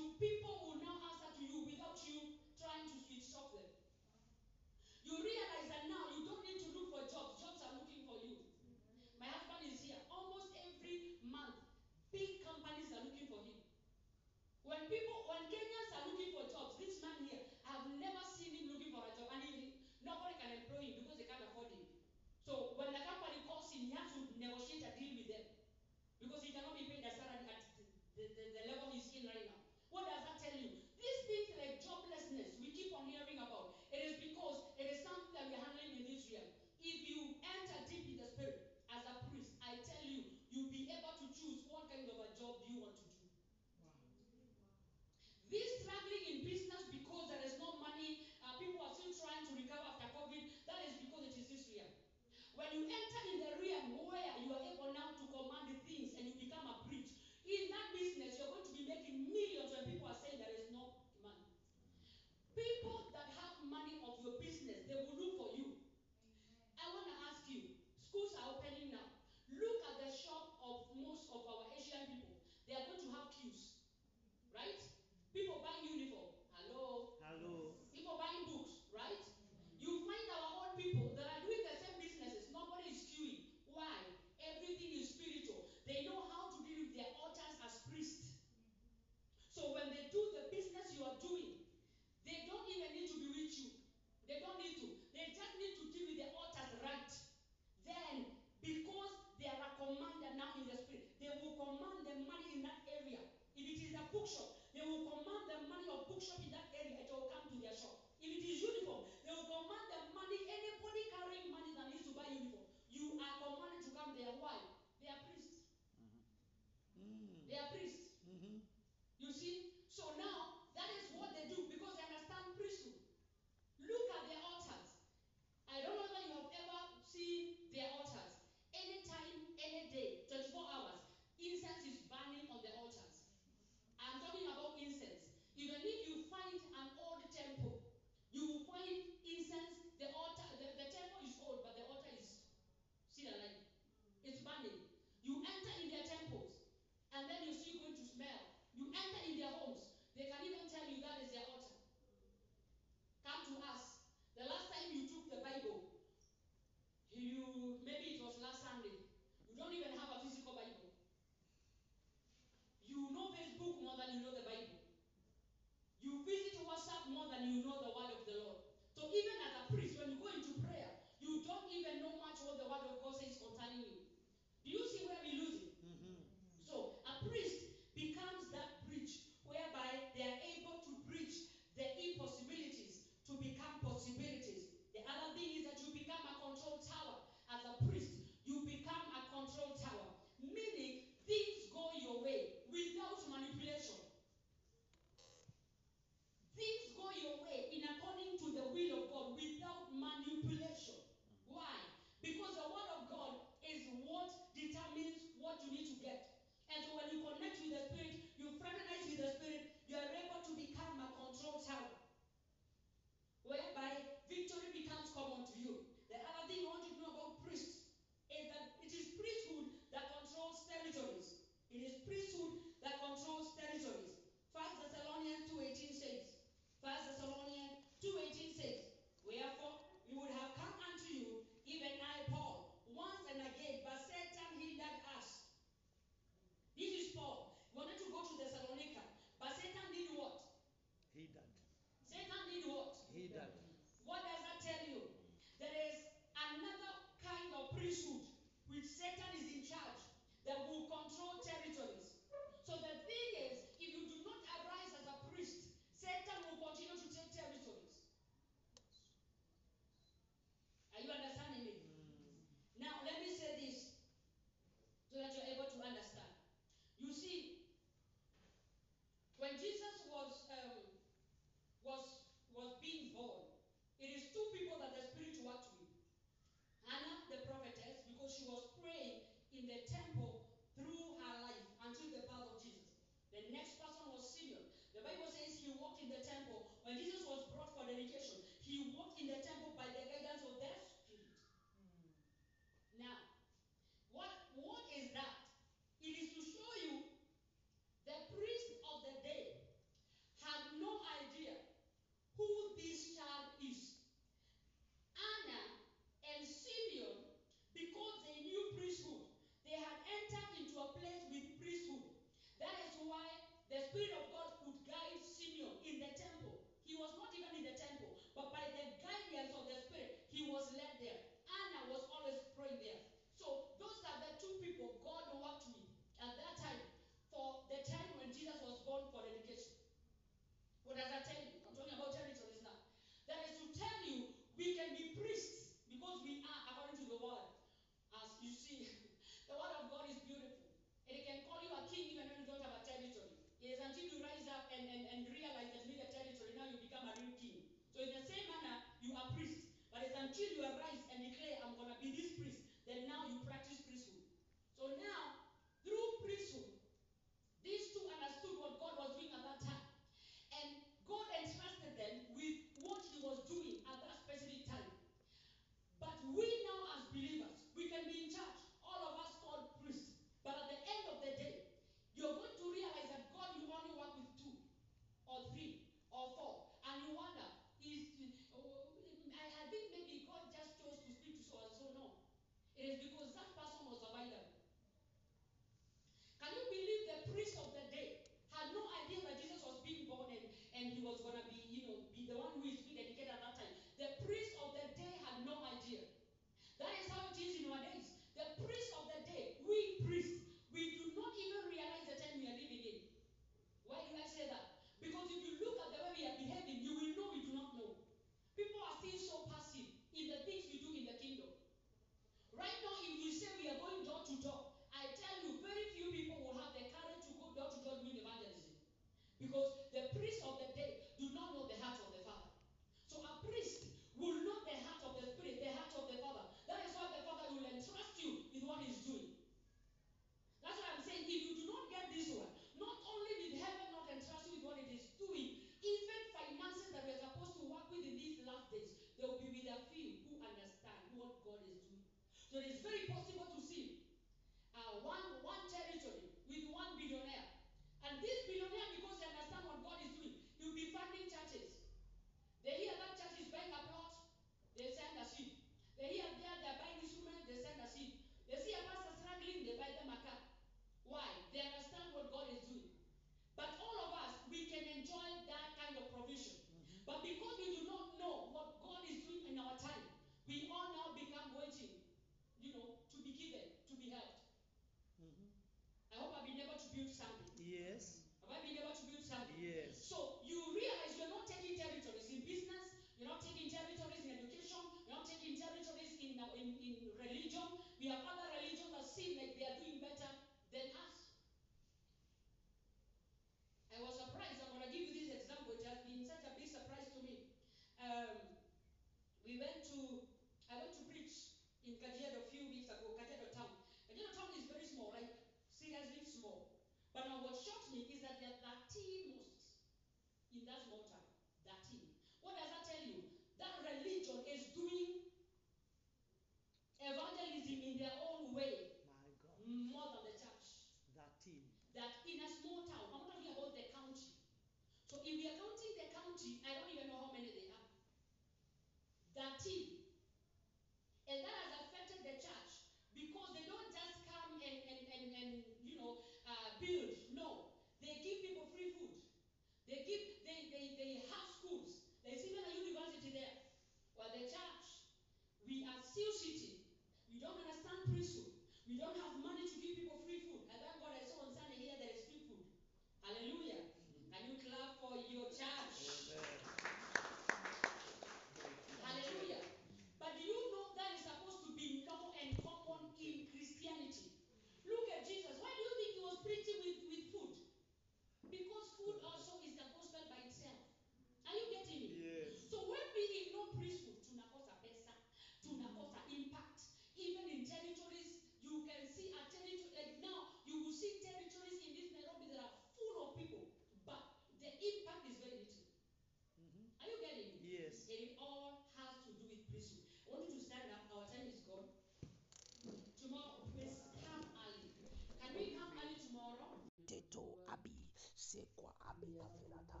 [599.24, 600.00] Kabilata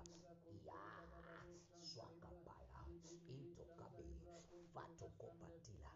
[0.68, 0.80] ya
[1.80, 2.80] swakabaya
[3.26, 4.04] intokabe
[4.74, 5.92] fatokopatila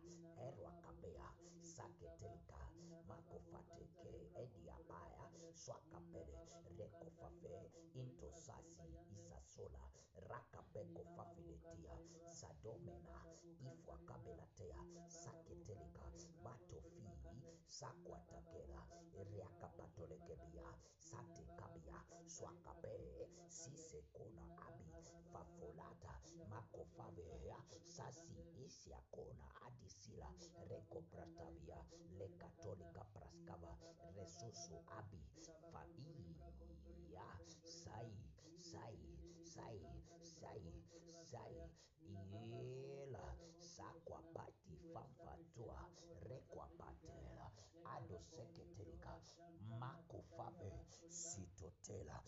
[0.47, 1.29] erwakabea
[1.75, 2.61] saketelika
[3.09, 5.25] makofateke ediabaya
[5.63, 6.41] swakapere
[6.79, 7.55] rekofafe
[8.01, 9.85] intosasi isasola
[10.31, 11.97] rakabekofafiletia
[12.39, 13.19] sadomena
[13.73, 14.81] ifwakabelatea
[15.23, 16.05] saketelika
[16.45, 17.17] matofii
[17.79, 18.81] sakwatakela
[19.31, 21.99] reakapatolekebia satekabia
[22.29, 22.97] swakape
[23.49, 24.85] sisekona abi
[25.33, 26.15] fafolata
[26.51, 30.29] makofavehea sasi isiakona adisila
[30.71, 31.79] rekopratavia
[32.19, 33.73] lekatolika praskava
[34.17, 35.23] resusu abi
[35.73, 37.29] faia
[37.65, 38.13] sai
[38.71, 38.99] sai
[39.55, 39.79] sai
[40.23, 40.63] sai
[41.31, 41.57] sai
[42.85, 43.27] iela
[43.59, 45.81] sakwapati fafatua
[46.29, 47.51] rekwapatela
[47.95, 49.13] adoseketerika
[49.81, 50.73] makofabe
[51.11, 52.19] sisa sela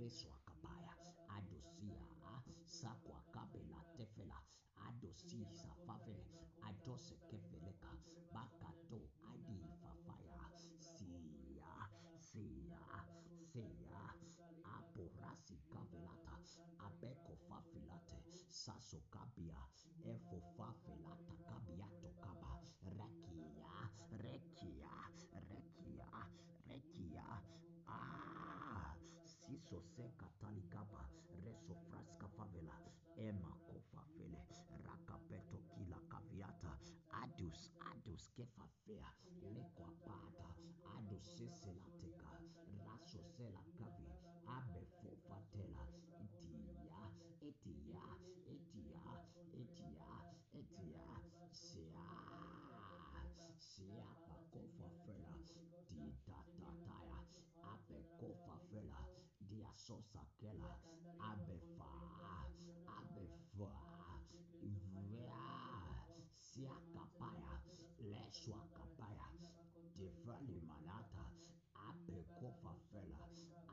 [0.00, 0.94] reswa kabaya
[1.36, 2.08] ado sia
[2.64, 4.38] sakwa kabela tefela
[4.86, 6.30] ado sisa favele
[6.68, 7.92] ado sekeveleka
[8.34, 9.00] bakato
[9.32, 10.46] adi fafaya
[10.94, 11.72] sia
[12.28, 12.70] sia
[13.52, 14.02] sia
[14.74, 16.36] aporasi kavelata
[16.86, 18.18] abeko fafilate
[18.64, 19.60] saso kabia
[20.12, 22.50] efo fafelata kabiato kaba
[22.90, 23.72] rekia
[24.22, 24.92] rekia
[25.50, 26.08] rekia
[26.68, 27.26] rekia.
[27.88, 28.94] Ah
[29.26, 31.02] siso seka talikaba
[31.44, 32.76] reso fraska favela
[33.16, 34.42] ema kofafele
[34.86, 36.72] rakapeto kila kaviata
[37.22, 39.08] adus adus kefafea
[39.54, 40.48] lekwa pata
[40.96, 42.30] adus seselateka
[42.86, 43.62] raso sela
[53.80, 55.32] sia pakofafela
[55.88, 57.18] didatataya
[57.72, 59.00] abe kofafela
[59.48, 60.72] diasosakela
[61.30, 61.92] abefa
[62.98, 63.72] abefa
[65.10, 65.46] vea
[66.48, 67.54] siakapaya
[68.10, 69.28] leswakapaya
[69.96, 71.24] divali manata
[71.88, 73.22] abekofafela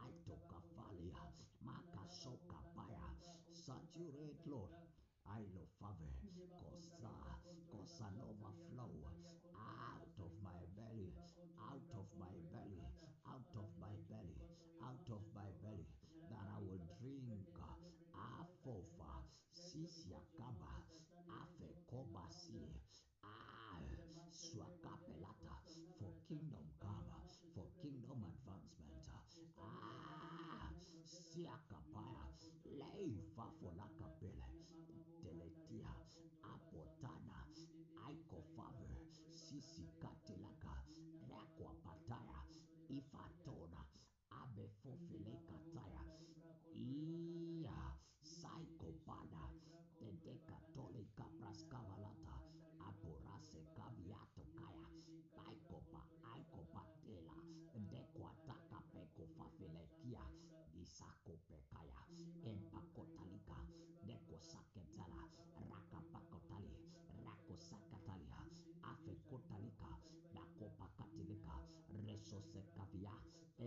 [0.03, 1.21] aitokafalia
[1.67, 3.05] makasokapaya
[3.65, 4.71] saturate lord
[5.27, 6.15] I love favor,
[6.55, 7.35] cause, uh,
[7.69, 8.87] cause an overflow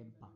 [0.00, 0.29] en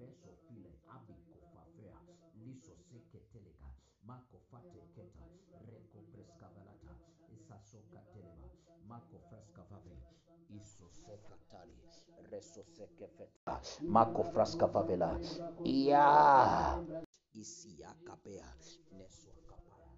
[0.00, 1.98] abeso file abikofafea
[2.44, 3.68] liso seketeleka
[4.08, 5.26] makofate keta
[5.68, 5.98] reko
[8.88, 9.16] mako
[13.94, 15.10] mako fraskavavela
[17.40, 18.48] isia kapea
[18.98, 19.90] neswa kapaya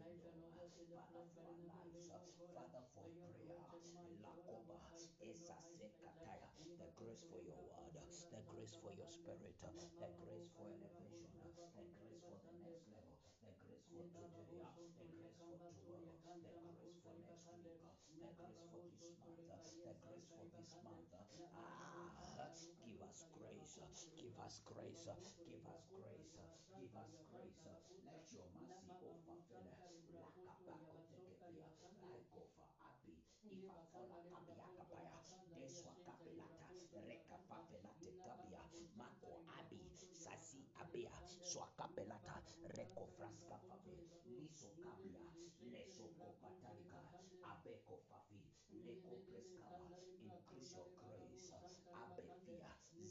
[0.09, 3.29] Father, for our lives, Father, for prayer,
[4.25, 4.81] Lakoba,
[5.21, 5.57] Esa
[6.81, 7.93] the grace for your word,
[8.33, 11.45] the grace for your spirit, the grace for elevation,
[11.77, 16.09] the grace for the next level, the grace for today, the grace for tomorrow,
[16.41, 17.77] the grace for next week,
[18.17, 21.13] the grace for this month, the grace for this month.
[21.53, 21.88] Ah,
[23.09, 23.89] us grace, uh,
[24.21, 25.17] give us grace, uh,
[25.49, 26.45] give us grace, uh,
[26.77, 27.65] give us grace.
[28.05, 29.09] Let your mercy
[30.15, 31.69] lakapako tekepia,
[32.03, 33.15] laikofa api,
[33.55, 35.17] ifafola kabiakapaya,
[35.59, 36.67] deswa kapelata,
[37.09, 38.63] rekafafelate kabia,
[38.97, 39.81] mako abi,
[40.13, 41.13] sasi abia,
[41.51, 42.35] swakapelata,
[42.77, 43.97] rekofraska fafe,
[44.27, 45.25] liso kabia,
[45.73, 47.01] leso kopatalika,
[47.53, 48.41] abeko fafi,
[48.85, 49.89] leko preskava,
[50.29, 51.53] increase your grace,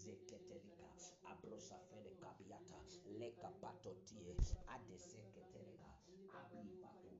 [0.08, 0.88] zeketelika,
[1.32, 2.80] abrosa fele kabiata,
[3.20, 4.34] leka patotie,
[4.74, 5.90] adeseketeleka,
[6.40, 7.12] abifato,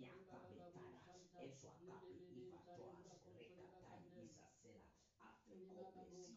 [0.00, 1.00] miakabetala,
[1.44, 2.96] eswa kapi ifatoa,
[3.36, 4.88] rekatai isasela,
[5.28, 6.32] afekopesi,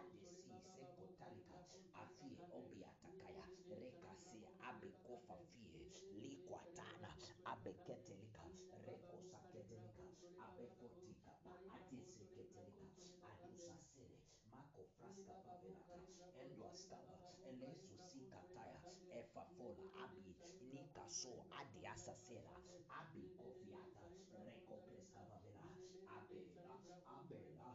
[0.00, 1.58] adesi sekotalika,
[2.02, 3.44] afie obiatakaya,
[3.80, 5.80] rekase, abekofa fie,
[6.20, 7.10] likwatana,
[7.52, 8.44] abeketelika,
[8.86, 10.04] rekosaketelika,
[10.44, 12.84] abefotika, pa adeseketelika,
[13.32, 14.18] adusasele,
[15.68, 15.96] favelata,
[16.42, 17.16] endoaskava,
[17.50, 18.80] elesusikataya,
[19.20, 20.34] efafola, abi,
[20.72, 22.54] nikaso, adiasasela,
[22.98, 24.06] abi kofiata,
[24.44, 25.68] rekopreska favela,
[26.16, 26.76] abela,
[27.16, 27.70] abela,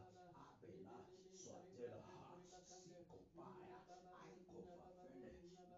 [0.45, 0.95] abela,
[1.41, 2.15] swatela,
[2.65, 3.77] sikofaya,
[4.23, 5.31] aikofafele,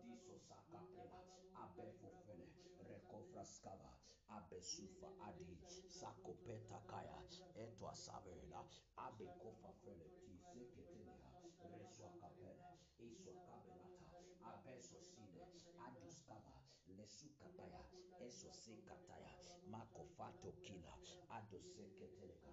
[0.03, 1.19] disosakapela,
[1.63, 2.47] abefofele,
[2.87, 3.91] rekofraskava,
[4.29, 5.57] abesufa adi,
[5.89, 7.19] sakopeta kaya,
[7.55, 8.61] etwa savela,
[8.97, 12.66] abekofafele, tiseketeleha, reswakapele,
[13.08, 14.06] iswakabelata,
[14.51, 15.43] abesoside,
[15.85, 16.56] aduskava,
[16.98, 17.82] lesukapaya,
[18.25, 19.34] esosekataya,
[19.72, 20.95] makofato kila,
[21.38, 22.51] adoseketeleka,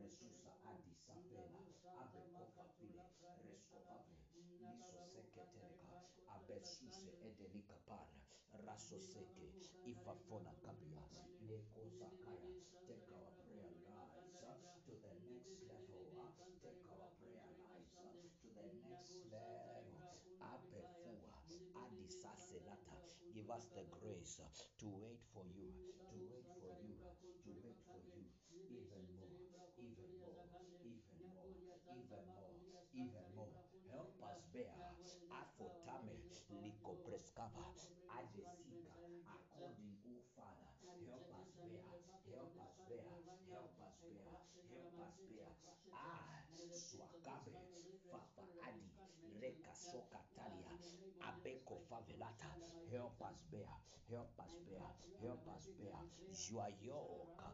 [0.00, 1.60] resusa adisafela,
[2.02, 3.04] abekofafile,
[3.44, 4.16] reskofave,
[4.60, 5.92] lisoseketeleka,
[6.36, 8.18] abesuse edelika para,
[8.66, 9.46] rasoseke,
[9.92, 11.04] ifafona kabia,
[11.48, 12.50] lekozakaya,
[12.86, 14.32] take our prayer lives
[14.86, 16.04] to the next level,
[16.62, 17.13] take our
[23.34, 25.72] give us the grace uh, to wait for you,
[26.12, 27.00] to wait for you,
[27.40, 28.24] to wait for you,
[28.68, 29.32] even more,
[29.80, 30.36] even more,
[30.84, 31.48] even more,
[31.96, 32.52] even more,
[32.92, 33.56] even more.
[33.88, 34.76] Help us bear
[35.32, 36.20] afotame
[36.62, 37.64] likopreskava
[38.20, 38.92] adesika
[39.24, 40.70] according, oh Father,
[41.08, 41.88] help us bear,
[42.28, 43.08] help us bear,
[43.48, 44.36] help us bear,
[44.68, 45.52] help us bear.
[45.92, 47.56] Ah, swakabe
[48.10, 48.88] fafa adi
[49.40, 49.72] reka
[52.92, 54.88] help us bear help us bear
[55.22, 55.98] help us bear
[56.52, 57.44] your yoke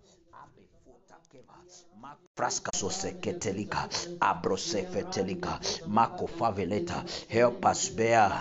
[0.43, 1.59] abefuta keva
[2.37, 3.89] fraska soseketelika
[4.21, 5.53] abrosefetelika
[5.87, 8.33] mako faveleta help us bear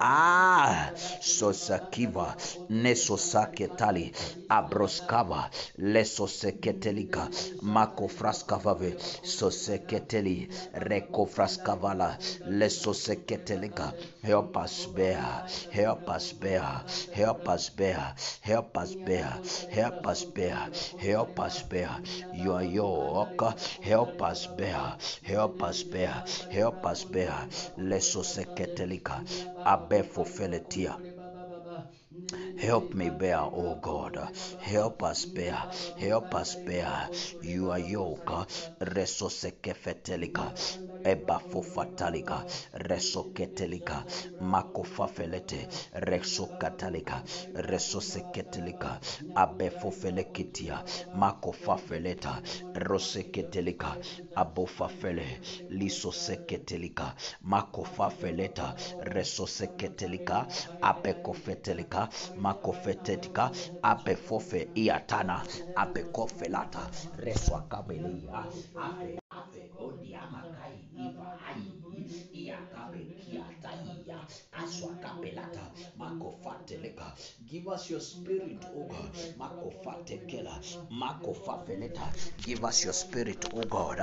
[0.00, 0.90] ah
[1.20, 2.36] sosakiva
[2.70, 4.12] nesosaketali
[4.48, 7.28] abroskava lesoseketelika
[7.62, 8.90] mako fraskavave
[9.22, 12.16] soseketeli rekofraskavala
[12.46, 19.32] lesoseketelika help us bear help us bear help us bear help us bear
[19.70, 21.90] help us bear help us bear
[22.32, 23.44] your yoke
[23.80, 29.20] help us bear help us bear help us bear lesoseketelika
[29.64, 31.11] abefofeletia
[32.54, 34.16] Help me bear, O God.
[34.58, 35.66] Help us bear.
[35.96, 37.10] Help us bear.
[37.40, 38.46] your yoke.
[38.80, 40.52] Resosekefetelika.
[41.04, 42.44] Ebafofatalika.
[42.72, 44.04] Resoketelika.
[44.38, 45.66] Makofafelete.
[45.94, 47.22] Resokatalika.
[47.54, 49.00] Resoseketelika.
[49.34, 50.84] Abefofelekitia.
[51.12, 52.42] Makofafeleta.
[52.74, 53.98] Roseketelika.
[54.36, 55.40] Abofafele.
[55.68, 57.14] Lisoseketelika.
[57.42, 58.74] Makofafeleta.
[59.00, 60.46] Resoseketelika.
[60.80, 62.08] Apekofetelika.
[62.36, 63.50] Makofetetika.
[63.82, 65.42] Apefofe iatana.
[65.74, 66.90] Apekofelata.
[67.18, 68.46] Reswakabelia.
[68.76, 71.62] Ape afe odiamakai iva ai.
[72.32, 74.18] Iakabe kiataia.
[74.52, 75.70] Aswakabelata.
[75.98, 77.12] Makofateleka.
[77.50, 79.10] Give us your spirit, O God.
[79.38, 80.60] Makofatekela.
[80.90, 82.12] Makofafeleta.
[82.44, 83.98] Give us your spirit, O God.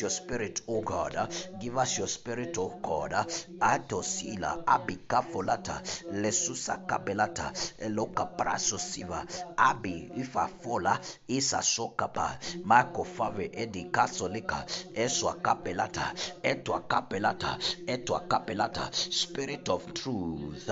[0.00, 1.16] Your spirit, O God.
[1.60, 3.12] Give us your spirit, O God.
[3.60, 5.82] Atosila abikafolata
[6.12, 16.14] lesusa kabelata eloka praso siva abi ifafola isa sokapa mako fave edi kasolika eswa kapelata
[16.42, 20.68] etwa kapelata etwa kapelata spirit of truth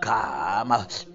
[0.00, 0.74] come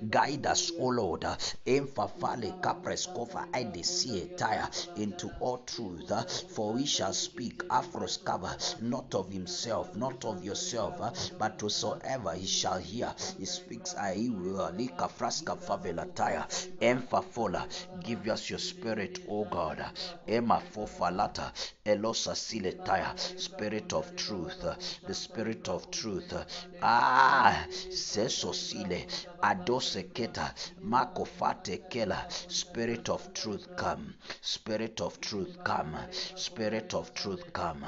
[0.09, 1.25] guide us o lord
[1.65, 6.11] emfafale kapres kofa idesie tire into all truth
[6.55, 12.33] for we shall speak afros cover not of himself not of yourself uh, but whosoever
[12.33, 16.47] he shall hear he speaks I will lika fraska favelataya
[16.79, 17.67] emfafola
[18.03, 19.85] give us your spirit o god
[20.27, 21.51] ema fofalata
[21.89, 24.63] elosa siletaya spirit of truth
[25.07, 26.33] the spirit of truth.
[26.81, 29.05] Ah seso sile
[29.41, 30.53] adoseketa
[30.83, 35.97] makofate kela spirit of truth come spirit of truth come
[36.35, 37.85] spirit of truth come.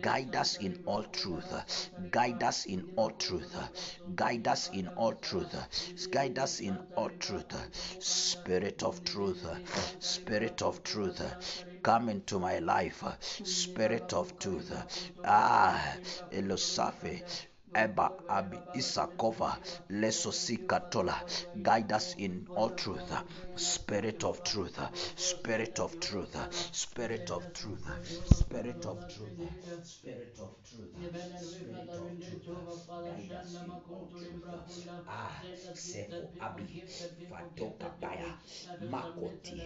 [0.00, 1.52] Guide us in all truth
[2.10, 3.54] guide us in all truth
[4.14, 5.54] guide us in all truth
[6.10, 7.54] guide us in all truth.
[7.98, 9.44] Spirit of truth
[10.00, 11.20] spirit of truth
[11.82, 13.04] come into my life
[13.44, 14.72] spirit of truth.
[15.24, 15.96] Ah
[16.30, 19.56] elosafe Eba Abi Isakova
[19.90, 21.14] Lesosikatola
[21.62, 23.12] guide us in all truth.
[23.56, 24.78] Spirit of truth.
[25.16, 26.36] Spirit of truth.
[26.72, 27.86] Spirit of truth.
[28.34, 29.40] Spirit of truth.
[30.02, 31.00] Spirit of truth.
[31.40, 32.48] Spirit of truth.
[33.04, 34.52] Guide us in all truth.
[35.08, 35.44] Ah
[35.74, 36.84] sefo abi
[37.28, 38.30] fatoka baya
[38.92, 39.60] makoti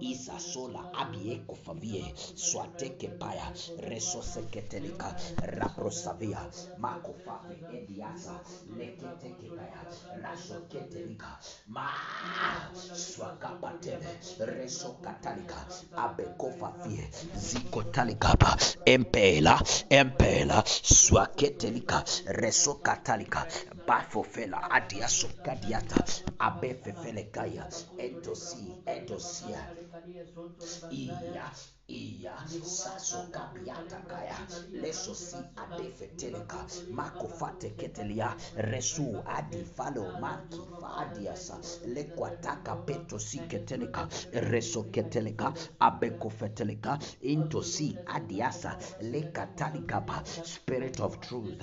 [0.00, 2.04] isa sola abi ekofavie
[2.46, 3.46] swateke paya
[3.90, 5.08] resoseketelika
[5.58, 6.40] raprosavia
[6.82, 7.45] makofafe
[7.78, 8.34] ediasa
[8.78, 9.80] leketeke paya
[10.22, 11.30] rasoketelika
[11.74, 11.88] ma
[18.94, 19.54] empela
[19.90, 23.40] empela swaketelika resokatalika
[23.86, 25.98] bafofela adiasokadiata
[26.38, 27.64] abefefelekaya
[27.98, 29.60] endosi endosia
[30.90, 31.46] iya
[31.88, 34.36] iya saso kapiata kaya.
[34.72, 36.66] Leso si adefeteleka.
[36.90, 42.76] Makofate ketelia resu adi falo maki fadiasa lekwataka
[44.50, 45.54] reso keteleka.
[45.80, 48.76] Abekofeteleka into si adiasa.
[49.02, 51.62] Lekatalikapa spirit of truth.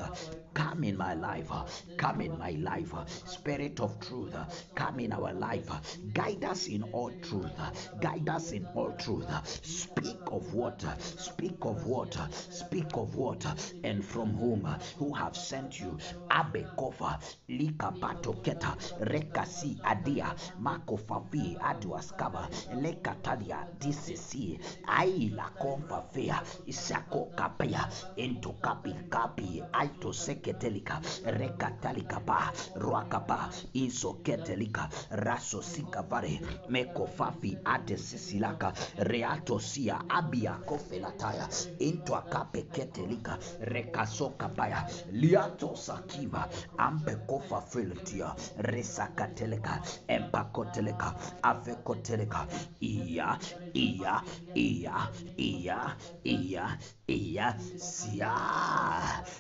[0.54, 1.52] Come in my life.
[1.98, 2.94] Come in my life.
[3.26, 4.36] Spirit of truth.
[4.76, 5.70] Come in our life.
[6.14, 7.52] Guide us in all truth.
[8.00, 9.28] Guide us in all truth.
[9.66, 14.66] Speak of water, speak of water, speak of water, and from whom?
[14.98, 15.98] Who have sent you?
[16.32, 17.20] Abe kofa,
[17.50, 22.48] lika likapatoketa rekasi adia makofafi aduaskava
[22.82, 34.90] lekatalia disisi aila konfafea isako kapea into kapi kapi aito seketelika rekatalika pa ruakapa isoketelika
[35.12, 41.48] rasosikavare mekofafi adesisilaka reatosia abia kofelataya
[41.80, 52.48] intwa kapeketelika rekasokapaya liatosakiva ampekofafeltia resakateleka empakoteleka afekoteleka
[52.82, 53.38] iya
[53.74, 54.24] iya
[54.56, 54.98] iya
[55.38, 58.34] iya iya iya sia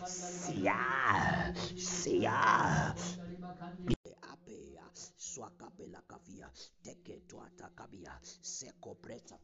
[0.06, 0.80] sia
[1.75, 2.40] sia.
[4.33, 4.85] Apea
[5.17, 6.50] swakapela kavia
[6.83, 7.69] teketwata
[8.42, 9.38] sekopreta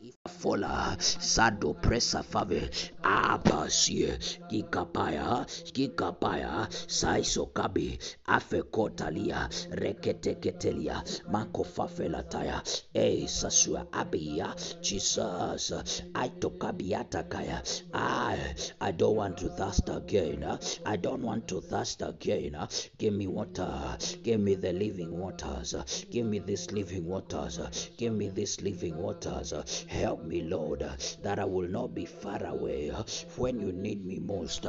[0.00, 2.70] ifafola sado presa fave
[3.02, 12.62] abasie kikapaya kikapaya saiso saisokabi afekotalia reketeketelia makofafelataya
[12.94, 15.72] e eh, sasua abia jesus
[16.14, 20.44] aitokabiatakaya I, I don't want to thirst again.
[20.86, 22.56] I don't want to thirst again.
[22.98, 23.96] Give me water.
[24.22, 25.74] Give me the living waters.
[26.10, 27.90] Give me this living waters.
[27.96, 29.52] Give me this living waters.
[29.88, 30.84] Help me lord
[31.22, 32.92] that i will not be far away.
[33.36, 34.66] When you need me most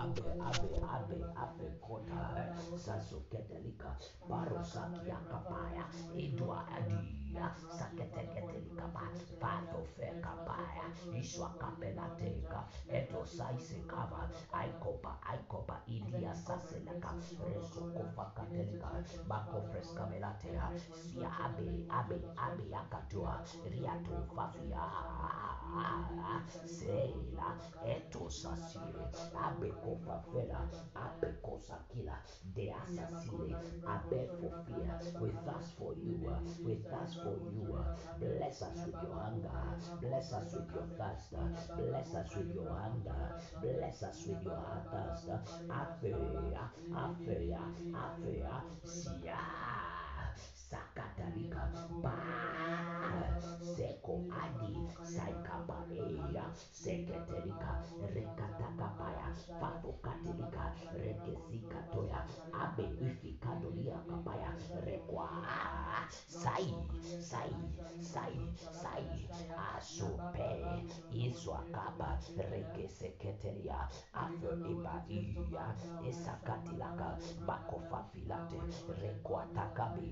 [0.00, 2.20] abe abe abe abe kota
[2.84, 3.90] sasoketelika
[4.28, 5.84] barosakiakapaya
[6.16, 7.46] idwa adia
[7.78, 8.86] saketeketelika
[9.40, 10.86] patofekapaya
[11.20, 12.60] iswakapelateka
[12.98, 17.10] etosaisekava aikopa aikopa idia saseleka
[17.48, 18.88] resokofakatelika
[19.28, 23.34] bakofreskabelatea sia abe abe abe akatua
[23.70, 24.82] riatofafia
[26.64, 27.48] sela
[27.94, 28.94] etosasie
[29.82, 30.60] abekofafela
[30.94, 32.16] abekosakila
[32.54, 33.56] deasasile
[33.94, 36.18] abefofia with us for you
[36.64, 37.84] with us for you.
[38.20, 39.50] Bless us with your hunger
[40.00, 41.34] bless us with your thirst
[41.76, 45.28] bless us with your hunger bless us with your thirst.
[45.68, 47.60] Afea afea
[47.94, 50.01] afea sia
[50.72, 51.68] sakatalika
[52.02, 52.16] ba
[53.76, 54.72] seko adi
[55.04, 57.72] saikapa eya seketelika
[58.14, 59.28] rekatakapaya
[59.60, 60.64] fafokatilika
[60.96, 62.20] rekezikatoya
[62.64, 64.50] abe ifikadolia kapaya
[64.88, 65.28] rekwa
[66.26, 66.72] sai
[67.20, 67.52] sai
[68.00, 68.36] sai
[68.72, 69.28] sai
[69.76, 70.50] asope
[71.12, 72.16] izwakaba
[72.50, 73.88] rekeseketelia
[74.24, 75.66] afro ibaia
[76.08, 77.08] isakatilaka
[77.46, 78.58] bakofafilate
[79.02, 80.08] rekwatakabi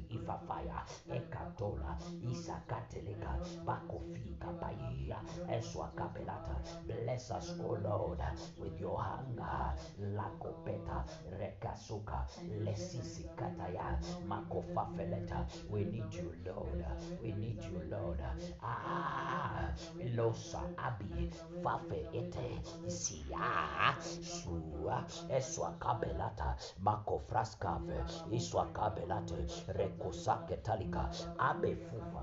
[0.51, 0.83] ifafaya
[1.15, 1.97] ekatola
[2.33, 5.19] isakateleka bakofika paia
[5.57, 6.57] eswakabelata
[6.87, 8.21] bless us o lord
[8.59, 9.75] with your hunger.
[10.17, 11.05] Lakopeta
[11.39, 12.27] rekasuka
[12.65, 13.99] lesisikataya
[14.29, 15.47] makofafeleta.
[15.71, 16.85] We need you lord.
[17.23, 18.21] We need you lord.
[18.63, 19.71] Ah
[20.17, 21.31] losa abi
[21.63, 27.99] fafe ete sia sua eswakabelata makofraskave
[28.33, 29.47] iswakabelate
[30.49, 31.03] rekosaketalika
[31.39, 32.23] abefufa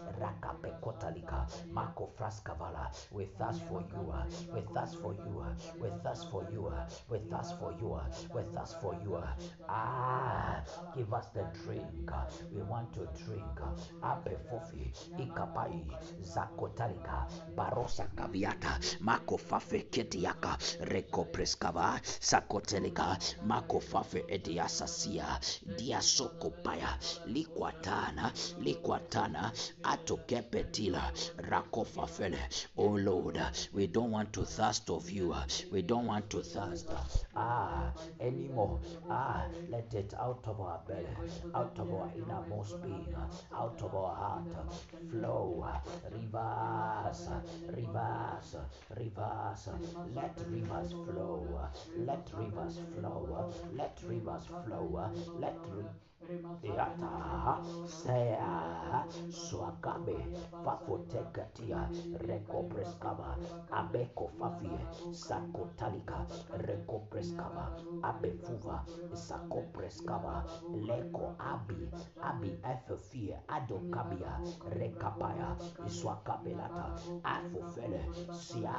[0.19, 1.47] rakapekotalika.
[1.73, 6.67] Makofraskavala with us for you uh, with us for you uh, with us for you
[6.67, 7.99] uh, with us for you
[8.33, 9.17] with us for you
[9.69, 10.63] ah
[10.95, 12.11] give us the drink
[12.53, 13.59] we want to drink
[14.01, 15.85] apefofi ikapai
[16.21, 25.39] zakotalika barosa kaviata makofafe ketiaka rekopreskava sakotelika makofafe ediasasia
[25.77, 29.51] diasokopaya likwatana likwatana
[29.93, 31.03] atokepetila
[31.37, 32.39] rakofafele
[32.77, 33.39] oh lord
[33.73, 35.35] we don't want to thirst of you.
[35.71, 36.87] We don't want to thirst.
[37.35, 38.79] Ah anymore.
[39.09, 41.15] Ah let it out of our belly
[41.53, 43.13] out of our innermost being
[43.53, 44.51] out of our heart.
[45.09, 45.65] Flow.
[46.11, 47.29] Rivers
[47.75, 48.55] rivers
[48.97, 49.69] rivers
[50.15, 51.59] let rivers flow.
[51.97, 53.51] Let rivers flow.
[53.75, 55.09] Let rivers flow.
[55.37, 55.89] Let ri-
[56.63, 60.17] yata sea swakabe
[60.63, 61.89] fafotekatia
[62.27, 63.37] rekopreskava
[63.71, 64.79] abeko fafie
[65.11, 66.25] sakotalika
[66.67, 67.65] rekopreskava
[68.03, 68.77] abefuva
[69.13, 70.43] sakopreskava
[70.87, 71.81] leko abi
[72.21, 74.33] abi efefie adokabia
[74.79, 75.55] rekapaya
[75.87, 76.85] iswakabelata
[77.23, 78.01] afofele
[78.31, 78.75] sia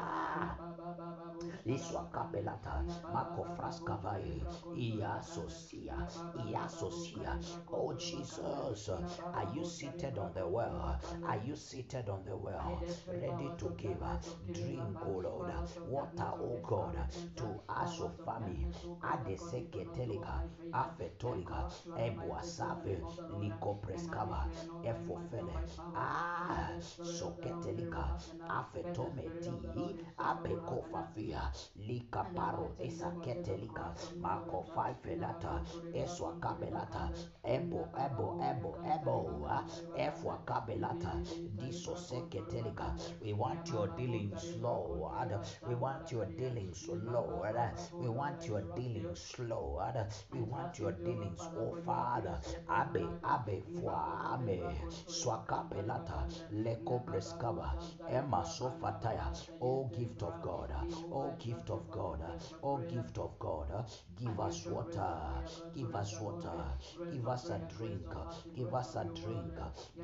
[1.67, 4.43] iswakabelata makofraskavai
[4.75, 5.97] iasosia
[6.35, 7.32] iasosia
[7.73, 8.89] oh jesus
[9.35, 11.01] are you seated on the well?
[11.25, 12.85] Are you seated on the well?
[13.21, 14.03] Ready to give
[14.53, 15.51] drink oh lord.
[15.85, 16.97] Water oh god
[17.37, 18.67] to us of family.
[19.03, 24.47] Adeseketelika afetolika ebwasafe likopreskava
[24.83, 25.57] efofele
[25.95, 26.69] ah
[27.01, 28.15] soketelika
[28.49, 35.63] afetometi apekofafia likaparo esaketelika makofaifelata
[35.93, 37.11] eswakabelata
[37.45, 39.65] ebo ebo ebo ebo ah.
[39.97, 41.13] efwa kabelata.
[41.57, 45.33] Diso disoseketelika we want your dealings lord.
[45.67, 47.57] We want your dealings lord.
[48.01, 49.97] We want your dealings lord.
[50.33, 52.39] We want your dealings oh father.
[52.69, 54.61] Abe abe fwa ame
[55.07, 57.75] swakapelata lekobreskaba
[58.09, 60.71] ema sofataya oh gift of god
[61.13, 62.21] oh gift of god
[62.63, 63.69] oh gift of god.
[64.17, 65.43] Give us water.
[65.75, 66.65] Give us water
[67.13, 68.01] give us a drink.
[68.55, 69.55] Give us a drink.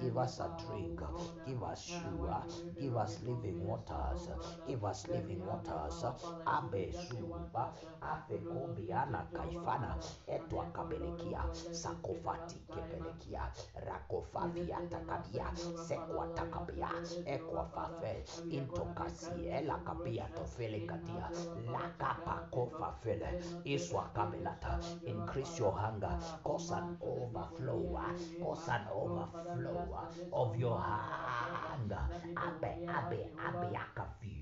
[0.01, 1.01] Give us a drink.
[1.47, 2.43] Give us sugar.
[2.79, 4.29] Give us living waters.
[4.67, 6.05] Give us living waters.
[6.47, 7.73] Abe suba.
[8.03, 9.97] Abe kobiana kaifana.
[10.27, 11.43] Etwa kabelekia.
[11.71, 13.53] Sakofati kebelekia
[13.87, 15.47] rakofavia takabia
[15.89, 16.91] sekwa takabia
[17.25, 21.31] ekwa fafe intokasi ela kabia tofele katia.
[21.73, 23.43] Lakapakofa fele.
[23.65, 24.79] Iswa kabelata.
[25.07, 26.19] Increase your hunger.
[26.45, 26.71] Cause
[27.01, 28.01] overflow
[28.41, 29.99] cause an overflow
[30.33, 32.05] of your hunger
[32.47, 34.35] abe abe abe akafi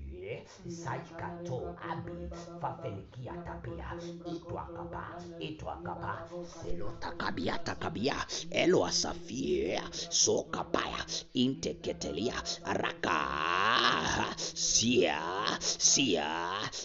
[0.67, 2.29] saikato abi
[2.61, 3.93] fafelikia Tapia,
[4.25, 6.27] itwakaba itwakaba
[6.63, 8.15] selotakabia takabia
[8.49, 12.33] elo asafia Sokapaya, inteketelia
[12.65, 13.19] raka
[14.53, 15.19] sia
[15.59, 16.29] sia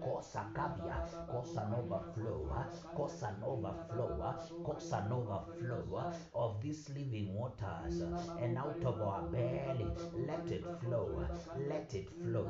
[0.00, 2.46] Kosa kabia kosa an overflow
[2.94, 8.02] kosa an overflow kosa an overflow of these living waters
[8.38, 9.86] and out of our belly
[10.26, 11.24] let it flow.
[11.68, 12.48] Let it flow.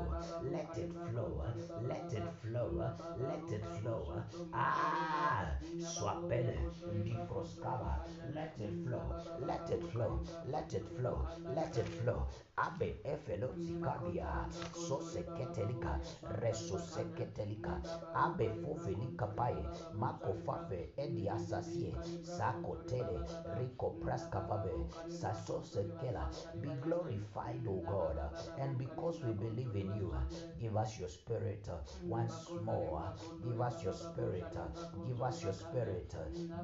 [0.53, 1.45] Let it flow.
[1.83, 2.91] Let it flow.
[3.19, 4.23] Let it flow.
[4.53, 5.47] Ah
[5.79, 6.59] swapele
[7.05, 7.93] difroskava
[8.35, 9.15] let it flow.
[9.47, 10.21] Let it flow.
[10.51, 11.27] Let it flow.
[11.55, 14.49] Let it flow abe efelo sikabia
[14.89, 17.81] soseketelika resoseketelika
[18.15, 23.21] abe fofelika paye makofafe edi asasie sakotele
[23.59, 24.75] rico praskavabe
[25.09, 28.19] sasosekela be glorified o god
[28.59, 30.15] and because we believe in you
[30.59, 31.69] give us your spirit
[32.09, 33.03] once more
[33.43, 34.57] give us your spirit
[35.07, 36.15] give us your spirit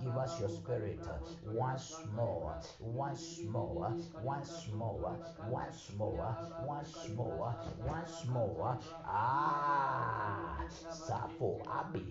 [0.00, 1.06] give us your spirit
[1.44, 3.92] once more once more
[4.24, 5.18] once more
[5.50, 7.54] once more once more
[7.84, 10.68] once more ah, ah, ah, ah.
[10.88, 12.06] safo abi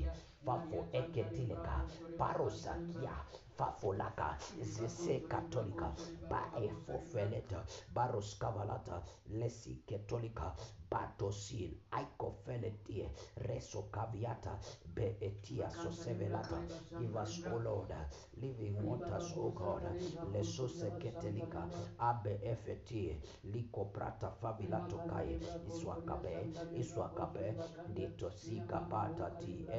[0.45, 1.75] fafo eketileka
[2.17, 3.16] parosakia
[3.57, 5.93] fafolaka zese katolika
[6.30, 7.63] baefofeleta
[7.93, 10.55] baroskavalata lesi ketolika
[10.91, 13.09] batosil aikofeletie
[13.47, 14.53] resokaviata
[14.95, 16.59] beetia sosevelata
[16.99, 17.91] give us o lord
[18.41, 19.83] living waters o god
[20.33, 21.61] lesoseketelika
[21.97, 25.39] abe efetie likoprata favilatokaye
[25.69, 26.35] iswakabe
[26.75, 27.55] iswakabe
[27.95, 28.80] ditosika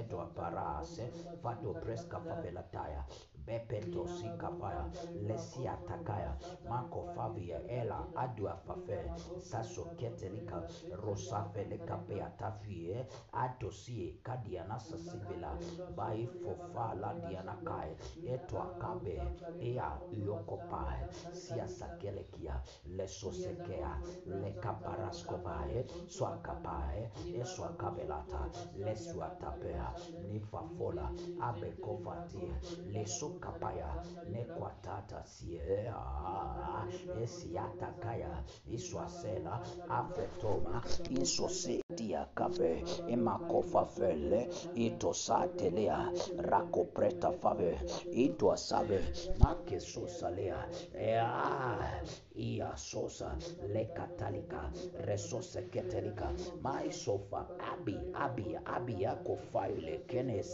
[0.01, 3.05] edwa parase fado preska favelataya
[3.47, 4.85] bepetosikafaya
[5.29, 6.37] lesiatakaya
[6.69, 8.99] makofavia ela aduafafe
[9.39, 10.63] sasoketelika
[11.05, 15.59] rosafelekapeatafie adosie kadianasasivila
[15.97, 17.97] baifofaladianakae
[18.35, 19.23] etoakabe
[19.61, 19.93] ea
[20.27, 28.51] yokopae siasakelekia lesosekea lekaparaskovae swakapae eswakabelata
[28.85, 29.93] lesuatapea
[30.33, 32.53] nifafola abekofatie
[32.93, 33.89] leso lesukapaya
[34.33, 35.97] nekwatata siea
[37.23, 38.33] esiatakaya
[38.77, 39.55] iswasela
[39.89, 44.41] afetoma insosetia kafe emakofafele
[44.75, 45.99] itosatelea
[46.51, 47.73] rakopreta fave
[48.13, 49.01] itwasabe
[49.39, 52.03] makesosalea ea
[52.35, 53.37] iasosa
[53.75, 54.71] lekatalika
[55.07, 56.29] resoseketelika
[56.63, 60.53] maisofa abi abi abi yakofaile kenesi